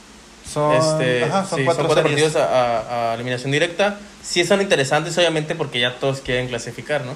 Son, 0.50 0.74
este, 0.74 1.24
ajá, 1.24 1.46
son 1.46 1.58
sí, 1.58 1.64
cuatro, 1.64 1.82
son 1.84 1.86
cuatro 1.94 2.04
partidos 2.04 2.36
a, 2.36 3.10
a- 3.10 3.14
eliminación 3.14 3.50
directa. 3.52 3.98
Sí 4.22 4.44
son 4.44 4.60
interesantes, 4.62 5.16
obviamente, 5.18 5.54
porque 5.54 5.80
ya 5.80 5.96
todos 5.98 6.20
quieren 6.20 6.48
clasificar, 6.48 7.04
¿no? 7.04 7.12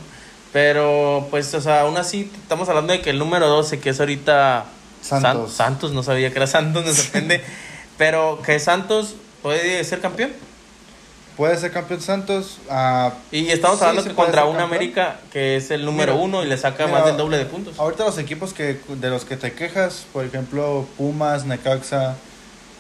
Pero, 0.53 1.27
pues, 1.31 1.53
o 1.55 1.61
sea, 1.61 1.83
aún 1.83 1.97
así, 1.99 2.31
estamos 2.43 2.69
hablando 2.69 2.93
de 2.93 3.01
que 3.01 3.11
el 3.11 3.19
número 3.19 3.49
12, 3.49 3.81
que 3.81 3.91
es 3.91 4.01
ahorita 4.01 4.65
San- 5.03 5.23
Santos. 5.23 5.53
Santos, 5.53 5.93
no 5.93 6.03
sabía 6.03 6.31
que 6.31 6.37
era 6.39 6.47
Santos, 6.47 6.85
me 6.85 6.93
sorprende. 6.93 7.43
pero 7.99 8.41
que 8.45 8.59
Santos 8.59 9.15
puede 9.43 9.83
ser 9.85 10.01
campeón. 10.01 10.33
Puede 11.39 11.57
ser 11.57 11.71
campeón 11.73 12.03
Santos. 12.03 12.59
ah, 12.69 13.13
Y 13.31 13.49
estamos 13.49 13.81
hablando 13.81 14.03
sí 14.03 14.09
que 14.11 14.15
contra 14.15 14.45
un 14.45 14.57
campeón. 14.57 14.71
América 14.75 15.21
que 15.33 15.57
es 15.57 15.71
el 15.71 15.85
número 15.87 16.13
Mira, 16.15 16.25
uno 16.25 16.45
y 16.45 16.49
le 16.49 16.59
saca 16.59 16.85
mira, 16.87 16.99
más 16.99 17.07
del 17.07 17.17
doble 17.17 17.39
de 17.39 17.47
puntos. 17.47 17.79
ahorita 17.79 18.05
los 18.05 18.19
equipos 18.19 18.53
que 18.53 18.79
de 18.87 19.09
los 19.09 19.25
que 19.25 19.37
te 19.39 19.53
quejas, 19.55 20.05
por 20.13 20.25
ejemplo, 20.27 20.87
Pumas, 20.99 21.47
Necaxa, 21.47 22.17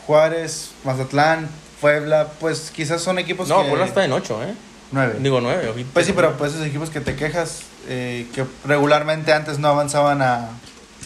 Juárez, 0.07 0.73
Mazatlán, 0.85 1.49
Puebla, 1.81 2.29
pues 2.41 2.71
quizás 2.75 3.01
son 3.01 3.19
equipos 3.19 3.49
No, 3.49 3.63
que... 3.63 3.69
Puebla 3.69 3.87
está 3.87 4.05
en 4.05 4.13
8, 4.13 4.43
¿eh? 4.43 4.55
Nueve. 4.91 5.17
Digo 5.21 5.41
9, 5.41 5.69
ojito. 5.69 5.91
Pues 5.93 6.07
sí, 6.07 6.13
pero 6.13 6.37
pues 6.37 6.53
esos 6.55 6.67
equipos 6.67 6.91
que 6.91 7.01
te 7.01 7.15
quejas, 7.15 7.61
eh, 7.89 8.27
que 8.35 8.45
regularmente 8.65 9.33
antes 9.33 9.59
no 9.59 9.69
avanzaban 9.69 10.21
a, 10.23 10.49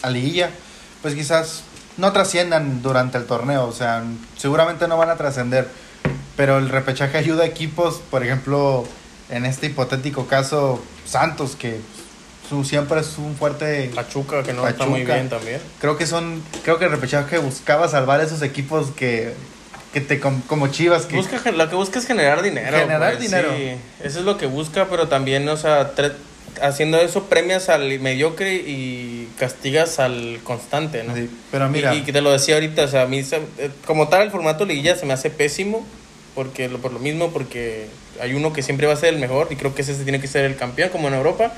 a 0.01 0.09
liguilla, 0.09 0.49
pues 1.03 1.13
quizás 1.15 1.63
no 1.97 2.11
trasciendan 2.13 2.81
durante 2.81 3.17
el 3.19 3.25
torneo, 3.25 3.65
o 3.67 3.71
sea, 3.73 4.01
seguramente 4.37 4.87
no 4.87 4.97
van 4.97 5.09
a 5.11 5.15
trascender, 5.17 5.67
pero 6.35 6.57
el 6.57 6.69
repechaje 6.69 7.17
ayuda 7.17 7.43
a 7.43 7.45
equipos, 7.45 8.01
por 8.09 8.23
ejemplo, 8.23 8.85
en 9.29 9.45
este 9.45 9.67
hipotético 9.67 10.27
caso, 10.27 10.83
Santos, 11.05 11.55
que 11.55 11.79
su, 12.49 12.63
siempre 12.63 12.99
es 12.99 13.17
un 13.17 13.35
fuerte... 13.35 13.91
Pachuca, 13.95 14.43
que 14.43 14.53
no 14.53 14.67
está 14.67 14.85
muy 14.85 15.03
bien 15.03 15.29
también. 15.29 15.59
Creo 15.79 15.97
que 15.97 16.05
son, 16.05 16.43
creo 16.63 16.77
que 16.79 16.85
el 16.85 16.91
repechaje 16.91 17.37
buscaba 17.37 17.87
salvar 17.87 18.19
esos 18.21 18.41
equipos 18.41 18.91
que, 18.95 19.33
que 19.93 20.01
te, 20.01 20.19
com- 20.19 20.41
como 20.47 20.67
Chivas, 20.67 21.05
que... 21.05 21.15
Busca, 21.15 21.51
lo 21.51 21.69
que 21.69 21.75
busca 21.75 21.99
es 21.99 22.05
generar 22.05 22.41
dinero. 22.41 22.77
Generar 22.77 23.13
pues, 23.17 23.21
dinero. 23.21 23.49
sí. 23.55 23.75
eso 24.03 24.19
es 24.19 24.25
lo 24.25 24.37
que 24.37 24.47
busca, 24.47 24.87
pero 24.89 25.07
también, 25.07 25.47
o 25.47 25.57
sea, 25.57 25.93
haciendo 26.61 26.97
eso 26.99 27.23
premias 27.25 27.69
al 27.69 27.99
mediocre 27.99 28.55
y 28.55 29.22
castigas 29.37 29.99
al 29.99 30.39
constante, 30.43 31.03
¿no? 31.03 31.15
Sí, 31.15 31.29
pero 31.51 31.69
mira, 31.69 31.93
Y, 31.95 31.99
y 31.99 32.01
que 32.03 32.13
te 32.13 32.21
lo 32.21 32.31
decía 32.31 32.55
ahorita, 32.55 32.83
o 32.83 32.87
sea, 32.87 33.03
a 33.03 33.07
mí, 33.07 33.23
se- 33.23 33.37
eh, 33.57 33.69
como 33.85 34.07
tal, 34.07 34.23
el 34.23 34.31
formato 34.31 34.65
liguilla 34.65 34.95
se 34.95 35.05
me 35.05 35.13
hace 35.13 35.29
pésimo, 35.29 35.85
porque 36.35 36.69
lo, 36.69 36.79
por 36.79 36.91
lo 36.93 36.99
mismo, 36.99 37.31
porque 37.31 37.87
hay 38.21 38.33
uno 38.33 38.53
que 38.53 38.61
siempre 38.63 38.87
va 38.87 38.93
a 38.93 38.97
ser 38.97 39.13
el 39.13 39.19
mejor, 39.19 39.47
y 39.51 39.55
creo 39.55 39.73
que 39.75 39.81
ese 39.81 39.93
tiene 39.95 40.19
que 40.21 40.27
ser 40.27 40.45
el 40.45 40.55
campeón, 40.55 40.89
como 40.89 41.07
en 41.07 41.13
Europa. 41.15 41.53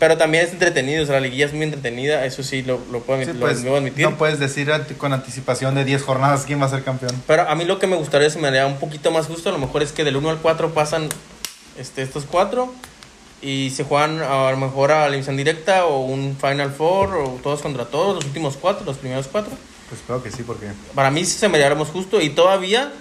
Pero 0.00 0.16
también 0.18 0.44
es 0.44 0.52
entretenido, 0.52 1.04
o 1.04 1.06
sea, 1.06 1.14
la 1.14 1.20
liguilla 1.20 1.46
es 1.46 1.52
muy 1.54 1.62
entretenida, 1.62 2.26
eso 2.26 2.42
sí 2.42 2.62
lo, 2.62 2.80
lo 2.90 3.00
puedo, 3.00 3.20
sí, 3.24 3.32
lo 3.32 3.38
pues, 3.38 3.64
admitir. 3.64 4.04
no 4.04 4.16
puedes 4.18 4.40
decir 4.40 4.68
con 4.98 5.12
anticipación 5.12 5.76
de 5.76 5.84
10 5.84 6.02
jornadas 6.02 6.44
quién 6.46 6.60
va 6.60 6.66
a 6.66 6.70
ser 6.70 6.82
campeón. 6.82 7.12
Pero 7.28 7.48
a 7.48 7.54
mí 7.54 7.64
lo 7.64 7.78
que 7.78 7.86
me 7.86 7.94
gustaría, 7.94 8.28
si 8.28 8.38
me 8.40 8.48
haría 8.48 8.66
un 8.66 8.78
poquito 8.78 9.12
más 9.12 9.26
justo, 9.26 9.50
a 9.50 9.52
lo 9.52 9.58
mejor 9.58 9.84
es 9.84 9.92
que 9.92 10.02
del 10.02 10.16
1 10.16 10.30
al 10.30 10.38
4 10.38 10.74
pasan 10.74 11.08
este, 11.78 12.02
estos 12.02 12.24
cuatro 12.24 12.74
y 13.44 13.70
se 13.70 13.84
juegan 13.84 14.22
a 14.22 14.50
lo 14.50 14.56
mejor 14.56 14.90
a 14.90 15.08
la 15.08 15.14
emisión 15.14 15.36
directa 15.36 15.84
o 15.86 16.00
un 16.00 16.36
Final 16.40 16.70
Four 16.72 17.14
o 17.16 17.28
todos 17.42 17.60
contra 17.60 17.84
todos, 17.84 18.14
los 18.16 18.24
últimos 18.24 18.56
cuatro, 18.56 18.84
los 18.86 18.96
primeros 18.96 19.28
cuatro. 19.28 19.52
Pues 19.88 20.00
creo 20.06 20.22
que 20.22 20.30
sí, 20.30 20.42
porque... 20.42 20.70
Para 20.94 21.10
mí 21.10 21.24
sí 21.24 21.38
se 21.38 21.48
me 21.48 21.62
haría 21.62 21.74
más 21.76 21.88
justo 21.88 22.20
y 22.20 22.30
todavía 22.30 22.92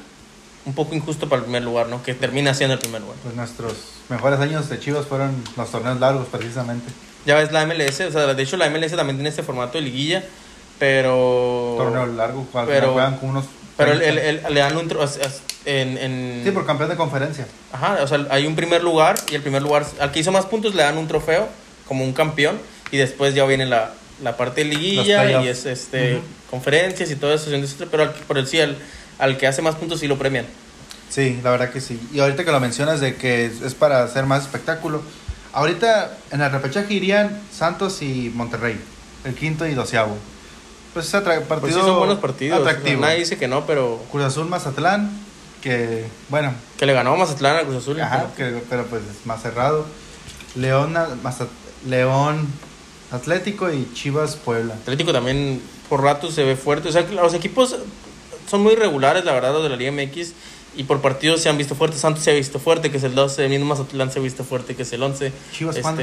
un 0.66 0.74
poco 0.74 0.94
injusto 0.96 1.28
para 1.30 1.40
el 1.40 1.44
primer 1.44 1.64
lugar, 1.64 1.88
¿no? 1.88 2.04
Que 2.04 2.14
termina 2.14 2.54
siendo 2.54 2.74
el 2.74 2.80
primer 2.80 3.02
lugar. 3.02 3.18
Pues 3.24 3.36
nuestros 3.36 3.74
mejores 4.10 4.40
años 4.40 4.70
de 4.70 4.80
Chivas 4.80 5.06
fueron 5.06 5.42
los 5.58 5.72
torneos 5.72 6.00
largos, 6.00 6.28
precisamente. 6.28 6.92
Ya 7.26 7.36
ves 7.36 7.52
la 7.52 7.66
MLS, 7.66 8.02
o 8.02 8.12
sea, 8.12 8.34
de 8.34 8.44
hecho 8.44 8.58
la 8.58 8.70
MLS 8.70 8.96
también 8.96 9.16
tiene 9.18 9.30
este 9.30 9.44
formato 9.44 9.78
de 9.78 9.84
liguilla, 9.86 10.24
pero... 10.80 11.76
Torneo 11.78 12.06
largo, 12.08 12.46
cual- 12.52 12.66
pero- 12.68 12.94
juegan 12.94 13.18
con 13.18 13.30
unos... 13.30 13.46
Pero 13.78 13.92
el- 13.94 14.00
30. 14.00 14.22
el- 14.22 14.46
el- 14.46 14.54
le 14.54 14.60
dan 14.60 14.78
un... 14.78 14.90
En, 15.66 15.98
en, 15.98 16.42
Sí, 16.44 16.52
por 16.52 16.66
campeón 16.66 16.90
de 16.90 16.96
conferencia. 16.96 17.48
Ajá, 17.72 18.00
o 18.04 18.08
sea, 18.08 18.26
hay 18.30 18.46
un 18.46 18.56
primer 18.56 18.84
lugar 18.84 19.16
y 19.32 19.36
el 19.36 19.42
primer 19.42 19.62
lugar, 19.62 19.86
al 20.00 20.12
que 20.12 20.20
hizo 20.20 20.32
más 20.32 20.46
puntos 20.46 20.76
le 20.76 20.84
dan 20.84 20.98
un 20.98 21.08
trofeo 21.08 21.48
como 21.88 22.04
un 22.04 22.14
campeón 22.14 22.60
y 22.92 22.98
después 22.98 23.34
ya 23.34 23.46
viene 23.46 23.66
la, 23.66 23.92
la 24.22 24.36
parte 24.38 24.64
de 24.64 24.70
liguilla 24.72 25.42
y 25.42 25.48
es 25.48 25.66
este 25.66 26.20
conferencias 26.50 27.10
y 27.10 27.16
todo 27.16 27.34
eso, 27.34 27.50
pero 27.90 28.04
al, 28.04 28.12
por 28.12 28.38
el 28.38 28.46
sí, 28.46 28.60
al, 28.62 28.78
al 29.20 29.38
que 29.38 29.48
hace 29.48 29.62
más 29.62 29.76
puntos 29.76 30.02
sí 30.02 30.08
lo 30.08 30.18
premian. 30.20 30.46
Sí, 31.10 31.40
la 31.44 31.52
verdad 31.52 31.72
que 31.72 31.80
sí. 31.82 32.00
Y 32.14 32.20
ahorita 32.20 32.44
que 32.44 32.52
lo 32.52 32.60
mencionas 32.60 33.00
de 33.00 33.16
que 33.16 33.46
es, 33.46 33.62
es 33.62 33.74
para 33.74 34.04
hacer 34.04 34.26
más 34.26 34.44
espectáculo, 34.44 35.02
ahorita 35.54 36.16
en 36.32 36.42
el 36.42 36.52
repechaje 36.52 36.94
irían 36.94 37.40
Santos 37.52 38.02
y 38.02 38.32
Monterrey, 38.36 38.78
el 39.24 39.34
quinto 39.34 39.66
y 39.66 39.74
doceavo. 39.74 40.18
Pues 40.94 41.08
es 41.08 41.12
partido 41.22 41.46
Pues 41.60 41.74
sí 41.74 41.80
son 41.80 41.98
buenos 41.98 42.20
partidos, 42.20 42.60
atractivo. 42.60 43.02
nadie 43.02 43.20
dice 43.20 43.38
que 43.38 43.48
no, 43.48 43.66
pero 43.66 44.02
Cruz 44.12 44.24
Azul 44.26 44.46
Mazatlán, 44.48 45.10
que 45.62 46.06
bueno, 46.30 46.54
que 46.78 46.86
le 46.86 46.94
ganó 46.94 47.16
Mazatlán 47.18 47.58
a 47.58 47.62
Cruz 47.64 47.78
Azul. 47.78 48.00
ajá, 48.00 48.28
que- 48.38 48.62
pero 48.70 48.86
pues 48.86 49.02
es 49.04 49.26
más 49.26 49.42
cerrado. 49.42 49.86
León, 50.56 50.94
Mazat- 51.24 51.48
León 51.88 52.48
Atlético 53.12 53.72
y 53.72 53.92
Chivas 53.94 54.36
Puebla. 54.36 54.76
Atlético 54.76 55.12
también 55.14 55.62
por 55.90 56.02
rato 56.04 56.32
se 56.32 56.44
ve 56.44 56.56
fuerte, 56.56 56.90
o 56.90 56.92
sea, 56.92 57.02
los 57.12 57.34
equipos 57.34 57.76
son 58.50 58.62
muy 58.62 58.76
regulares, 58.76 59.26
la 59.26 59.32
verdad, 59.34 59.54
los 59.54 59.64
de 59.64 59.70
la 59.70 59.76
Liga 59.76 59.92
MX. 59.92 60.34
Y 60.76 60.86
por 60.86 61.02
partidos 61.02 61.40
se 61.42 61.50
han 61.50 61.58
visto 61.60 61.76
fuertes. 61.76 62.00
Santos 62.00 62.24
se 62.24 62.32
ha 62.32 62.34
visto 62.34 62.58
fuerte, 62.60 62.90
que 62.90 62.98
es 62.98 63.04
el 63.04 63.14
12. 63.14 63.44
El 63.44 63.52
mismo 63.52 63.66
Mazatlán 63.68 64.12
se 64.12 64.18
ha 64.18 64.22
visto 64.24 64.44
fuerte, 64.44 64.76
que 64.76 64.82
es 64.82 64.92
el 64.94 65.04
11. 65.04 65.32
Chivas, 65.56 65.78
¿cuándo? 65.78 66.02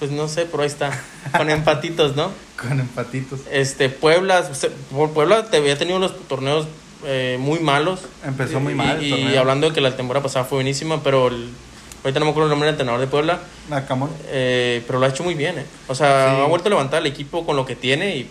Pues 0.00 0.10
no 0.10 0.26
sé, 0.28 0.46
pero 0.46 0.62
ahí 0.64 0.68
está. 0.68 0.90
Con 1.36 1.48
empatitos, 1.50 2.16
¿no? 2.16 2.32
Con 2.60 2.80
empatitos. 2.80 3.40
Este, 3.52 3.88
Puebla, 3.90 4.42
Puebla 5.14 5.44
te 5.50 5.58
había 5.58 5.78
tenido 5.78 5.98
unos 5.98 6.26
torneos 6.26 6.66
eh, 7.06 7.36
muy 7.38 7.60
malos. 7.60 8.00
Empezó 8.24 8.58
muy 8.60 8.72
Y- 8.72 8.76
mal 8.76 8.96
el 8.98 9.04
Y, 9.06 9.10
torneo. 9.10 9.40
hablando 9.40 9.68
de 9.68 9.74
que 9.74 9.80
la 9.80 9.96
temporada 9.96 10.22
pasada 10.24 10.44
fue 10.44 10.56
buenísima, 10.56 11.02
pero 11.02 11.28
el- 11.28 11.50
ahorita 12.02 12.18
no 12.18 12.24
me 12.26 12.30
acuerdo 12.32 12.46
el 12.48 12.50
nombre 12.50 12.66
del 12.66 12.74
entrenador 12.74 13.00
de 13.00 13.06
Puebla, 13.06 13.38
Nacamón. 13.68 14.10
eh, 14.28 14.82
pero 14.86 14.98
lo 14.98 15.06
ha 15.06 15.10
hecho 15.10 15.22
muy 15.22 15.34
bien. 15.34 15.58
eh. 15.58 15.66
O 15.86 15.94
sea, 15.94 16.34
Sí. 16.34 16.40
ha 16.42 16.46
vuelto 16.46 16.68
a 16.68 16.70
levantar 16.70 17.00
el 17.00 17.06
equipo 17.06 17.44
con 17.46 17.56
lo 17.56 17.64
que 17.66 17.76
tiene 17.76 18.16
y 18.16 18.30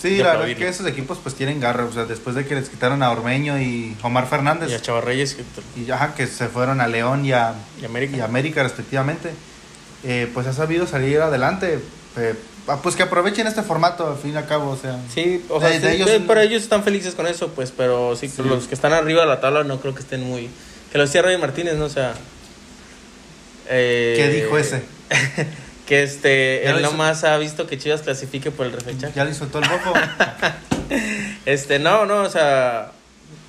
Sí, 0.00 0.10
la 0.10 0.16
verdad 0.16 0.32
aplaudirle. 0.34 0.64
que 0.64 0.68
esos 0.70 0.86
equipos 0.86 1.18
pues 1.22 1.34
tienen 1.34 1.58
garra, 1.58 1.84
o 1.84 1.92
sea, 1.92 2.04
después 2.04 2.36
de 2.36 2.46
que 2.46 2.54
les 2.54 2.68
quitaron 2.68 3.02
a 3.02 3.10
Ormeño 3.10 3.58
y 3.58 3.96
Omar 4.02 4.24
y 4.24 4.26
a 4.26 4.30
Fernández 4.30 4.82
Chavarreyes 4.82 5.34
que- 5.34 5.80
y 5.80 5.90
ajá, 5.90 6.14
que 6.14 6.26
se 6.26 6.48
fueron 6.48 6.80
a 6.82 6.86
León 6.86 7.24
y 7.24 7.32
a, 7.32 7.54
y 7.80 7.84
América. 7.86 8.16
y 8.16 8.20
América 8.20 8.62
respectivamente, 8.62 9.30
eh, 10.04 10.30
pues 10.32 10.46
ha 10.46 10.52
sabido 10.52 10.86
salir 10.86 11.20
adelante. 11.20 11.78
eh, 12.16 12.34
ah, 12.66 12.78
pues 12.82 12.96
que 12.96 13.02
aprovechen 13.04 13.46
este 13.46 13.62
formato 13.62 14.08
al 14.10 14.16
fin 14.18 14.32
y 14.34 14.36
al 14.36 14.46
cabo, 14.46 14.70
o 14.70 14.76
sea. 14.76 14.98
Sí, 15.12 15.44
o 15.48 15.60
sea, 15.60 15.68
De- 15.70 15.80
de 15.80 15.88
sí, 15.90 15.96
ellos- 15.96 16.10
eh, 16.10 16.22
pero 16.26 16.40
ellos 16.40 16.62
están 16.62 16.82
felices 16.84 17.14
con 17.14 17.26
eso, 17.26 17.48
pues, 17.48 17.72
pero 17.76 18.16
sí, 18.16 18.28
Sí. 18.28 18.42
los 18.42 18.66
que 18.68 18.74
están 18.74 18.92
arriba 18.92 19.20
de 19.22 19.26
la 19.28 19.40
tabla 19.40 19.64
no 19.64 19.80
creo 19.80 19.94
que 19.94 20.00
estén 20.00 20.22
muy... 20.24 20.48
Que 20.92 20.98
lo 20.98 21.04
decía 21.04 21.22
Rey 21.22 21.36
Martínez, 21.38 21.74
¿no? 21.76 21.84
O 21.84 21.90
sea... 21.90 22.14
eh, 23.68 24.14
¿Qué 24.16 24.28
dijo 24.28 24.58
ese? 24.58 24.82
Que 25.88 26.02
este, 26.02 26.66
él 26.68 26.80
hizo. 26.80 26.90
nomás 26.90 27.24
ha 27.24 27.38
visto 27.38 27.66
que 27.66 27.78
Chivas 27.78 28.02
clasifique 28.02 28.50
por 28.50 28.66
el 28.66 28.72
repechaje. 28.72 29.14
Ya 29.16 29.24
le 29.24 29.32
soltó 29.32 29.58
el 29.60 29.68
bofo. 29.68 29.94
Este, 31.46 31.78
no, 31.78 32.04
no, 32.06 32.22
o 32.22 32.28
sea, 32.30 32.92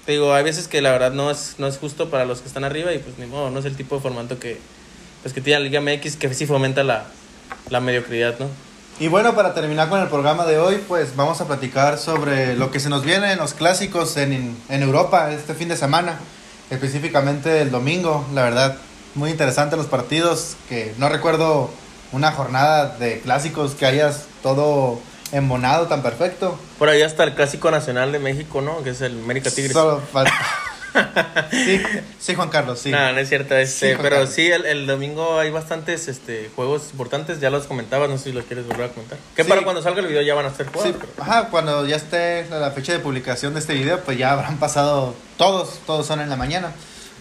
te 0.06 0.14
digo, 0.14 0.34
hay 0.34 0.44
veces 0.44 0.68
que 0.70 0.82
la 0.82 0.92
verdad 0.92 1.12
no 1.12 1.32
es, 1.32 1.56
no 1.58 1.68
es 1.68 1.78
justo 1.78 2.10
para 2.10 2.24
los 2.26 2.40
que 2.42 2.48
están 2.48 2.64
arriba 2.64 2.94
y 2.94 3.00
pues 3.00 3.18
ni 3.18 3.26
modo, 3.26 3.50
no 3.50 3.60
es 3.60 3.66
el 3.66 3.76
tipo 3.76 3.96
de 3.96 4.02
formato 4.02 4.40
que, 4.40 4.58
pues, 5.22 5.34
que 5.34 5.42
tiene 5.42 5.60
la 5.60 5.66
Liga 5.66 5.82
MX 5.82 6.16
que 6.16 6.34
sí 6.34 6.46
fomenta 6.46 6.84
la, 6.84 7.06
la 7.70 7.80
mediocridad, 7.80 8.38
¿no? 8.40 8.48
Y 9.00 9.08
bueno, 9.08 9.34
para 9.34 9.54
terminar 9.54 9.88
con 9.88 10.02
el 10.02 10.10
programa 10.10 10.46
de 10.46 10.58
hoy, 10.58 10.84
pues 10.86 11.16
vamos 11.16 11.40
a 11.40 11.48
platicar 11.48 11.98
sobre 11.98 12.58
lo 12.58 12.70
que 12.70 12.82
se 12.82 12.90
nos 12.90 13.06
viene 13.06 13.32
en 13.32 13.40
los 13.40 13.54
clásicos 13.54 14.18
en, 14.18 14.58
en 14.68 14.84
Europa 14.84 15.32
este 15.32 15.54
fin 15.54 15.70
de 15.70 15.78
semana, 15.78 16.20
específicamente 16.70 17.62
el 17.62 17.72
domingo, 17.72 18.26
la 18.34 18.44
verdad, 18.44 18.76
muy 19.16 19.30
interesante 19.30 19.78
los 19.78 19.86
partidos, 19.86 20.58
que 20.68 20.94
no 20.98 21.08
recuerdo 21.08 21.70
una 22.12 22.34
jornada 22.34 22.98
de 22.98 23.22
clásicos 23.22 23.74
que 23.76 23.86
hayas 23.86 24.26
todo 24.44 25.00
embonado 25.32 25.88
tan 25.88 26.02
perfecto. 26.02 26.60
Por 26.78 26.90
ahí 26.90 27.02
hasta 27.02 27.24
el 27.24 27.36
Clásico 27.36 27.72
Nacional 27.72 28.12
de 28.12 28.20
México, 28.20 28.62
¿no? 28.62 28.84
Que 28.84 28.90
es 28.90 29.00
el 29.00 29.24
América 29.24 29.50
Tigres. 29.50 29.74
Solo 29.74 30.02
falta... 30.12 30.34
sí, 31.52 31.82
sí, 32.20 32.36
Juan 32.36 32.50
Carlos, 32.50 32.80
sí. 32.80 32.92
No, 32.92 33.12
no 33.14 33.20
es 33.20 33.30
cierto, 33.30 33.56
este, 33.56 33.92
Sí, 33.92 33.98
pero 34.02 34.18
Carlos. 34.18 34.30
sí, 34.34 34.48
el, 34.52 34.66
el 34.66 34.88
domingo 34.88 35.40
hay 35.40 35.50
bastantes 35.52 36.08
este, 36.08 36.50
juegos 36.56 36.90
importantes, 36.92 37.40
ya 37.40 37.50
los 37.50 37.66
comentabas, 37.68 38.10
no 38.10 38.18
sé 38.18 38.26
si 38.26 38.32
los 38.32 38.46
quieres 38.46 38.66
volver 38.68 38.90
a 38.90 38.94
comentar. 38.94 39.18
Que 39.36 39.44
Sí. 39.44 39.50
para 39.50 39.64
cuando 39.64 39.82
salga 39.82 40.02
el 40.02 40.08
video 40.08 40.22
ya 40.22 40.34
van 40.36 40.46
a 40.46 40.54
ser 40.54 40.68
pero- 40.68 40.98
ajá, 41.20 41.48
cuando 41.50 41.86
ya 41.86 41.96
esté 41.96 42.46
la 42.50 42.60
la 42.60 42.72
fecha 42.72 42.92
de 42.94 43.00
publicación 43.00 43.54
de 43.54 43.60
este 43.60 43.74
video, 43.74 44.00
pues 44.02 44.18
ya 44.18 44.32
habrán 44.32 44.58
pasado 44.58 45.16
todos, 45.38 45.80
todos 45.86 46.06
son 46.06 46.22
en 46.22 46.30
la 46.30 46.36
mañana. 46.36 46.72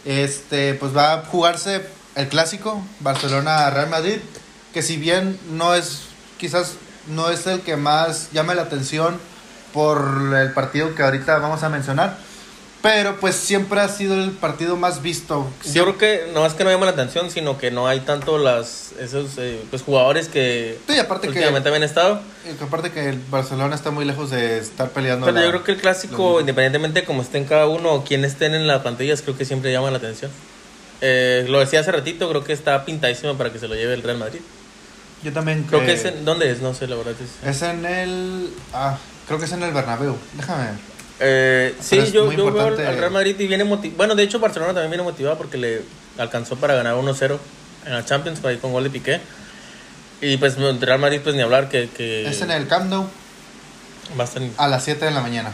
Este, 0.05 0.75
pues 0.75 0.97
va 0.97 1.13
a 1.15 1.25
jugarse 1.25 1.83
el 2.17 2.29
clásico 2.29 2.83
Barcelona-Real 3.01 3.89
Madrid, 3.89 4.19
que 4.73 4.83
si 4.83 4.97
bien 4.97 5.39
no 5.51 5.75
es, 5.75 6.03
quizás 6.39 6.75
no 7.07 7.31
es 7.31 7.47
el 7.47 7.61
que 7.61 7.77
más 7.77 8.31
llame 8.33 8.55
la 8.55 8.63
atención 8.63 9.19
por 9.73 10.35
el 10.35 10.53
partido 10.53 10.95
que 10.95 11.03
ahorita 11.03 11.39
vamos 11.39 11.63
a 11.63 11.69
mencionar, 11.69 12.17
Pero 12.91 13.17
pues 13.21 13.35
siempre 13.35 13.81
ha 13.81 13.89
sido 13.89 14.15
el 14.15 14.31
partido 14.31 14.75
más 14.79 15.03
visto. 15.03 15.47
Yo 15.75 15.83
creo 15.85 15.99
que 15.99 16.31
no 16.33 16.47
es 16.47 16.55
que 16.55 16.65
no 16.65 16.71
llama 16.71 16.87
la 16.87 16.93
atención, 16.93 17.31
sino 17.31 17.59
que 17.59 17.71
no 17.71 17.87
hay 17.87 18.01
tanto 18.01 18.39
las 18.39 18.93
esos 18.99 19.37
eh, 19.37 19.61
pues, 19.69 19.83
jugadores 19.83 20.29
que 20.29 20.79
Sí, 20.89 20.99
aparte 20.99 21.27
que, 21.27 21.35
últimamente 21.35 21.69
habían 21.69 21.83
estado. 21.83 22.23
que 22.59 22.65
aparte 22.65 22.91
que 22.91 23.11
el 23.11 23.21
Barcelona 23.31 23.75
está 23.75 23.91
muy 23.91 24.07
lejos 24.07 24.31
de 24.31 24.57
estar 24.57 24.89
peleando. 24.89 25.27
Pero 25.27 25.37
la- 25.39 25.45
yo 25.45 25.51
creo 25.51 25.65
que 25.65 25.73
el 25.73 25.81
clásico, 25.83 26.41
independientemente 26.41 27.01
de 27.01 27.07
cómo 27.07 27.21
estén 27.21 27.45
cada 27.45 27.67
uno 27.67 27.93
o 27.93 28.05
quién 28.05 28.25
estén 28.25 28.55
en 28.55 28.67
las 28.67 28.81
pantallas, 28.81 29.21
creo 29.21 29.37
que 29.37 29.45
siempre 29.45 29.71
llama 29.71 29.91
la 29.91 29.99
atención. 29.99 30.31
Eh, 31.03 31.45
lo 31.47 31.59
decía 31.61 31.81
hace 31.81 31.93
ratito, 31.93 32.27
creo 32.31 32.43
que 32.43 32.55
está 32.55 32.87
pintadísimo 32.87 33.37
para 33.37 33.53
que 33.53 33.59
se 33.59 33.69
lo 33.69 33.75
lleve 33.75 33.93
el 33.93 34.03
Real 34.03 34.17
Madrid. 34.17 34.41
Yo 35.23 35.31
también 35.35 35.65
Creo 35.65 35.85
que 35.85 35.93
es 35.93 36.07
en, 36.07 36.25
¿dónde 36.25 36.51
es? 36.51 36.63
No 36.63 36.73
sé, 36.73 36.87
la 36.87 36.97
verdad 36.97 37.13
es. 37.21 37.47
es 37.57 37.61
en 37.61 37.85
el... 37.85 38.49
Ah, 38.73 38.97
creo 39.27 39.39
que 39.39 39.45
es 39.45 39.53
en 39.53 39.63
el 39.63 39.75
Bernabéu. 39.75 40.17
Déjame 40.33 40.63
ver. 40.65 40.88
Eh, 41.21 41.75
sí, 41.81 41.97
yo, 42.13 42.31
yo 42.33 42.53
veo 42.53 42.67
al 42.69 42.77
Real 42.77 43.11
Madrid 43.11 43.35
y 43.39 43.47
viene 43.47 43.65
motivado. 43.65 43.97
Bueno, 43.97 44.15
de 44.15 44.23
hecho, 44.23 44.39
Barcelona 44.39 44.73
también 44.73 44.91
viene 44.91 45.03
motivado 45.03 45.37
porque 45.37 45.59
le 45.59 45.83
alcanzó 46.19 46.57
para 46.57 46.75
ganar 46.75 46.95
1-0 46.95 47.39
en 47.87 47.93
la 47.93 48.05
Champions 48.05 48.45
ahí 48.45 48.57
con 48.59 48.73
gol 48.73 48.85
de 48.85 48.91
Piqué. 48.91 49.21
Y 50.21 50.37
pues 50.37 50.57
el 50.57 50.81
Real 50.81 50.99
Madrid, 50.99 51.21
pues 51.23 51.35
ni 51.37 51.43
hablar 51.43 51.69
que, 51.69 51.89
que 51.91 52.27
Es 52.29 52.41
en 52.43 52.51
el 52.51 52.67
Camp 52.67 52.91
Nou 52.91 53.09
va 54.19 54.25
a 54.25 54.27
estar 54.27 54.43
a 54.57 54.69
las 54.69 54.85
7 54.85 55.05
de 55.05 55.11
la 55.11 55.21
mañana. 55.21 55.53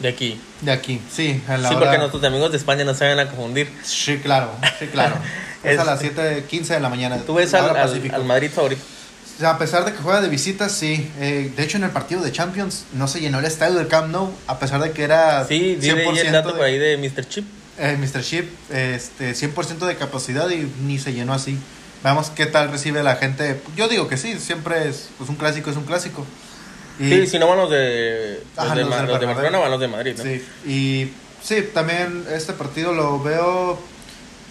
de 0.00 0.08
aquí. 0.08 0.40
De 0.60 0.72
aquí, 0.72 1.00
sí, 1.10 1.42
en 1.48 1.62
la 1.62 1.68
Sí, 1.68 1.74
hora- 1.74 1.84
porque 1.86 1.98
nuestros 1.98 2.24
amigos 2.24 2.50
de 2.50 2.56
España 2.58 2.84
no 2.84 2.94
se 2.94 3.04
vayan 3.04 3.20
a 3.20 3.28
confundir. 3.30 3.70
Sí, 3.84 4.18
claro, 4.18 4.50
sí, 4.78 4.86
claro. 4.88 5.16
es, 5.64 5.78
a 5.78 5.84
las 5.84 6.02
7.15 6.02 6.66
de 6.66 6.80
la 6.80 6.88
mañana. 6.88 7.18
Tú 7.18 7.34
ves 7.34 7.54
al, 7.54 7.76
al- 7.76 8.10
al 8.12 8.24
Madrid 8.24 8.50
favorito. 8.50 8.82
O 9.36 9.40
sea, 9.40 9.50
a 9.50 9.58
pesar 9.58 9.84
de 9.84 9.92
que 9.92 9.98
juega 9.98 10.20
de 10.20 10.28
visita, 10.28 10.68
sí. 10.68 11.10
Eh, 11.18 11.52
de 11.56 11.62
hecho, 11.64 11.76
en 11.76 11.84
el 11.84 11.90
partido 11.90 12.22
de 12.22 12.30
Champions 12.30 12.84
no 12.92 13.08
se 13.08 13.20
llenó 13.20 13.40
el 13.40 13.44
estadio 13.46 13.74
del 13.74 13.88
Camp 13.88 14.08
Nou, 14.12 14.30
a 14.46 14.58
pesar 14.60 14.80
de 14.80 14.92
que 14.92 15.02
era 15.02 15.44
Sí, 15.44 15.74
di 15.74 15.90
ahí 15.90 16.18
el 16.18 16.32
dato 16.32 16.50
de- 16.50 16.54
por 16.54 16.64
ahí 16.64 16.78
de 16.78 16.96
Mr. 16.98 17.26
Chip. 17.28 17.44
eh, 17.78 17.96
Mr. 17.98 18.22
Chip, 18.22 18.48
este, 18.70 19.34
100% 19.34 19.86
de 19.86 19.96
capacidad 19.96 20.48
y 20.50 20.70
ni 20.86 20.98
se 21.00 21.12
llenó 21.12 21.32
así. 21.34 21.58
Veamos 22.04 22.30
qué 22.30 22.46
tal 22.46 22.70
recibe 22.70 23.02
la 23.02 23.16
gente. 23.16 23.60
Yo 23.76 23.88
digo 23.88 24.06
que 24.08 24.16
sí, 24.16 24.38
siempre 24.38 24.88
es 24.88 25.08
pues, 25.18 25.28
un 25.28 25.34
clásico, 25.36 25.70
es 25.70 25.76
un 25.76 25.84
clásico. 25.84 26.24
Y, 27.00 27.08
Sí, 27.10 27.26
si 27.26 27.38
no 27.40 27.48
van 27.48 27.58
los 27.58 27.70
de, 27.70 28.40
los 28.56 28.64
Ajá, 28.64 28.74
de, 28.76 28.82
los 28.82 28.90
de. 29.20 29.26
Barcelona, 29.26 29.58
van 29.58 29.70
los 29.72 29.80
de 29.80 29.88
Madrid. 29.88 30.14
¿no? 30.16 30.22
sí, 30.22 30.44
y 30.64 31.10
sí, 31.42 31.68
también 31.74 32.24
este 32.30 32.52
partido 32.52 32.92
lo 32.92 33.20
veo. 33.20 33.80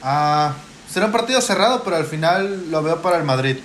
ah, 0.02 0.56
será 0.92 1.06
un 1.06 1.12
partido 1.14 1.40
cerrado, 1.40 1.84
pero 1.86 1.96
al 1.96 2.06
final 2.06 2.70
lo 2.70 2.84
veo 2.84 3.02
para 3.02 3.18
el 3.18 3.24
Madrid. 3.24 3.58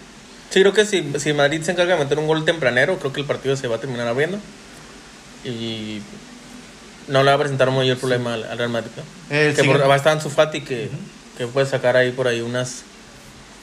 Sí, 0.51 0.61
creo 0.61 0.73
que 0.73 0.87
si, 0.87 1.13
si 1.19 1.33
Madrid 1.33 1.63
se 1.63 1.73
encarga 1.73 1.95
de 1.97 2.03
meter 2.05 2.19
un 2.19 2.27
gol 2.27 2.45
tempranero, 2.45 2.99
creo 2.99 3.13
que 3.13 3.21
el 3.21 3.27
partido 3.27 3.55
se 3.57 3.69
va 3.69 3.77
a 3.77 3.81
terminar 3.81 4.09
abriendo. 4.09 4.39
Y 5.45 6.01
no 7.07 7.23
le 7.23 7.31
va 7.31 7.35
a 7.37 7.39
presentar 7.39 7.71
muy 7.71 7.89
el 7.89 7.97
problema 7.97 8.35
al, 8.35 8.45
al 8.45 8.59
Real 8.59 8.71
Madrid. 8.71 8.91
¿no? 8.97 9.37
El 9.37 9.55
que 9.55 9.65
por, 9.65 9.89
va 9.89 9.95
a 9.95 9.97
estar 9.97 10.15
en 10.17 10.23
su 10.23 10.31
Fati 10.31 10.63
que, 10.63 10.91
que 11.37 11.47
puede 11.47 11.67
sacar 11.67 11.97
ahí 11.97 12.11
por 12.13 12.27
ahí 12.29 12.41
unas, 12.41 12.83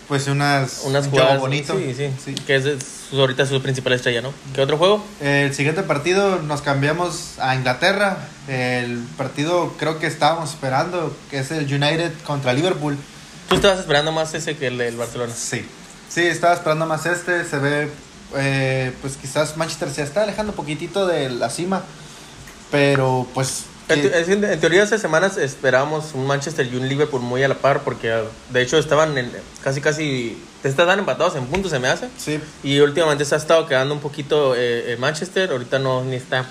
Pues 0.07 0.27
unas, 0.27 0.81
unas 0.85 1.05
un 1.05 1.11
jugadas. 1.11 1.39
bonito. 1.39 1.77
Sí, 1.77 1.93
sí, 1.95 2.09
Sí. 2.23 2.33
Que 2.45 2.55
es 2.55 2.63
de 2.63 2.77
su- 2.79 3.19
ahorita 3.19 3.45
su 3.45 3.61
principal 3.61 3.93
estrella, 3.93 4.21
¿no? 4.21 4.33
¿Qué 4.53 4.61
otro 4.61 4.77
juego? 4.77 5.03
El 5.21 5.53
siguiente 5.53 5.83
partido 5.83 6.41
nos 6.41 6.61
cambiamos 6.61 7.33
a 7.39 7.55
Inglaterra. 7.55 8.17
El 8.47 8.99
partido 9.17 9.73
creo 9.79 9.99
que 9.99 10.07
estábamos 10.07 10.51
esperando, 10.51 11.15
que 11.29 11.39
es 11.39 11.51
el 11.51 11.65
United 11.65 12.11
contra 12.25 12.53
Liverpool. 12.53 12.97
Tú 13.49 13.55
estabas 13.55 13.79
esperando 13.79 14.11
más 14.11 14.33
ese 14.33 14.55
que 14.55 14.67
el 14.67 14.77
del 14.77 14.95
Barcelona. 14.97 15.33
Sí. 15.35 15.65
Sí, 16.15 16.25
estaba 16.25 16.53
esperando 16.53 16.85
más 16.85 17.05
este. 17.05 17.43
Se 17.43 17.59
ve, 17.59 17.89
eh, 18.37 18.93
pues 19.01 19.17
quizás 19.17 19.57
Manchester 19.57 19.89
se 19.91 20.01
está 20.01 20.23
alejando 20.23 20.53
un 20.53 20.55
poquitito 20.55 21.05
de 21.05 21.29
la 21.29 21.49
cima. 21.49 21.83
Pero 22.71 23.27
pues... 23.33 23.65
En, 23.89 24.01
te- 24.01 24.53
en 24.53 24.59
teoría 24.59 24.81
hace 24.81 24.97
semanas 24.97 25.37
esperábamos 25.37 26.13
un 26.15 26.25
Manchester 26.25 26.65
y 26.65 26.75
un 26.75 26.87
Liverpool 26.89 27.21
muy 27.21 27.43
a 27.43 27.47
la 27.47 27.53
par 27.53 27.81
porque 27.81 28.11
ah, 28.11 28.23
de 28.49 28.61
hecho 28.63 28.79
estaban 28.79 29.15
en, 29.15 29.31
casi 29.63 29.79
casi 29.79 30.41
estaban 30.63 30.97
empatados 30.97 31.35
en 31.35 31.45
puntos 31.45 31.69
se 31.69 31.77
me 31.77 31.87
hace 31.87 32.09
sí, 32.17 32.39
y 32.63 32.79
últimamente 32.79 33.25
se 33.25 33.35
ha 33.35 33.37
estado 33.37 33.67
quedando 33.67 33.93
un 33.93 33.99
poquito 33.99 34.55
eh, 34.57 34.97
Manchester 34.99 35.51
ahorita 35.51 35.77
no 35.77 36.03
ni 36.03 36.15
está 36.15 36.45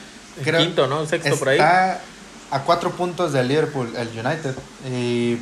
Creo- 0.44 0.60
quinto 0.60 0.86
no 0.86 1.06
sexto 1.06 1.36
por 1.36 1.48
ahí 1.48 1.56
está 1.58 2.00
a 2.52 2.60
cuatro 2.60 2.92
puntos 2.92 3.32
del 3.32 3.48
Liverpool, 3.48 3.92
el 3.96 4.08
United. 4.10 4.54
Y 4.88 5.38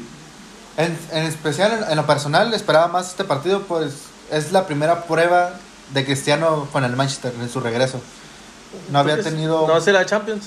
en, 0.79 0.99
en 1.13 1.25
especial, 1.25 1.73
en, 1.85 1.91
en 1.91 1.97
lo 1.97 2.07
personal, 2.07 2.55
esperaba 2.55 2.89
más 2.89 3.11
este 3.11 3.25
partido, 3.25 3.65
pues 3.65 3.93
es 4.33 4.53
la 4.53 4.67
primera 4.67 5.05
prueba 5.05 5.53
de 5.93 6.05
Cristiano 6.05 6.69
con 6.73 6.85
el 6.85 6.97
Manchester 6.97 7.33
en 7.41 7.49
su 7.49 7.61
regreso. 7.61 8.01
No 8.91 8.99
había 8.99 9.15
Entonces, 9.15 9.35
tenido... 9.35 9.67
no 9.69 9.81
sé 9.81 9.93
la 9.93 10.07
Champions 10.07 10.47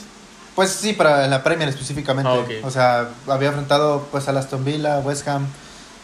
Pues 0.56 0.72
sí, 0.72 0.94
para 0.94 1.28
la 1.28 1.44
Premier 1.44 1.70
específicamente. 1.70 2.60
Ah. 2.64 2.68
O 2.68 2.72
sea, 2.72 3.10
había 3.28 3.50
enfrentado 3.50 4.08
pues 4.12 4.28
al 4.28 4.38
Aston 4.38 4.66
Villa, 4.66 5.00
West 5.00 5.28
Ham, 5.28 5.46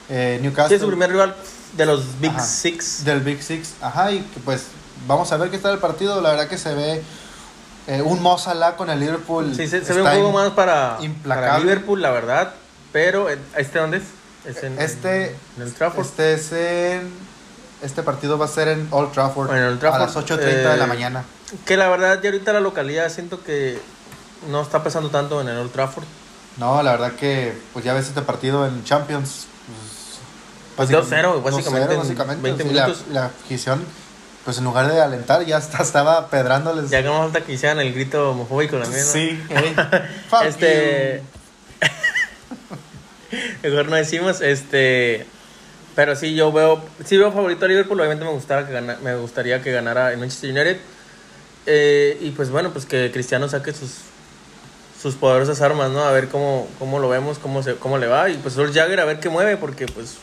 eh, 0.10 0.36
sí 0.40 0.44
Newcastle. 0.44 0.76
es 0.76 0.82
su 0.82 0.88
primer 0.88 1.10
rival 1.12 1.36
de 1.76 1.86
los 1.86 2.20
Big 2.20 2.32
Ajá. 2.32 2.42
Six 2.44 3.04
Del 3.06 3.22
Big 3.22 3.42
Six. 3.42 3.74
Ajá, 3.82 4.12
y 4.12 4.20
que, 4.22 4.40
pues 4.42 4.66
vamos 5.08 5.32
a 5.32 5.38
ver 5.38 5.50
qué 5.50 5.58
tal 5.58 5.74
el 5.74 5.80
partido. 5.80 6.22
La 6.22 6.30
verdad 6.32 6.48
que 6.48 6.58
se 6.60 6.74
ve 6.76 7.02
eh, 7.88 8.02
un 8.04 8.22
Mo 8.22 8.38
Salah 8.38 8.76
con 8.76 8.90
el 8.92 9.00
Liverpool. 9.00 9.56
sí 9.56 9.68
se, 9.68 9.84
se 9.84 9.94
ve 9.94 10.02
un 10.04 10.08
juego 10.08 10.32
más 10.32 10.52
para, 10.52 10.98
implacable. 11.02 11.48
para 11.48 11.60
Liverpool 11.60 12.02
la 12.02 12.12
verdad 12.12 12.54
pero 12.92 13.30
eh, 13.30 13.40
este 13.58 13.80
dónde 13.80 13.98
es 13.98 14.04
es 14.46 14.64
en, 14.64 14.80
Este- 14.80 15.36
en 15.56 15.62
el 15.64 15.74
Trafford 15.74 16.06
Este 16.06 16.34
es 16.34 16.52
en... 16.52 17.31
Este 17.82 18.04
partido 18.04 18.38
va 18.38 18.46
a 18.46 18.48
ser 18.48 18.68
en 18.68 18.88
Old 18.92 19.12
Trafford. 19.12 19.56
En 19.56 19.64
Old 19.64 19.80
Trafford, 19.80 20.02
A 20.02 20.06
las 20.06 20.16
8.30 20.16 20.38
de 20.38 20.78
la 20.78 20.84
eh, 20.84 20.88
mañana. 20.88 21.24
que 21.66 21.78
la 21.78 21.90
verdad 21.90 22.22
ya 22.22 22.30
ahorita 22.30 22.54
la 22.54 22.60
localidad 22.60 23.10
siento 23.10 23.44
que 23.44 23.80
no 24.50 24.62
está 24.62 24.84
pesando 24.84 25.10
tanto 25.10 25.42
en 25.42 25.50
el 25.50 25.58
Old 25.58 25.72
Trafford 25.72 26.06
No, 26.58 26.82
la 26.84 26.92
verdad 26.92 27.14
que 27.14 27.54
pues 27.74 27.84
ya 27.86 27.94
ves 27.94 28.08
este 28.08 28.22
partido 28.22 28.66
en 28.68 28.84
Champions. 28.84 29.48
Pues 30.76 30.90
básicamente- 30.92 31.28
2-0, 31.28 31.42
básicamente, 31.44 31.94
en 31.96 32.00
2-0, 32.02 32.42
20 32.42 32.64
sí, 32.64 32.70
la- 32.70 32.82
minutos. 32.88 33.06
La, 33.12 33.26
afición, 33.26 33.84
pues 34.46 34.58
en 34.60 34.64
lugar 34.64 34.88
de 34.92 35.02
alentar, 35.02 35.44
ya 35.46 35.58
hasta 35.58 35.82
estaba 35.84 36.28
pedrando 36.28 36.74
Ya 36.88 37.02
que 37.02 37.08
no 37.08 37.20
falta 37.20 37.42
que 37.42 37.54
hicieran 37.54 37.80
el 37.80 37.94
grito 37.94 38.32
homofóbico 38.32 38.78
también, 38.78 39.06
¿no? 39.06 39.12
Sí, 39.12 39.44
eh. 39.50 39.76
Este. 40.46 41.24
Mejor 43.64 43.88
no 43.88 43.96
decimos, 43.96 44.42
este. 44.42 45.26
Pero 45.96 46.16
sí, 46.16 46.36
yo 46.36 46.52
veo. 46.52 46.82
Sí, 47.06 47.18
veo 47.18 47.32
favorito 47.32 47.66
a 47.66 47.68
Liverpool. 47.68 48.00
Obviamente 48.00 48.24
me, 48.26 48.32
gustara 48.32 48.66
que 48.66 48.74
gana- 48.74 48.98
me 49.04 49.16
gustaría 49.16 49.62
que 49.62 49.72
ganara 49.72 50.12
el 50.12 50.18
Manchester 50.20 50.52
United. 50.52 50.78
Eh, 51.66 52.18
y 52.22 52.32
pues 52.32 52.50
bueno, 52.50 52.72
pues 52.72 52.86
que 52.86 53.12
Cristiano 53.12 53.48
saque 53.50 53.74
sus 53.74 53.92
sus 55.02 55.16
poderosas 55.16 55.60
armas, 55.62 55.90
¿no? 55.90 56.04
A 56.04 56.12
ver 56.12 56.28
cómo, 56.28 56.68
cómo 56.78 57.00
lo 57.00 57.10
vemos, 57.10 57.40
cómo, 57.40 57.64
se, 57.64 57.74
cómo 57.76 57.98
le 57.98 58.08
va. 58.08 58.30
Y 58.30 58.36
pues 58.36 58.54
Sol 58.54 58.72
Jagger 58.72 59.00
a 59.00 59.06
ver 59.06 59.20
qué 59.20 59.30
mueve, 59.30 59.58
porque 59.58 59.86
pues. 59.88 60.16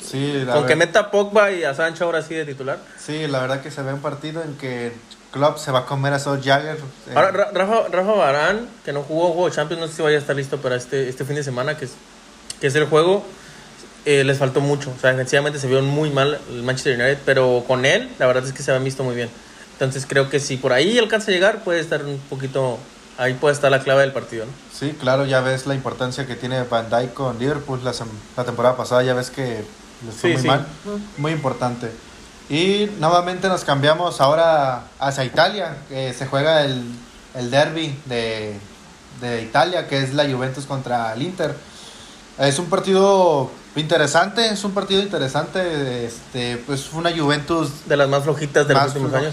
Sí, 0.00 0.44
la 0.46 0.52
Con 0.54 0.62
que 0.62 0.68
ver- 0.70 0.78
meta 0.78 1.00
a 1.00 1.10
Pogba 1.10 1.50
y 1.50 1.64
a 1.64 1.74
Sancho 1.74 2.04
ahora 2.04 2.22
sí 2.22 2.34
de 2.34 2.44
titular. 2.44 2.78
sí, 2.98 3.26
la 3.26 3.40
verdad 3.40 3.60
que 3.62 3.70
se 3.72 3.82
ve 3.82 3.92
un 3.92 4.00
partido 4.00 4.42
en 4.44 4.54
que 4.56 4.92
Klopp 5.32 5.58
se 5.58 5.72
va 5.72 5.80
a 5.80 5.86
comer 5.86 6.12
a 6.12 6.20
Sol 6.20 6.40
Jagger. 6.42 6.76
eh, 6.76 7.12
Ahora, 7.16 7.32
Ra- 7.32 7.50
Rafa, 7.52 7.88
Rafa 7.90 8.12
Barán, 8.12 8.68
que 8.84 8.92
no 8.92 9.02
jugó 9.02 9.28
juego 9.32 9.48
de 9.50 9.56
Champions, 9.56 9.80
no 9.82 9.88
sé 9.88 9.94
si 9.94 10.02
vaya 10.02 10.16
a 10.18 10.20
estar 10.20 10.36
listo 10.36 10.58
para 10.58 10.76
este, 10.76 11.08
este 11.08 11.24
fin 11.24 11.34
de 11.34 11.42
semana, 11.42 11.76
que 11.76 11.86
es, 11.86 11.92
que 12.60 12.68
es 12.68 12.74
el 12.76 12.84
juego. 12.86 13.24
Eh, 14.06 14.24
les 14.24 14.38
faltó 14.38 14.60
mucho. 14.62 14.90
O 14.96 15.00
sea, 15.00 15.14
sencillamente 15.14 15.58
se 15.58 15.66
vio 15.66 15.82
muy 15.82 16.08
mal 16.10 16.40
el 16.50 16.62
Manchester 16.62 16.94
United, 16.98 17.18
pero 17.26 17.64
con 17.66 17.84
él, 17.84 18.08
la 18.18 18.26
verdad 18.26 18.44
es 18.46 18.52
que 18.54 18.62
se 18.62 18.72
han 18.72 18.82
visto 18.82 19.04
muy 19.04 19.14
bien. 19.14 19.28
Entonces 19.72 20.06
creo 20.08 20.30
que 20.30 20.40
si 20.40 20.56
por 20.56 20.72
ahí 20.72 20.98
alcanza 20.98 21.30
a 21.30 21.34
llegar, 21.34 21.62
puede 21.62 21.80
estar 21.80 22.02
un 22.04 22.18
poquito. 22.30 22.78
Ahí 23.18 23.34
puede 23.34 23.54
estar 23.54 23.70
la 23.70 23.80
clave 23.82 24.02
del 24.02 24.12
partido, 24.12 24.44
¿no? 24.46 24.52
Sí, 24.72 24.94
claro, 25.00 25.24
ya 25.24 25.40
ves 25.40 25.66
la 25.66 25.74
importancia 25.74 26.26
que 26.26 26.34
tiene 26.36 26.62
Van 26.64 26.88
Dijk 26.90 27.14
con 27.14 27.38
Liverpool 27.38 27.80
la, 27.82 27.92
la 28.36 28.44
temporada 28.44 28.76
pasada, 28.76 29.02
ya 29.02 29.14
ves 29.14 29.30
que 29.30 29.64
les 30.04 30.14
fue 30.14 30.30
Sí, 30.30 30.32
muy 30.34 30.42
sí. 30.42 30.46
mal. 30.48 30.66
Muy 31.16 31.32
importante. 31.32 31.90
Y 32.50 32.90
nuevamente 33.00 33.48
nos 33.48 33.64
cambiamos 33.64 34.20
ahora 34.20 34.84
hacia 34.98 35.24
Italia, 35.24 35.78
que 35.88 36.12
se 36.12 36.26
juega 36.26 36.62
el, 36.64 36.84
el 37.34 37.50
derby 37.50 37.98
de, 38.04 38.54
de 39.22 39.42
Italia, 39.42 39.88
que 39.88 40.02
es 40.02 40.12
la 40.12 40.24
Juventus 40.30 40.66
contra 40.66 41.14
el 41.14 41.22
Inter. 41.22 41.54
Es 42.38 42.58
un 42.58 42.66
partido 42.66 43.50
interesante, 43.82 44.46
es 44.48 44.64
un 44.64 44.72
partido 44.72 45.02
interesante, 45.02 46.06
este, 46.06 46.56
pues 46.66 46.92
una 46.92 47.10
Juventus 47.16 47.86
De 47.86 47.96
las 47.96 48.08
más 48.08 48.24
flojitas 48.24 48.66
de 48.66 48.74
los 48.74 48.82
más 48.82 48.88
últimos 48.92 49.12
años. 49.14 49.30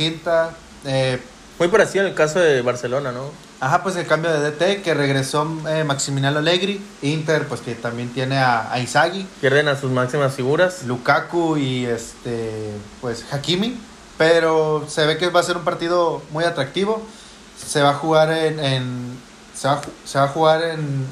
Eh, 0.85 1.19
Muy 1.59 1.67
parecido 1.69 2.03
en 2.03 2.09
el 2.11 2.15
caso 2.15 2.39
de 2.39 2.61
Barcelona, 2.61 3.11
¿no? 3.11 3.29
Ajá, 3.59 3.81
pues 3.83 3.95
el 3.95 4.05
cambio 4.05 4.31
de 4.31 4.51
DT 4.51 4.81
que 4.81 4.93
regresó 4.93 5.47
eh, 5.69 5.83
Maximiliano 5.85 6.39
Allegri, 6.39 6.81
Inter, 7.01 7.47
pues 7.47 7.61
que 7.61 7.75
también 7.75 8.09
tiene 8.09 8.37
a, 8.37 8.69
a 8.73 8.79
Inzaghi, 8.79 9.25
Pierden 9.39 9.69
a 9.69 9.79
sus 9.79 9.89
máximas 9.91 10.33
figuras. 10.33 10.83
Lukaku 10.85 11.55
y 11.57 11.85
este, 11.85 12.71
pues 12.99 13.23
Hakimi, 13.31 13.77
pero 14.17 14.85
se 14.89 15.05
ve 15.05 15.17
que 15.17 15.29
va 15.29 15.39
a 15.39 15.43
ser 15.43 15.55
un 15.55 15.63
partido 15.63 16.21
muy 16.31 16.43
atractivo. 16.43 17.01
Se 17.65 17.81
va 17.81 17.91
a 17.91 17.93
jugar 17.93 18.31
en, 18.33 18.59
en- 18.59 19.17
se, 19.55 19.67
va, 19.69 19.75
a 19.75 19.81
ju- 19.81 19.89
se 20.03 20.17
va 20.17 20.25
a 20.25 20.27
jugar 20.27 20.61
en, 20.63 21.07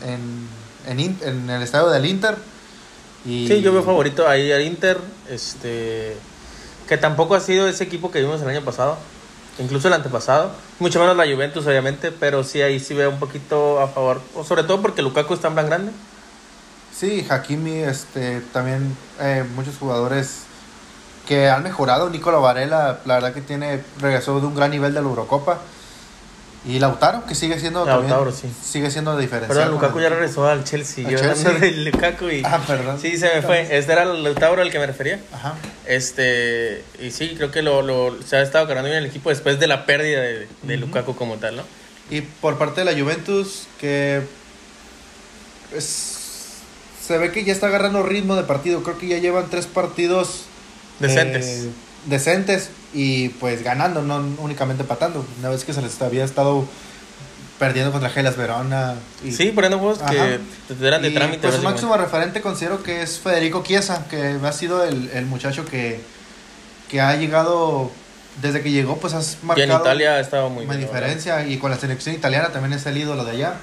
en, 0.88 1.18
en 1.22 1.50
el 1.50 1.62
estadio 1.62 1.88
del 1.90 2.06
Inter. 2.06 2.36
Y, 3.26 3.48
Sí, 3.48 3.62
yo 3.62 3.72
veo 3.72 3.84
favorito 3.84 4.28
ahí 4.28 4.52
al 4.52 4.62
Inter, 4.62 5.00
este 5.30 6.16
que 6.88 6.98
tampoco 6.98 7.36
ha 7.36 7.40
sido 7.40 7.70
ese 7.70 7.86
equipo 7.86 8.12
que 8.12 8.20
vimos 8.20 8.42
el 8.42 8.50
año 8.50 8.66
pasado. 8.66 8.98
incluso 9.60 9.88
el 9.88 9.94
antepasado. 9.94 10.52
Mucho 10.80 11.00
menos 11.00 11.16
la 11.16 11.26
Juventus, 11.26 11.66
obviamente, 11.66 12.12
pero 12.12 12.44
sí 12.44 12.62
ahí 12.62 12.80
sí 12.80 12.94
veo 12.94 13.10
un 13.10 13.20
poquito 13.20 13.80
a 13.80 13.88
favor, 13.88 14.20
o 14.36 14.44
sobre 14.44 14.64
todo 14.64 14.82
porque 14.82 15.02
Lukaku 15.02 15.34
está 15.34 15.48
en 15.48 15.54
plan 15.54 15.68
grande. 15.68 15.92
Sí, 16.94 17.26
Hakimi, 17.30 17.80
este, 17.80 18.42
también 18.52 18.96
eh, 19.20 19.46
muchos 19.56 19.78
jugadores 19.78 20.42
que 21.28 21.50
han 21.50 21.64
mejorado. 21.64 22.10
Nicola 22.10 22.40
Varela, 22.40 23.00
la 23.06 23.16
verdad 23.16 23.34
que 23.34 23.42
tiene 23.42 23.84
regresó 24.00 24.40
de 24.40 24.48
un 24.48 24.56
gran 24.56 24.72
nivel 24.72 24.94
de 24.94 25.02
la 25.02 25.08
Eurocopa. 25.08 25.60
Y 26.64 26.78
Lautaro, 26.78 27.26
que 27.26 27.34
sigue 27.34 27.60
siendo 27.60 27.84
Lautaro, 27.86 28.26
también, 28.32 28.54
sí. 28.54 28.70
sigue 28.72 28.92
siendo 28.92 29.18
diferencial. 29.18 29.58
Perdón, 29.58 29.72
Lukaku 29.74 29.98
el- 29.98 30.04
ya 30.04 30.10
regresó 30.10 30.48
al 30.48 30.64
Chelsea. 30.64 31.10
Yo 31.10 31.18
Chelsea. 31.18 31.48
hablando 31.48 31.60
de 31.60 31.72
Lukaku 31.72 32.26
y... 32.30 32.44
Ah, 32.46 32.62
perdón. 32.68 33.00
Sí, 33.02 33.18
se 33.18 33.34
me 33.34 33.42
fue. 33.42 33.62
Este 33.76 33.92
era 33.92 34.04
el 34.04 34.24
Lautaro 34.24 34.62
al 34.62 34.70
que 34.70 34.78
me 34.78 34.86
refería. 34.86 35.20
Ajá. 35.34 35.56
Este, 35.88 36.84
y 37.02 37.10
sí, 37.10 37.34
creo 37.36 37.50
que 37.50 37.64
lo, 37.64 37.82
lo- 37.82 38.22
se 38.22 38.36
ha 38.36 38.42
estado 38.44 38.68
ganando 38.68 38.90
bien 38.90 39.02
el 39.04 39.10
equipo 39.10 39.30
después 39.30 39.60
de 39.60 39.66
la 39.66 39.88
pérdida 39.88 40.22
de, 40.22 40.48
de 40.62 40.78
Lukaku 40.78 41.16
como 41.16 41.38
tal, 41.38 41.56
¿no? 41.56 41.64
Y 42.12 42.22
por 42.22 42.60
parte 42.60 42.84
de 42.84 42.94
la 42.94 43.00
Juventus, 43.02 43.64
que 43.80 44.22
es- 45.76 46.18
se 47.06 47.18
ve 47.18 47.32
que 47.32 47.44
ya 47.44 47.54
está 47.54 47.68
agarrando 47.68 48.04
ritmo 48.04 48.36
de 48.36 48.44
partido. 48.44 48.84
Creo 48.84 48.98
que 48.98 49.08
ya 49.08 49.18
llevan 49.18 49.50
tres 49.50 49.66
partidos 49.66 50.44
Decentes. 51.00 51.46
eh, 51.48 51.70
decentes 52.06 52.70
y 52.94 53.30
pues 53.30 53.64
ganando, 53.64 54.02
no 54.02 54.18
únicamente 54.40 54.84
patando. 54.84 55.26
Una 55.40 55.50
vez 55.50 55.64
que 55.64 55.74
se 55.74 55.82
les 55.82 56.02
había 56.02 56.24
estado 56.24 56.66
perdiendo 57.62 57.92
contra 57.92 58.10
Gelas 58.10 58.38
Verona. 58.38 58.96
Y, 59.24 59.32
sí, 59.32 59.52
poniendo 59.54 59.78
juegos 59.78 60.00
que 60.00 60.40
te 60.68 60.88
eran 60.88 61.04
de 61.04 61.10
y, 61.10 61.14
trámite. 61.14 61.48
Pues 61.48 61.56
su 61.56 61.62
máximo 61.62 61.96
referente 61.96 62.42
considero 62.42 62.82
que 62.82 63.04
es 63.04 63.20
Federico 63.20 63.62
Chiesa, 63.64 64.08
que 64.10 64.40
ha 64.44 64.52
sido 64.52 64.84
el, 64.84 65.12
el 65.14 65.28
muchacho 65.28 65.64
que, 65.64 66.02
que 66.90 67.02
ha 67.02 67.16
llegado, 67.16 67.92
desde 68.42 68.64
que 68.64 68.72
llegó, 68.72 68.98
pues 68.98 69.14
has 69.14 69.38
Y 69.44 69.46
marcado 69.46 69.76
en 69.76 69.80
Italia 69.80 70.14
ha 70.14 70.20
estado 70.20 70.50
muy 70.50 70.66
una 70.66 70.74
bien. 70.76 70.88
la 70.88 70.92
verdad. 70.92 71.08
diferencia 71.10 71.46
y 71.48 71.60
con 71.60 71.70
la 71.70 71.78
selección 71.78 72.16
italiana 72.16 72.50
también 72.50 72.74
es 72.74 72.84
el 72.88 72.98
ídolo 72.98 73.26
de 73.26 73.32
allá. 73.32 73.58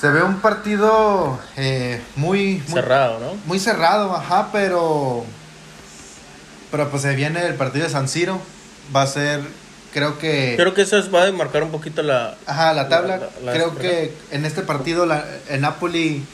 Se 0.00 0.08
ve 0.08 0.24
un 0.24 0.40
partido 0.40 1.38
eh, 1.56 2.02
muy, 2.16 2.60
muy 2.66 2.82
Cerrado, 2.82 3.20
¿no? 3.20 3.36
muy 3.46 3.60
cerrado, 3.60 4.14
ajá, 4.16 4.48
pero 4.50 5.24
pero 6.74 6.90
pues 6.90 7.02
se 7.02 7.14
viene 7.14 7.46
el 7.46 7.54
partido 7.54 7.84
de 7.84 7.90
San 7.92 8.08
Siro, 8.08 8.40
va 8.94 9.02
a 9.02 9.06
ser 9.06 9.40
creo 9.92 10.18
que 10.18 10.54
Creo 10.56 10.74
que 10.74 10.82
eso 10.82 10.98
es- 10.98 11.14
va 11.14 11.24
a 11.24 11.30
marcar 11.30 11.62
un 11.62 11.70
poquito 11.70 12.02
la... 12.02 12.34
ajá, 12.46 12.74
la 12.74 12.88
tabla, 12.88 13.16
la- 13.18 13.28
la- 13.44 13.52
creo 13.52 13.72
la- 13.74 13.80
que 13.80 14.12
en 14.32 14.44
este 14.44 14.62
partido 14.62 15.06
la, 15.06 15.24
el 15.48 15.60
Napoli 15.60 16.24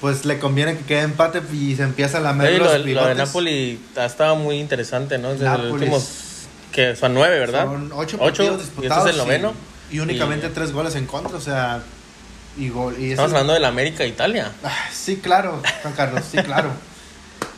pues 0.00 0.24
le 0.24 0.38
conviene 0.38 0.76
que 0.78 0.84
quede 0.84 1.00
empate 1.02 1.42
y 1.52 1.76
se 1.76 1.82
empieza 1.82 2.16
a 2.18 2.20
lamer 2.22 2.48
Oye, 2.48 2.58
los 2.58 2.66
lo, 2.78 2.84
de- 2.84 2.92
lo 2.94 3.06
de. 3.08 3.14
Napoli 3.14 3.80
ha 3.96 4.06
estado 4.06 4.36
muy 4.36 4.56
interesante, 4.58 5.18
¿no? 5.18 5.32
Desde 5.32 5.44
los 5.44 5.52
Nápoles. 5.52 5.72
últimos... 5.74 6.08
Que 6.72 6.96
son 6.96 7.12
nueve, 7.14 7.38
¿verdad? 7.38 7.64
Son 7.66 7.92
ocho 7.92 8.16
Ocho, 8.18 8.18
partidos 8.18 8.38
y 8.38 8.48
este 8.62 8.64
disputados 8.64 9.04
es 9.06 9.12
el 9.12 9.18
noveno. 9.18 9.52
y, 9.90 9.96
y 9.96 10.00
únicamente 10.00 10.46
Y- 10.46 10.50
tres 10.50 10.72
goles 10.72 10.94
en 10.96 11.06
contra, 11.06 11.36
o 11.36 11.40
sea, 11.40 11.82
y 12.56 12.68
gol 12.70 12.96
y 12.98 13.10
Estamos 13.10 13.30
es- 13.30 13.34
hablando 13.34 13.52
del 13.52 13.64
América 13.66 14.04
Italia. 14.06 14.50
Ah, 14.64 14.72
Sí, 14.92 15.18
claro, 15.18 15.60
Juan 15.82 15.94
Carlos, 15.94 16.22
sí, 16.30 16.38
claro. 16.38 16.70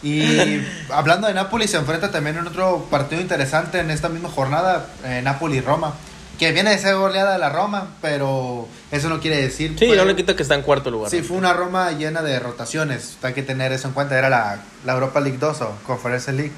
Y 0.07 0.63
hablando 0.91 1.27
de 1.27 1.35
Napoli, 1.35 1.67
se 1.67 1.77
enfrenta 1.79 2.11
también 2.13 2.37
en 2.37 2.47
otro 2.47 2.87
partido 2.91 3.21
interesante 3.21 3.81
en 3.81 3.91
esta 3.91 4.09
misma 4.09 4.29
jornada, 4.29 4.87
eh, 5.05 5.21
Napoli-Roma, 5.25 5.95
que 6.39 6.53
viene 6.53 6.71
de 6.71 6.79
ser 6.79 6.95
goleada 6.95 7.33
de 7.33 7.39
la 7.39 7.49
Roma, 7.49 7.89
pero 8.01 8.69
eso 8.93 9.09
no 9.09 9.19
quiere 9.21 9.41
decir... 9.43 9.75
Sí, 9.79 9.87
fue- 9.89 9.97
no 9.97 10.05
le 10.05 10.15
quita 10.15 10.37
que 10.37 10.43
está 10.43 10.55
en 10.55 10.63
cuarto 10.63 10.91
lugar. 10.91 11.11
Sí, 11.11 11.23
fue 11.23 11.37
una 11.37 11.53
Roma 11.55 11.91
llena 11.93 12.23
de 12.23 12.39
rotaciones, 12.39 13.17
hay 13.23 13.33
que 13.35 13.43
tener 13.43 13.73
eso 13.73 13.89
en 13.89 13.95
cuenta, 13.95 14.17
era 14.17 14.29
la, 14.31 14.59
la 14.85 14.93
Europa 14.93 15.19
League 15.21 15.39
2 15.39 15.61
o 15.63 15.77
Conference 15.87 16.33
League, 16.33 16.53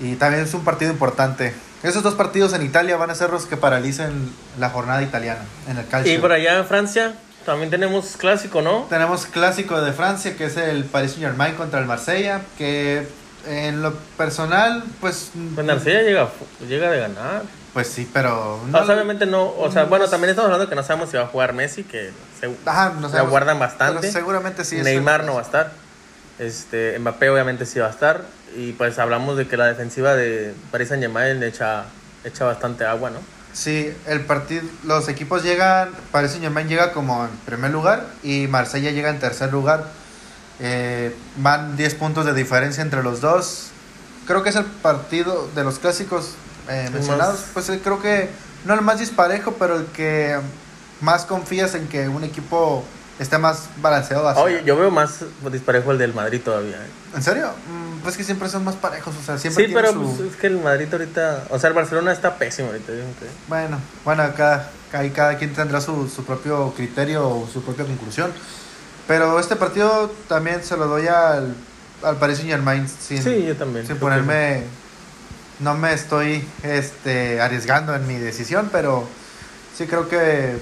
y 0.00 0.16
también 0.16 0.42
es 0.44 0.52
un 0.54 0.64
partido 0.64 0.90
importante. 0.90 1.54
Esos 1.82 2.02
dos 2.02 2.14
partidos 2.14 2.52
en 2.52 2.62
Italia 2.64 2.96
van 2.96 3.10
a 3.10 3.14
ser 3.14 3.30
los 3.30 3.46
que 3.46 3.56
paralicen 3.56 4.32
la 4.58 4.70
jornada 4.70 5.02
italiana 5.02 5.40
en 5.68 5.76
el 5.78 5.86
calcio. 5.86 6.12
Y 6.12 6.18
por 6.18 6.32
allá 6.32 6.56
en 6.58 6.66
Francia 6.66 7.14
también 7.46 7.70
tenemos 7.70 8.16
clásico, 8.18 8.60
¿no? 8.60 8.86
Tenemos 8.90 9.24
clásico 9.26 9.80
de 9.80 9.92
Francia, 9.92 10.36
que 10.36 10.44
es 10.46 10.56
el 10.56 10.84
Paris 10.84 11.12
Saint 11.12 11.24
Germain 11.26 11.54
contra 11.54 11.80
el 11.80 11.86
Marsella, 11.86 12.42
que 12.58 13.06
en 13.46 13.80
lo 13.80 13.94
personal, 14.18 14.84
pues... 15.00 15.30
Pues 15.54 15.66
Narcella 15.66 16.02
llega, 16.02 16.28
llega 16.68 16.90
de 16.90 16.98
ganar. 17.00 17.42
Pues 17.72 17.86
sí, 17.86 18.08
pero... 18.12 18.56
O 18.56 18.70
sea, 18.70 18.94
obviamente 18.94 19.24
no, 19.26 19.54
o 19.56 19.70
sea, 19.70 19.84
no 19.84 19.88
bueno, 19.88 20.08
también 20.08 20.30
estamos 20.30 20.50
hablando 20.50 20.68
que 20.68 20.74
no 20.74 20.82
sabemos 20.82 21.10
si 21.10 21.16
va 21.16 21.22
a 21.24 21.28
jugar 21.28 21.52
Messi, 21.52 21.84
que 21.84 22.10
se, 22.38 22.50
Ajá, 22.66 22.92
no 22.94 23.02
la 23.02 23.08
sabemos, 23.08 23.30
guardan 23.30 23.58
bastante. 23.58 24.00
pero 24.00 24.12
seguramente 24.12 24.64
sí. 24.64 24.76
Neymar 24.76 25.24
no 25.24 25.34
va 25.34 25.40
a 25.40 25.44
estar. 25.44 25.72
Este, 26.38 26.98
Mbappé 26.98 27.30
obviamente 27.30 27.64
sí 27.64 27.78
va 27.78 27.86
a 27.86 27.90
estar. 27.90 28.22
Y 28.56 28.72
pues 28.72 28.98
hablamos 28.98 29.36
de 29.36 29.46
que 29.46 29.56
la 29.56 29.66
defensiva 29.66 30.14
de 30.14 30.54
Paris 30.70 30.88
Saint 30.88 31.02
Germain 31.02 31.42
echa, 31.42 31.84
echa 32.24 32.44
bastante 32.44 32.84
agua, 32.84 33.10
¿no? 33.10 33.35
Sí, 33.56 33.90
el 34.06 34.20
partido, 34.20 34.62
los 34.84 35.08
equipos 35.08 35.42
llegan, 35.42 35.88
Paris 36.12 36.32
Saint 36.32 36.44
Germain 36.44 36.68
llega 36.68 36.92
como 36.92 37.24
en 37.24 37.30
primer 37.46 37.70
lugar 37.70 38.06
y 38.22 38.48
Marsella 38.48 38.90
llega 38.90 39.08
en 39.08 39.18
tercer 39.18 39.50
lugar. 39.50 39.86
Eh, 40.60 41.14
van 41.38 41.74
10 41.74 41.94
puntos 41.94 42.26
de 42.26 42.34
diferencia 42.34 42.82
entre 42.82 43.02
los 43.02 43.22
dos. 43.22 43.68
Creo 44.26 44.42
que 44.42 44.50
es 44.50 44.56
el 44.56 44.66
partido 44.66 45.48
de 45.54 45.64
los 45.64 45.78
clásicos 45.78 46.34
eh, 46.68 46.90
mencionados. 46.92 47.36
más- 47.40 47.46
Pues 47.54 47.68
eh, 47.70 47.80
creo 47.82 47.98
que 48.02 48.28
no 48.66 48.74
el 48.74 48.82
más 48.82 48.98
disparejo, 48.98 49.54
pero 49.58 49.76
el 49.76 49.86
que 49.86 50.36
más 51.00 51.24
confías 51.24 51.74
en 51.74 51.88
que 51.88 52.08
un 52.10 52.24
equipo 52.24 52.84
esté 53.18 53.38
más 53.38 53.68
balanceado. 53.80 54.28
hacia- 54.28 54.42
Oye, 54.42 54.62
yo 54.64 54.76
veo 54.76 54.90
más 54.90 55.20
disparejo 55.50 55.90
el 55.92 55.98
del 55.98 56.12
Madrid 56.14 56.40
todavía. 56.44 56.76
¿eh? 56.76 56.90
¿En 57.16 57.22
serio? 57.22 57.48
Mm, 57.70 57.86
Pues 58.02 58.16
que 58.16 58.22
siempre 58.24 58.48
son 58.48 58.62
más 58.62 58.76
parejos, 58.76 59.14
o 59.20 59.22
sea, 59.24 59.36
siempre 59.38 59.66
Sí, 59.66 59.72
pero 59.74 59.92
su- 59.92 60.00
pues, 60.16 60.30
es 60.32 60.36
que 60.36 60.46
el 60.46 60.58
Madrid 60.60 60.86
ahorita, 60.92 61.44
o 61.50 61.58
sea, 61.58 61.68
el 61.68 61.74
Barcelona 61.74 62.12
está 62.12 62.36
pésimo 62.36 62.68
ahorita. 62.68 62.86
creo. 62.86 63.04
Bueno, 63.48 63.78
bueno, 64.04 64.22
cada, 64.36 64.70
cada, 64.92 65.12
cada 65.12 65.36
quien 65.38 65.52
tendrá 65.52 65.80
su, 65.80 66.08
su 66.08 66.24
propio 66.24 66.72
criterio 66.76 67.28
o 67.28 67.48
su 67.52 67.62
propia 67.62 67.84
conclusión. 67.84 68.32
Pero 69.08 69.40
este 69.40 69.56
partido 69.56 70.10
también 70.28 70.62
se 70.62 70.76
lo 70.76 70.86
doy 70.86 71.06
al, 71.08 71.54
al 72.02 72.16
Paris 72.16 72.36
Saint 72.38 72.50
Germain 72.52 72.86
sin, 72.88 73.22
Sí, 73.22 73.44
yo 73.46 73.56
también. 73.56 73.86
sin 73.86 73.96
ponerme... 73.96 74.64
No 75.58 75.74
me 75.74 75.94
estoy 75.94 76.46
este, 76.62 77.40
arriesgando 77.40 77.94
en 77.94 78.06
mi 78.06 78.16
decisión, 78.16 78.68
pero 78.70 79.08
sí 79.76 79.86
creo 79.86 80.06
que 80.08 80.58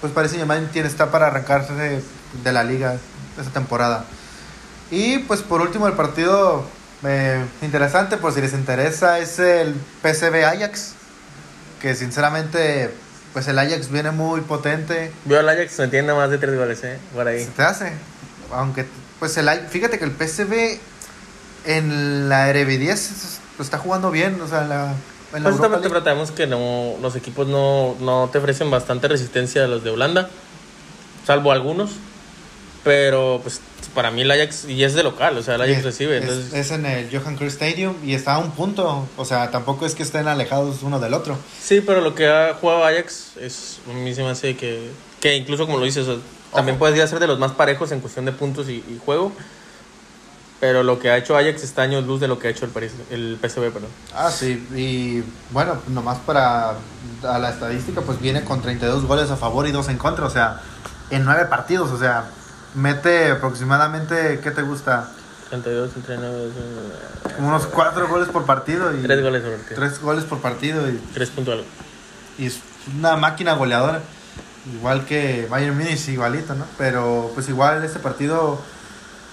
pues 0.00 0.12
Saint 0.14 0.32
Germain 0.36 0.68
tiene, 0.72 0.88
está 0.88 1.10
para 1.10 1.28
arrancarse 1.28 1.72
de, 1.74 2.02
de 2.44 2.52
la 2.52 2.64
liga 2.64 2.96
esta 3.38 3.50
temporada. 3.52 4.04
Y 4.90 5.18
pues 5.20 5.40
por 5.42 5.60
último 5.60 5.86
el 5.88 5.94
partido 5.94 6.64
eh, 7.04 7.44
interesante, 7.62 8.16
por 8.16 8.32
si 8.32 8.40
les 8.40 8.52
interesa, 8.52 9.18
es 9.18 9.38
el 9.38 9.74
PSV 10.02 10.44
Ajax. 10.44 10.92
Que 11.80 11.94
sinceramente, 11.94 12.90
pues 13.32 13.46
el 13.48 13.58
Ajax 13.58 13.90
viene 13.90 14.10
muy 14.10 14.40
potente. 14.40 15.12
Veo 15.26 15.40
al 15.40 15.48
Ajax 15.48 15.78
metiendo 15.78 16.16
más 16.16 16.30
de 16.30 16.38
tres 16.38 16.56
goles, 16.56 16.82
¿eh? 16.84 16.98
Por 17.14 17.28
ahí. 17.28 17.44
Se 17.44 17.50
te 17.50 17.62
hace. 17.62 17.92
Aunque, 18.52 18.86
pues 19.18 19.36
el 19.36 19.48
Aj- 19.48 19.66
fíjate 19.68 19.98
que 19.98 20.04
el 20.06 20.12
PSV 20.12 20.78
en 21.66 22.28
la 22.28 22.48
RB10 22.50 22.92
es- 22.92 23.38
lo 23.58 23.64
está 23.64 23.78
jugando 23.78 24.10
bien. 24.10 24.40
O 24.40 24.48
sea, 24.48 24.62
la, 24.62 24.94
en 25.34 25.42
Pues 25.42 25.58
League. 25.60 25.88
tratamos 25.88 26.30
que 26.30 26.46
no, 26.46 26.94
los 27.02 27.16
equipos 27.16 27.46
no, 27.46 27.94
no 28.00 28.28
te 28.32 28.38
ofrecen 28.38 28.70
bastante 28.70 29.08
resistencia 29.08 29.64
a 29.64 29.66
los 29.66 29.82
de 29.84 29.90
Holanda, 29.90 30.30
salvo 31.26 31.52
algunos. 31.52 31.90
Pero 32.84 33.40
pues 33.42 33.60
para 33.96 34.12
mí 34.12 34.22
el 34.22 34.30
Ajax, 34.30 34.66
y 34.68 34.84
es 34.84 34.94
de 34.94 35.02
local, 35.02 35.36
o 35.36 35.42
sea, 35.42 35.56
el 35.56 35.62
Ajax 35.62 35.78
es, 35.78 35.84
recibe. 35.84 36.18
es- 36.18 36.22
Entonces, 36.22 36.52
es 36.54 36.70
en 36.70 36.86
el 36.86 37.10
Johan 37.10 37.34
Cruyff 37.36 37.52
Stadium 37.54 37.96
y 38.04 38.14
está 38.14 38.34
a 38.34 38.38
un 38.38 38.52
punto. 38.52 39.08
O 39.16 39.24
sea, 39.24 39.50
tampoco 39.50 39.86
es 39.86 39.96
que 39.96 40.04
estén 40.04 40.28
alejados 40.28 40.84
uno 40.84 41.00
del 41.00 41.12
otro. 41.14 41.36
sí, 41.60 41.80
pero 41.80 42.00
lo 42.00 42.14
que 42.14 42.28
ha 42.28 42.54
jugado 42.54 42.84
Ajax 42.84 43.32
es, 43.40 43.78
a 43.90 43.92
mí 43.92 44.14
se 44.14 44.22
me 44.22 44.28
hace 44.30 44.56
que, 44.56 44.88
que 45.20 45.34
incluso 45.34 45.66
como 45.66 45.78
lo 45.78 45.84
dices, 45.84 46.06
o 46.06 46.14
sea, 46.14 46.22
también 46.54 46.78
podría 46.78 47.06
ser 47.08 47.18
de 47.18 47.26
los 47.26 47.40
más 47.40 47.52
parejos 47.52 47.90
en 47.90 47.98
cuestión 48.00 48.24
de 48.24 48.30
puntos 48.32 48.68
y, 48.68 48.74
y 48.88 49.00
juego. 49.04 49.32
Pero 50.58 50.82
lo 50.82 50.98
que 50.98 51.10
ha 51.10 51.18
hecho 51.18 51.36
Ajax 51.36 51.62
está 51.62 51.82
años 51.82 52.06
luz 52.06 52.20
de 52.20 52.28
lo 52.28 52.38
que 52.38 52.48
ha 52.48 52.50
hecho 52.50 52.64
el, 52.64 52.70
París, 52.70 52.92
el 53.10 53.38
PSV, 53.40 53.72
perdón. 53.72 53.90
Ah, 54.14 54.30
sí, 54.30 54.66
y 54.74 55.22
bueno, 55.52 55.76
nomás 55.88 56.18
para 56.18 56.74
a 57.22 57.38
la 57.38 57.50
estadística, 57.50 58.00
pues 58.00 58.20
viene 58.20 58.42
con 58.42 58.62
32 58.62 59.04
goles 59.04 59.30
a 59.30 59.36
favor 59.36 59.66
y 59.66 59.72
2 59.72 59.88
en 59.88 59.98
contra, 59.98 60.24
o 60.24 60.30
sea, 60.30 60.60
en 61.10 61.24
9 61.24 61.46
partidos, 61.46 61.90
o 61.90 61.98
sea, 61.98 62.30
mete 62.74 63.30
aproximadamente, 63.30 64.40
¿qué 64.42 64.50
te 64.50 64.62
gusta? 64.62 65.10
32 65.50 65.90
entre 65.96 66.16
9, 66.16 66.50
Como 67.36 67.48
unos 67.48 67.66
4 67.66 68.08
goles 68.08 68.28
por 68.28 68.44
partido 68.44 68.96
y 68.96 69.02
3 69.02 69.22
goles 69.22 69.42
sobre 69.42 69.56
3 69.58 70.00
goles 70.00 70.24
por 70.24 70.40
partido 70.40 70.88
y, 70.88 71.00
3 71.14 71.30
puntos 71.30 71.54
algo. 71.54 71.66
y 72.38 72.46
es 72.46 72.60
una 72.98 73.16
máquina 73.16 73.54
goleadora, 73.54 74.00
igual 74.74 75.04
que 75.04 75.46
Bayern 75.48 75.76
Munich, 75.76 76.08
igualito, 76.08 76.54
¿no? 76.54 76.64
Pero 76.78 77.30
pues 77.34 77.48
igual 77.48 77.84
este 77.84 77.98
partido, 77.98 78.60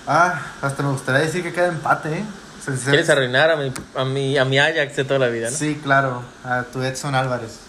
ah, 0.07 0.41
hasta 0.61 0.83
me 0.83 0.89
gustaría 0.91 1.21
decir 1.21 1.43
que 1.43 1.53
queda 1.53 1.67
empate, 1.67 2.19
¿eh? 2.19 2.23
Quieres 2.85 3.09
arruinar 3.09 3.51
a 3.51 3.55
mi, 3.57 3.73
a 3.95 4.05
mi, 4.05 4.37
a 4.37 4.45
mi 4.45 4.57
Ajax 4.57 4.95
de 4.95 5.03
toda 5.03 5.19
la 5.19 5.27
vida, 5.27 5.49
¿no? 5.51 5.57
Sí, 5.57 5.79
claro, 5.83 6.23
a 6.45 6.63
tu 6.63 6.81
Edson 6.81 7.13
Álvarez. 7.13 7.59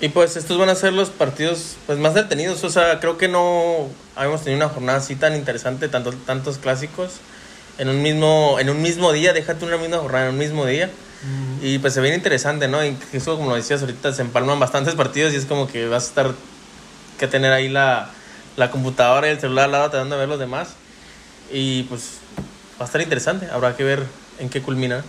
Y 0.00 0.08
pues 0.08 0.36
estos 0.36 0.58
van 0.58 0.68
a 0.68 0.74
ser 0.74 0.92
los 0.92 1.10
partidos 1.10 1.76
pues 1.86 1.98
más 1.98 2.14
detenidos. 2.14 2.62
O 2.64 2.70
sea, 2.70 2.98
creo 3.00 3.18
que 3.18 3.28
no 3.28 3.88
habíamos 4.16 4.42
tenido 4.42 4.64
una 4.64 4.72
jornada 4.72 4.98
así 4.98 5.16
tan 5.16 5.34
interesante, 5.36 5.88
tanto, 5.88 6.12
tantos 6.12 6.58
clásicos 6.58 7.14
en 7.78 7.88
un 7.88 8.02
mismo, 8.02 8.58
en 8.58 8.70
un 8.70 8.82
mismo 8.82 9.12
día, 9.12 9.32
déjate 9.32 9.64
una 9.64 9.76
misma 9.76 9.98
jornada 9.98 10.26
en 10.26 10.32
un 10.32 10.38
mismo 10.38 10.66
día. 10.66 10.90
Y 11.62 11.78
pues 11.78 11.94
se 11.94 12.00
viene 12.00 12.16
interesante, 12.16 12.66
¿no? 12.66 12.84
Y 12.84 12.96
eso, 13.12 13.36
como 13.36 13.50
lo 13.50 13.54
decías 13.54 13.80
ahorita, 13.80 14.12
se 14.12 14.22
empalman 14.22 14.58
bastantes 14.58 14.96
partidos 14.96 15.32
y 15.32 15.36
es 15.36 15.46
como 15.46 15.68
que 15.68 15.86
vas 15.86 16.04
a 16.04 16.06
estar 16.08 16.30
que 17.16 17.28
tener 17.28 17.52
ahí 17.52 17.68
la, 17.68 18.10
la 18.56 18.72
computadora 18.72 19.28
y 19.28 19.30
el 19.30 19.38
celular 19.38 19.66
al 19.66 19.72
lado 19.72 19.90
tratando 19.90 20.16
de 20.16 20.20
ver 20.20 20.28
los 20.28 20.40
demás. 20.40 20.70
Y 21.52 21.84
pues 21.84 22.14
va 22.80 22.84
a 22.84 22.86
estar 22.86 23.00
interesante, 23.00 23.48
habrá 23.50 23.76
que 23.76 23.84
ver 23.84 24.06
en 24.38 24.48
qué 24.48 24.62
culmina. 24.62 25.04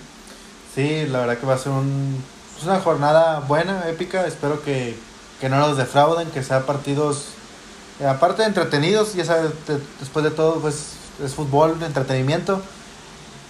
Sí, 0.76 1.06
la 1.08 1.20
verdad 1.20 1.38
que 1.38 1.46
va 1.46 1.54
a 1.54 1.58
ser 1.58 1.72
un, 1.72 2.22
pues, 2.54 2.66
una 2.66 2.80
jornada 2.80 3.40
buena, 3.42 3.88
épica. 3.90 4.26
Espero 4.28 4.62
que, 4.64 4.98
que 5.40 5.50
no 5.50 5.58
nos 5.58 5.78
defrauden, 5.78 6.30
que 6.32 6.44
sean 6.44 6.64
partidos, 6.64 7.26
eh, 8.00 8.06
aparte 8.08 8.42
de 8.42 8.50
entretenidos, 8.50 9.14
ya 9.14 9.24
sabes, 9.26 9.52
te- 9.66 9.78
después 10.00 10.26
de 10.26 10.32
todo, 10.32 10.60
pues 10.60 10.94
es 11.24 11.34
fútbol, 11.34 11.78
entretenimiento. 11.82 12.62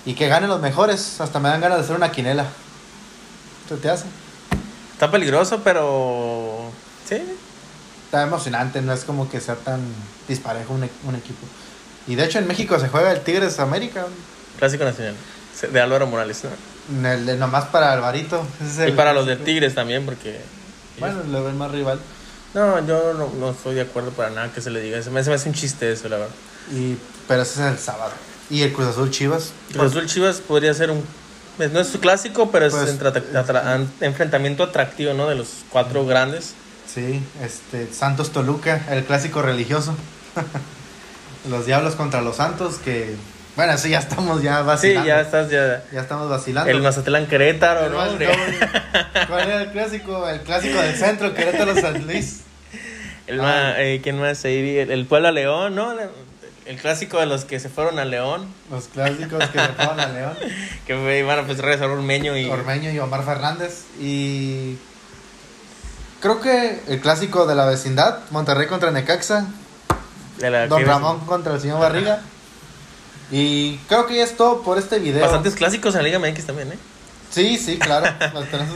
Y 0.06 0.16
que 0.16 0.28
ganen 0.28 0.50
los 0.50 0.60
mejores. 0.62 1.22
Hasta 1.22 1.40
me 1.40 1.48
dan 1.50 1.62
ganas 1.62 1.78
de 1.80 1.84
hacer 1.86 1.96
una 1.96 2.12
quinela. 2.12 2.46
¿Se 3.70 3.78
te 3.78 3.90
hace? 3.90 4.06
Está 4.94 5.10
peligroso, 5.10 5.62
pero 5.64 6.70
sí, 7.08 7.22
Está 8.06 8.24
emocionante, 8.24 8.80
no 8.82 8.94
es 8.94 9.06
como 9.06 9.28
que 9.28 9.40
sea 9.42 9.56
tan 9.56 9.80
disparejo 10.28 10.74
un, 10.74 10.88
un 11.08 11.16
equipo. 11.16 11.48
Y 12.08 12.16
de 12.16 12.26
hecho 12.26 12.40
en 12.40 12.48
México 12.48 12.80
se 12.80 12.90
juega 12.90 13.12
el 13.12 13.22
Tigres 13.22 13.60
América. 13.60 14.06
clásico 14.60 14.84
nacional 14.84 15.16
de 15.72 15.80
Álvaro 15.80 16.08
Morales, 16.08 16.42
¿no? 16.44 17.10
El, 17.10 17.26
de 17.26 17.38
nomás 17.38 17.66
para 17.66 17.94
Alvarito. 17.94 18.46
Es 18.62 18.78
Y 18.80 18.82
el- 18.82 18.94
para 18.94 19.14
los 19.14 19.26
de 19.26 19.36
Tigres 19.38 19.74
también, 19.76 20.06
porque... 20.06 20.40
Bueno, 21.00 21.22
le 21.32 21.40
ven 21.42 21.58
más 21.58 21.72
rival. 21.72 22.00
No, 22.54 22.86
yo 22.86 23.14
no, 23.14 23.30
no 23.40 23.52
estoy 23.52 23.76
de 23.76 23.82
acuerdo 23.82 24.12
para 24.12 24.30
nada 24.30 24.52
que 24.54 24.62
se 24.62 24.70
le 24.70 24.82
diga. 24.82 25.02
Se 25.02 25.10
me, 25.10 25.24
se 25.24 25.30
me 25.30 25.36
hace 25.38 25.48
un 25.50 25.56
chiste 25.56 25.92
eso, 25.92 26.10
la 26.10 26.18
verdad. 26.18 26.34
Y, 26.72 26.98
pero 27.28 27.42
ese 27.44 27.62
es 27.66 27.72
el 27.72 27.80
sábado. 27.80 28.12
Y 28.50 28.62
el 28.64 28.74
Cruz 28.74 28.88
Azul 28.90 29.10
Chivas. 29.10 29.54
Cruz 29.72 29.92
Azul 29.92 30.06
Chivas 30.08 30.38
podría 30.42 30.74
ser 30.74 30.92
un... 30.92 31.04
No 31.58 31.80
es 31.80 31.88
su 31.88 32.00
clásico, 32.00 32.52
pero 32.52 32.66
es 32.66 32.74
Pues, 32.74 32.90
entre- 32.90 33.10
atra- 33.10 33.64
an- 33.74 33.92
enfrentamiento 34.02 34.64
atractivo, 34.64 35.14
¿no? 35.14 35.28
De 35.30 35.36
los 35.36 35.48
cuatro 35.70 36.06
grandes. 36.06 36.54
Sí, 36.94 37.22
este, 37.42 37.92
Santos 37.94 38.32
Toluca, 38.32 38.86
el 38.90 39.04
clásico 39.06 39.42
religioso. 39.42 39.96
los 41.50 41.66
Diablos 41.66 41.96
contra 41.96 42.22
los 42.22 42.38
Santos, 42.38 42.76
que, 42.76 43.16
bueno, 43.56 43.74
eso 43.74 43.88
ya 43.88 44.00
estamos 44.00 44.42
ya 44.42 44.60
Sí, 44.60 44.66
vacilando. 44.66 45.08
ya 45.08 45.22
estás, 45.22 45.50
ya... 45.50 45.84
Ya 45.92 46.02
estamos 46.02 46.30
vacilando. 46.30 46.70
El 46.72 46.82
Mazatlán 46.82 47.28
Querétaro, 47.28 47.90
¿no? 47.90 48.00
Hombre? 48.00 48.30
¿Cuál 49.28 49.48
era 49.50 49.62
el 49.64 49.72
clásico? 49.72 50.28
El 50.30 50.42
clásico 50.42 50.80
del 50.82 50.96
centro, 50.96 51.34
Querétaro 51.34 51.76
San 51.80 52.06
Luis. 52.06 52.42
El 53.28 53.40
Ah. 53.40 53.44
ma- 53.44 53.82
eh, 53.82 54.00
¿Quién 54.04 54.20
más? 54.20 54.44
El, 54.46 54.92
el 54.92 55.06
Puebla 55.06 55.32
León, 55.32 55.76
¿no? 55.76 55.94
El 56.66 56.78
clásico 56.78 57.20
de 57.20 57.26
los 57.26 57.44
que 57.46 57.60
se 57.60 57.68
fueron 57.70 58.00
a 58.00 58.06
León. 58.06 58.48
Los 58.72 58.86
clásicos 58.88 59.44
que 59.50 59.60
se 59.60 59.68
fueron 59.70 60.00
a 60.00 60.08
León. 60.08 60.34
Que 60.88 60.96
fue, 60.98 61.24
bueno, 61.24 61.44
pues 61.46 61.60
regresó 61.60 61.86
Ormeño 61.92 62.36
y... 62.38 62.50
Ormeño 62.50 62.92
y 62.92 63.00
Omar 63.00 63.24
Fernández. 63.24 63.84
Y 64.00 64.78
creo 66.22 66.40
que 66.42 66.82
el 66.88 67.00
clásico 67.02 67.46
de 67.46 67.56
la 67.56 67.66
vecindad, 67.66 68.20
Monterrey 68.32 68.68
contra 68.68 68.92
Necaxa, 68.92 69.46
de 70.40 70.50
la- 70.50 70.68
Don 70.68 70.80
que- 70.80 70.86
Ramón 70.86 71.20
contra 71.22 71.54
el 71.54 71.62
señor 71.62 71.80
Barriga. 71.80 72.22
Y 73.32 73.78
creo 73.88 74.06
que 74.06 74.16
ya 74.18 74.24
es 74.24 74.36
todo 74.38 74.62
por 74.62 74.78
este 74.78 75.00
video. 75.00 75.22
Bastantes 75.22 75.56
clásicos 75.56 75.96
en 75.96 76.04
la 76.04 76.08
Liga 76.10 76.20
MX 76.20 76.46
también, 76.46 76.72
¿eh? 76.72 76.78
Sí, 77.32 77.58
sí, 77.58 77.78
claro, 77.80 78.06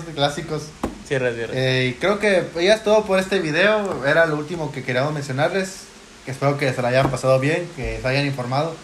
de 0.08 0.14
clásicos. 0.14 0.64
Cierra, 1.08 1.32
cierra. 1.34 1.54
Eh, 1.56 1.94
y 1.96 2.00
creo 2.00 2.20
que 2.20 2.48
ya 2.56 2.74
es 2.74 2.84
todo 2.84 3.04
por 3.06 3.20
este 3.20 3.40
video. 3.40 4.06
Era 4.06 4.26
lo 4.26 4.36
último 4.36 4.72
que 4.72 4.84
queríamos 4.84 5.14
mencionarles. 5.14 5.82
Que 6.26 6.32
espero 6.32 6.58
que 6.58 6.74
se 6.74 6.82
lo 6.82 6.88
hayan 6.88 7.10
pasado 7.10 7.40
bien, 7.40 7.70
que 7.76 8.00
se 8.02 8.08
hayan 8.08 8.26
informado. 8.26 8.76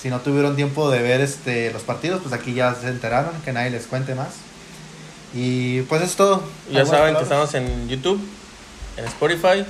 Si 0.00 0.08
no 0.08 0.20
tuvieron 0.20 0.56
tiempo 0.56 0.90
de 0.90 1.02
ver 1.02 1.20
este 1.20 1.70
los 1.72 1.82
partidos, 1.82 2.20
pues 2.22 2.32
aquí 2.32 2.54
ya 2.54 2.74
se 2.74 2.88
enteraron, 2.88 3.32
que 3.44 3.52
nadie 3.52 3.68
les 3.70 3.86
cuente 3.86 4.14
más. 4.14 4.28
Y 5.34 5.82
pues 5.82 6.00
es 6.02 6.16
todo. 6.16 6.42
ya 6.70 6.80
¿Algunas 6.80 6.88
saben 6.88 7.14
que 7.14 7.24
palabras? 7.24 7.48
estamos 7.54 7.54
en 7.54 7.88
YouTube, 7.88 8.20
en 8.96 9.04
Spotify. 9.04 9.66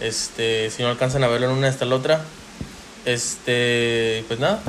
Este, 0.00 0.70
si 0.70 0.82
no 0.82 0.88
alcanzan 0.88 1.22
a 1.24 1.28
verlo 1.28 1.50
en 1.50 1.56
una 1.56 1.68
hasta 1.68 1.84
la 1.84 1.96
otra. 1.96 2.20
Este, 3.04 4.24
pues 4.28 4.40
nada. 4.40 4.60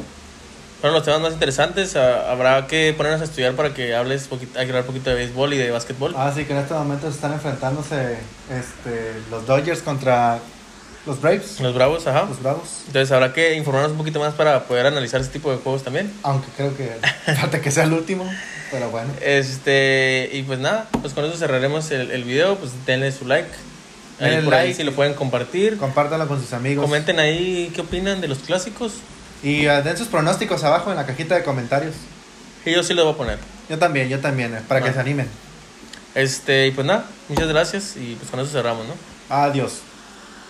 Fueron 0.80 0.96
los 0.96 1.04
temas 1.06 1.22
más 1.22 1.34
interesantes. 1.34 1.96
Ah, 1.96 2.32
Habrá 2.32 2.66
que 2.68 2.94
ponernos 2.98 3.22
a 3.22 3.26
estudiar 3.26 3.54
para 3.54 3.74
que 3.74 3.96
hables 3.96 4.28
poquito, 4.28 4.58
hay 4.60 4.66
que 4.66 4.72
hablar 4.72 4.84
un 4.84 4.88
poquito 4.88 5.10
de 5.12 5.16
béisbol 5.16 5.54
y 5.54 5.58
de 5.58 5.70
básquetbol. 5.70 6.14
Ah, 6.18 6.32
sí, 6.36 6.46
que 6.46 6.54
en 6.54 6.60
este 6.60 6.74
momento 6.74 7.08
están 7.08 7.34
enfrentándose 7.34 8.18
este, 8.50 9.14
los 9.30 9.46
Dodgers 9.46 9.82
contra 9.82 10.40
los 11.06 11.22
Braves. 11.22 11.60
Los 11.60 11.74
Bravos, 11.76 12.08
ajá. 12.08 12.26
Los 12.28 12.42
Bravos. 12.42 12.84
Entonces 12.88 13.12
habrá 13.12 13.32
que 13.34 13.56
informarnos 13.56 13.92
un 13.92 13.98
poquito 14.00 14.20
más 14.20 14.34
para 14.34 14.64
poder 14.64 14.88
analizar 14.88 15.22
ese 15.22 15.30
tipo 15.30 15.52
de 15.52 15.58
juegos 15.58 15.84
también. 15.84 16.12
Aunque 16.24 16.48
creo 16.58 16.76
que 16.76 16.90
falta 17.36 17.62
que 17.62 17.70
sea 17.72 17.84
el 17.84 17.94
último. 17.94 18.28
Pero 18.72 18.90
bueno. 18.90 19.12
Este, 19.22 20.30
y 20.34 20.44
pues 20.44 20.60
nada, 20.60 20.88
pues 21.02 21.14
con 21.14 21.26
eso 21.26 21.38
cerraremos 21.38 21.92
el, 21.92 22.10
el 22.10 22.24
video. 22.24 22.56
Pues 22.56 22.72
denle 22.86 23.12
su 23.12 23.26
like. 23.28 23.50
Ahí 24.22 24.42
por 24.44 24.54
ahí 24.54 24.68
like. 24.68 24.74
si 24.76 24.84
lo 24.84 24.94
pueden 24.94 25.14
compartir. 25.14 25.78
Compártanlo 25.78 26.28
con 26.28 26.40
sus 26.42 26.54
amigos. 26.54 26.84
Comenten 26.86 27.20
ahí 27.20 27.72
qué 27.76 27.82
opinan 27.82 28.22
de 28.22 28.28
los 28.28 28.40
clásicos. 28.40 28.94
Y 29.44 29.66
ah, 29.68 29.82
den 29.82 29.98
sus 29.98 30.08
pronósticos 30.08 30.64
abajo 30.64 30.92
en 30.92 30.98
la 30.98 31.06
cajita 31.06 31.36
de 31.36 31.44
comentarios. 31.44 31.96
Y 32.66 32.72
yo 32.74 32.84
sí 32.84 32.94
lo 32.94 33.04
voy 33.06 33.14
a 33.14 33.18
poner. 33.18 33.40
Yo 33.70 33.80
también, 33.80 34.08
yo 34.10 34.20
también, 34.20 34.54
eh, 34.56 34.60
para 34.68 34.82
que 34.82 34.90
Ah. 34.90 34.94
se 34.94 35.00
animen. 35.00 35.28
Este, 36.14 36.68
y 36.68 36.72
pues 36.72 36.86
nada, 36.86 37.06
muchas 37.30 37.48
gracias 37.48 37.96
y 37.98 38.16
pues 38.16 38.30
con 38.30 38.40
eso 38.40 38.52
cerramos, 38.52 38.86
¿no? 38.88 38.94
Adiós. 39.30 39.80